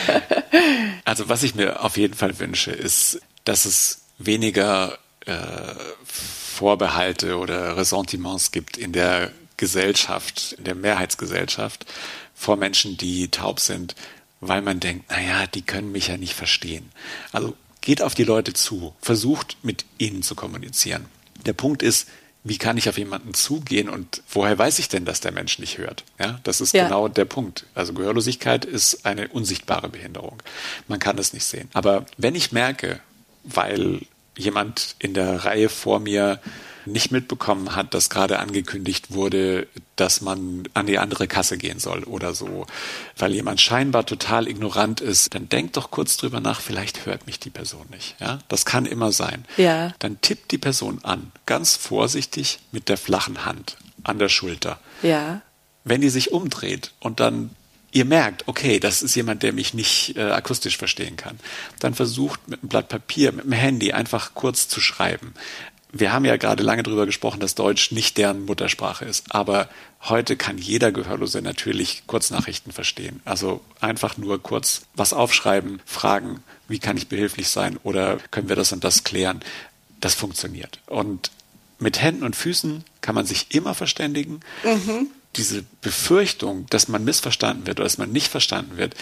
also 1.04 1.28
was 1.28 1.42
ich 1.42 1.54
mir 1.54 1.84
auf 1.84 1.98
jeden 1.98 2.14
Fall 2.14 2.38
wünsche, 2.38 2.70
ist 2.70 3.20
dass 3.44 3.64
es 3.64 4.02
weniger 4.18 4.98
äh, 5.26 5.74
Vorbehalte 6.04 7.36
oder 7.38 7.76
Ressentiments 7.76 8.52
gibt 8.52 8.76
in 8.76 8.92
der 8.92 9.32
Gesellschaft, 9.56 10.54
in 10.58 10.64
der 10.64 10.74
Mehrheitsgesellschaft, 10.74 11.86
vor 12.34 12.56
Menschen, 12.56 12.96
die 12.96 13.28
taub 13.28 13.60
sind, 13.60 13.94
weil 14.40 14.62
man 14.62 14.80
denkt, 14.80 15.10
naja, 15.10 15.46
die 15.46 15.62
können 15.62 15.92
mich 15.92 16.08
ja 16.08 16.16
nicht 16.16 16.34
verstehen. 16.34 16.90
Also 17.32 17.56
geht 17.80 18.02
auf 18.02 18.14
die 18.14 18.24
Leute 18.24 18.52
zu, 18.52 18.94
versucht 19.00 19.56
mit 19.62 19.84
ihnen 19.98 20.22
zu 20.22 20.34
kommunizieren. 20.34 21.06
Der 21.46 21.52
Punkt 21.52 21.82
ist, 21.82 22.08
wie 22.42 22.58
kann 22.58 22.76
ich 22.76 22.88
auf 22.90 22.98
jemanden 22.98 23.32
zugehen 23.32 23.88
und 23.88 24.22
woher 24.28 24.58
weiß 24.58 24.78
ich 24.78 24.90
denn, 24.90 25.06
dass 25.06 25.20
der 25.20 25.32
Mensch 25.32 25.58
nicht 25.58 25.78
hört? 25.78 26.04
Ja, 26.18 26.40
das 26.44 26.60
ist 26.60 26.74
ja. 26.74 26.84
genau 26.84 27.08
der 27.08 27.24
Punkt. 27.24 27.64
Also 27.74 27.94
Gehörlosigkeit 27.94 28.66
ist 28.66 29.06
eine 29.06 29.28
unsichtbare 29.28 29.88
Behinderung. 29.88 30.42
Man 30.86 30.98
kann 30.98 31.16
es 31.16 31.32
nicht 31.32 31.44
sehen. 31.44 31.70
Aber 31.72 32.04
wenn 32.18 32.34
ich 32.34 32.52
merke, 32.52 33.00
weil 33.44 34.00
jemand 34.36 34.96
in 34.98 35.14
der 35.14 35.44
Reihe 35.44 35.68
vor 35.68 36.00
mir 36.00 36.40
nicht 36.86 37.10
mitbekommen 37.10 37.74
hat, 37.74 37.94
dass 37.94 38.10
gerade 38.10 38.38
angekündigt 38.38 39.12
wurde, 39.12 39.66
dass 39.96 40.20
man 40.20 40.64
an 40.74 40.86
die 40.86 40.98
andere 40.98 41.26
Kasse 41.26 41.56
gehen 41.56 41.78
soll 41.78 42.04
oder 42.04 42.34
so, 42.34 42.66
weil 43.16 43.32
jemand 43.32 43.60
scheinbar 43.60 44.04
total 44.06 44.48
ignorant 44.48 45.00
ist, 45.00 45.34
dann 45.34 45.48
denkt 45.48 45.76
doch 45.76 45.90
kurz 45.90 46.16
drüber 46.16 46.40
nach, 46.40 46.60
vielleicht 46.60 47.06
hört 47.06 47.26
mich 47.26 47.40
die 47.40 47.50
Person 47.50 47.86
nicht. 47.90 48.16
Ja, 48.20 48.40
das 48.48 48.64
kann 48.64 48.86
immer 48.86 49.12
sein. 49.12 49.44
Ja. 49.56 49.94
Dann 49.98 50.20
tippt 50.20 50.50
die 50.50 50.58
Person 50.58 51.00
an, 51.02 51.32
ganz 51.46 51.76
vorsichtig 51.76 52.58
mit 52.72 52.88
der 52.88 52.98
flachen 52.98 53.44
Hand 53.44 53.76
an 54.02 54.18
der 54.18 54.28
Schulter. 54.28 54.78
Ja. 55.02 55.40
Wenn 55.84 56.00
die 56.00 56.10
sich 56.10 56.32
umdreht 56.32 56.92
und 57.00 57.20
dann 57.20 57.50
ihr 57.94 58.04
merkt, 58.04 58.46
okay, 58.46 58.78
das 58.78 59.02
ist 59.02 59.14
jemand, 59.14 59.42
der 59.42 59.52
mich 59.52 59.72
nicht 59.72 60.16
äh, 60.16 60.22
akustisch 60.22 60.76
verstehen 60.76 61.16
kann, 61.16 61.38
dann 61.80 61.94
versucht 61.94 62.46
mit 62.48 62.60
einem 62.60 62.68
Blatt 62.68 62.88
Papier, 62.88 63.32
mit 63.32 63.44
dem 63.44 63.52
Handy 63.52 63.92
einfach 63.92 64.34
kurz 64.34 64.68
zu 64.68 64.80
schreiben 64.80 65.32
wir 65.94 66.12
haben 66.12 66.24
ja 66.24 66.36
gerade 66.36 66.62
lange 66.64 66.82
darüber 66.82 67.06
gesprochen, 67.06 67.38
dass 67.38 67.54
Deutsch 67.54 67.92
nicht 67.92 68.18
deren 68.18 68.44
Muttersprache 68.44 69.04
ist. 69.04 69.32
Aber 69.32 69.68
heute 70.02 70.36
kann 70.36 70.58
jeder 70.58 70.90
Gehörlose 70.90 71.40
natürlich 71.40 72.02
Kurznachrichten 72.08 72.72
verstehen. 72.72 73.20
Also 73.24 73.60
einfach 73.80 74.16
nur 74.16 74.42
kurz 74.42 74.82
was 74.94 75.12
aufschreiben, 75.12 75.80
fragen, 75.86 76.42
wie 76.66 76.80
kann 76.80 76.96
ich 76.96 77.06
behilflich 77.06 77.48
sein 77.48 77.78
oder 77.84 78.18
können 78.32 78.48
wir 78.48 78.56
das 78.56 78.72
und 78.72 78.82
das 78.82 79.04
klären. 79.04 79.40
Das 80.00 80.14
funktioniert. 80.14 80.80
Und 80.86 81.30
mit 81.78 82.02
Händen 82.02 82.24
und 82.24 82.34
Füßen 82.34 82.84
kann 83.00 83.14
man 83.14 83.24
sich 83.24 83.54
immer 83.54 83.74
verständigen. 83.74 84.40
Mhm. 84.64 85.06
Diese 85.36 85.64
Befürchtung, 85.80 86.66
dass 86.70 86.88
man 86.88 87.04
missverstanden 87.04 87.66
wird 87.66 87.78
oder 87.78 87.84
dass 87.84 87.98
man 87.98 88.12
nicht 88.12 88.28
verstanden 88.28 88.76
wird, 88.76 88.94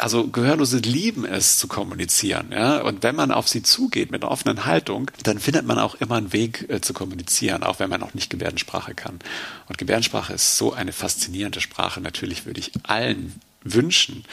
also 0.00 0.28
Gehörlose 0.28 0.78
lieben 0.78 1.24
es 1.24 1.58
zu 1.58 1.68
kommunizieren, 1.68 2.52
ja. 2.52 2.80
Und 2.80 3.02
wenn 3.02 3.14
man 3.14 3.30
auf 3.30 3.48
sie 3.48 3.62
zugeht 3.62 4.10
mit 4.10 4.22
einer 4.22 4.30
offenen 4.30 4.64
Haltung, 4.64 5.10
dann 5.24 5.38
findet 5.38 5.66
man 5.66 5.78
auch 5.78 5.94
immer 5.96 6.16
einen 6.16 6.32
Weg 6.32 6.66
äh, 6.70 6.80
zu 6.80 6.94
kommunizieren, 6.94 7.62
auch 7.62 7.80
wenn 7.80 7.90
man 7.90 8.00
noch 8.00 8.14
nicht 8.14 8.30
Gebärdensprache 8.30 8.94
kann. 8.94 9.18
Und 9.68 9.78
Gebärdensprache 9.78 10.32
ist 10.32 10.56
so 10.56 10.72
eine 10.72 10.92
faszinierende 10.92 11.60
Sprache. 11.60 12.00
Natürlich 12.00 12.46
würde 12.46 12.60
ich 12.60 12.72
allen 12.84 13.40
wünschen, 13.62 14.24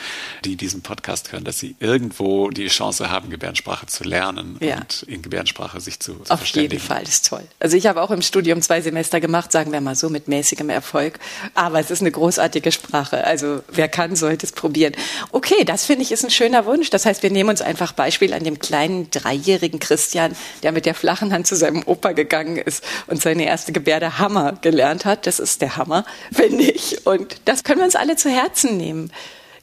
die 0.45 0.55
diesen 0.55 0.81
Podcast 0.81 1.33
hören, 1.33 1.43
dass 1.43 1.59
sie 1.59 1.75
irgendwo 1.79 2.49
die 2.49 2.67
Chance 2.67 3.09
haben, 3.09 3.29
Gebärdensprache 3.29 3.85
zu 3.85 4.05
lernen 4.05 4.57
ja. 4.61 4.77
und 4.77 5.03
in 5.03 5.21
Gebärdensprache 5.21 5.81
sich 5.81 5.99
zu, 5.99 6.15
zu 6.15 6.33
Auf 6.33 6.45
jeden 6.45 6.79
Fall, 6.79 7.01
das 7.01 7.15
ist 7.15 7.27
toll. 7.27 7.43
Also 7.59 7.75
ich 7.75 7.87
habe 7.87 8.01
auch 8.01 8.11
im 8.11 8.21
Studium 8.21 8.61
zwei 8.61 8.79
Semester 8.81 9.19
gemacht, 9.19 9.51
sagen 9.51 9.73
wir 9.73 9.81
mal 9.81 9.95
so, 9.95 10.09
mit 10.09 10.29
mäßigem 10.29 10.69
Erfolg. 10.69 11.19
Aber 11.55 11.79
es 11.79 11.91
ist 11.91 12.01
eine 12.01 12.11
großartige 12.11 12.71
Sprache. 12.71 13.25
Also 13.25 13.63
wer 13.69 13.89
kann, 13.89 14.15
sollte 14.15 14.45
es 14.45 14.53
probieren. 14.53 14.93
Okay, 15.31 15.65
das 15.65 15.85
finde 15.85 16.03
ich 16.03 16.11
ist 16.11 16.23
ein 16.23 16.31
schöner 16.31 16.65
Wunsch. 16.65 16.89
Das 16.89 17.05
heißt, 17.05 17.21
wir 17.21 17.31
nehmen 17.31 17.49
uns 17.49 17.61
einfach 17.61 17.91
Beispiel 17.91 18.33
an 18.33 18.45
dem 18.45 18.59
kleinen 18.59 19.11
dreijährigen 19.11 19.79
Christian, 19.79 20.35
der 20.63 20.71
mit 20.71 20.85
der 20.85 20.95
flachen 20.95 21.33
Hand 21.33 21.47
zu 21.47 21.57
seinem 21.57 21.83
Opa 21.83 22.13
gegangen 22.13 22.55
ist 22.55 22.83
und 23.07 23.21
seine 23.21 23.45
erste 23.45 23.73
Gebärde 23.73 24.19
Hammer 24.19 24.53
gelernt 24.61 25.03
hat. 25.03 25.27
Das 25.27 25.39
ist 25.39 25.61
der 25.61 25.75
Hammer, 25.75 26.05
finde 26.31 26.63
ich. 26.63 27.05
Und 27.05 27.41
das 27.43 27.65
können 27.65 27.79
wir 27.79 27.85
uns 27.85 27.97
alle 27.97 28.15
zu 28.15 28.29
Herzen 28.29 28.77
nehmen. 28.77 29.11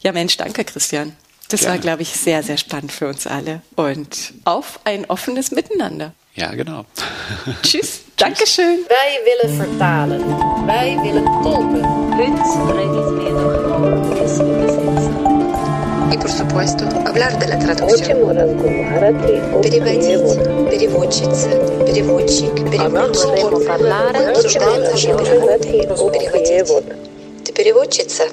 Ja, 0.04 0.12
Mensch, 0.12 0.38
danke, 0.38 0.64
Christian. 0.64 1.16
Das 1.50 1.62
Gerne. 1.62 1.76
war, 1.76 1.82
glaube 1.82 2.02
ich, 2.04 2.10
sehr, 2.10 2.44
sehr 2.44 2.58
spannend 2.58 2.92
für 2.92 3.08
uns 3.08 3.26
alle. 3.26 3.62
Und 3.76 4.34
auf 4.46 4.80
ein 4.84 5.10
offenes 5.10 5.52
Miteinander. 5.52 6.14
Ja, 6.36 6.54
genau. 6.54 6.86
Tschüss. 7.64 8.02
Dankeschön. 8.16 8.86
Wij 8.88 9.20
willen 9.26 9.58
vertalen. 9.58 10.22
Wij 10.66 10.98
willen 11.02 11.26
tolken. 11.44 12.00
И, 16.12 16.18
por 16.18 16.30
supuesto, 16.30 16.86
hablar 17.06 17.40
de 17.40 17.48
la 17.48 17.58
traducción. 17.58 18.18
Переводить, 19.62 20.70
переводчица, 20.70 21.50
переводчик, 21.86 22.54
переводчик. 22.70 23.32
Обсуждаем 24.30 24.84
наши 24.84 25.08
переводы. 25.08 25.70
Переводить. 26.12 27.46
Ты 27.46 27.54
переводчица? 27.54 28.24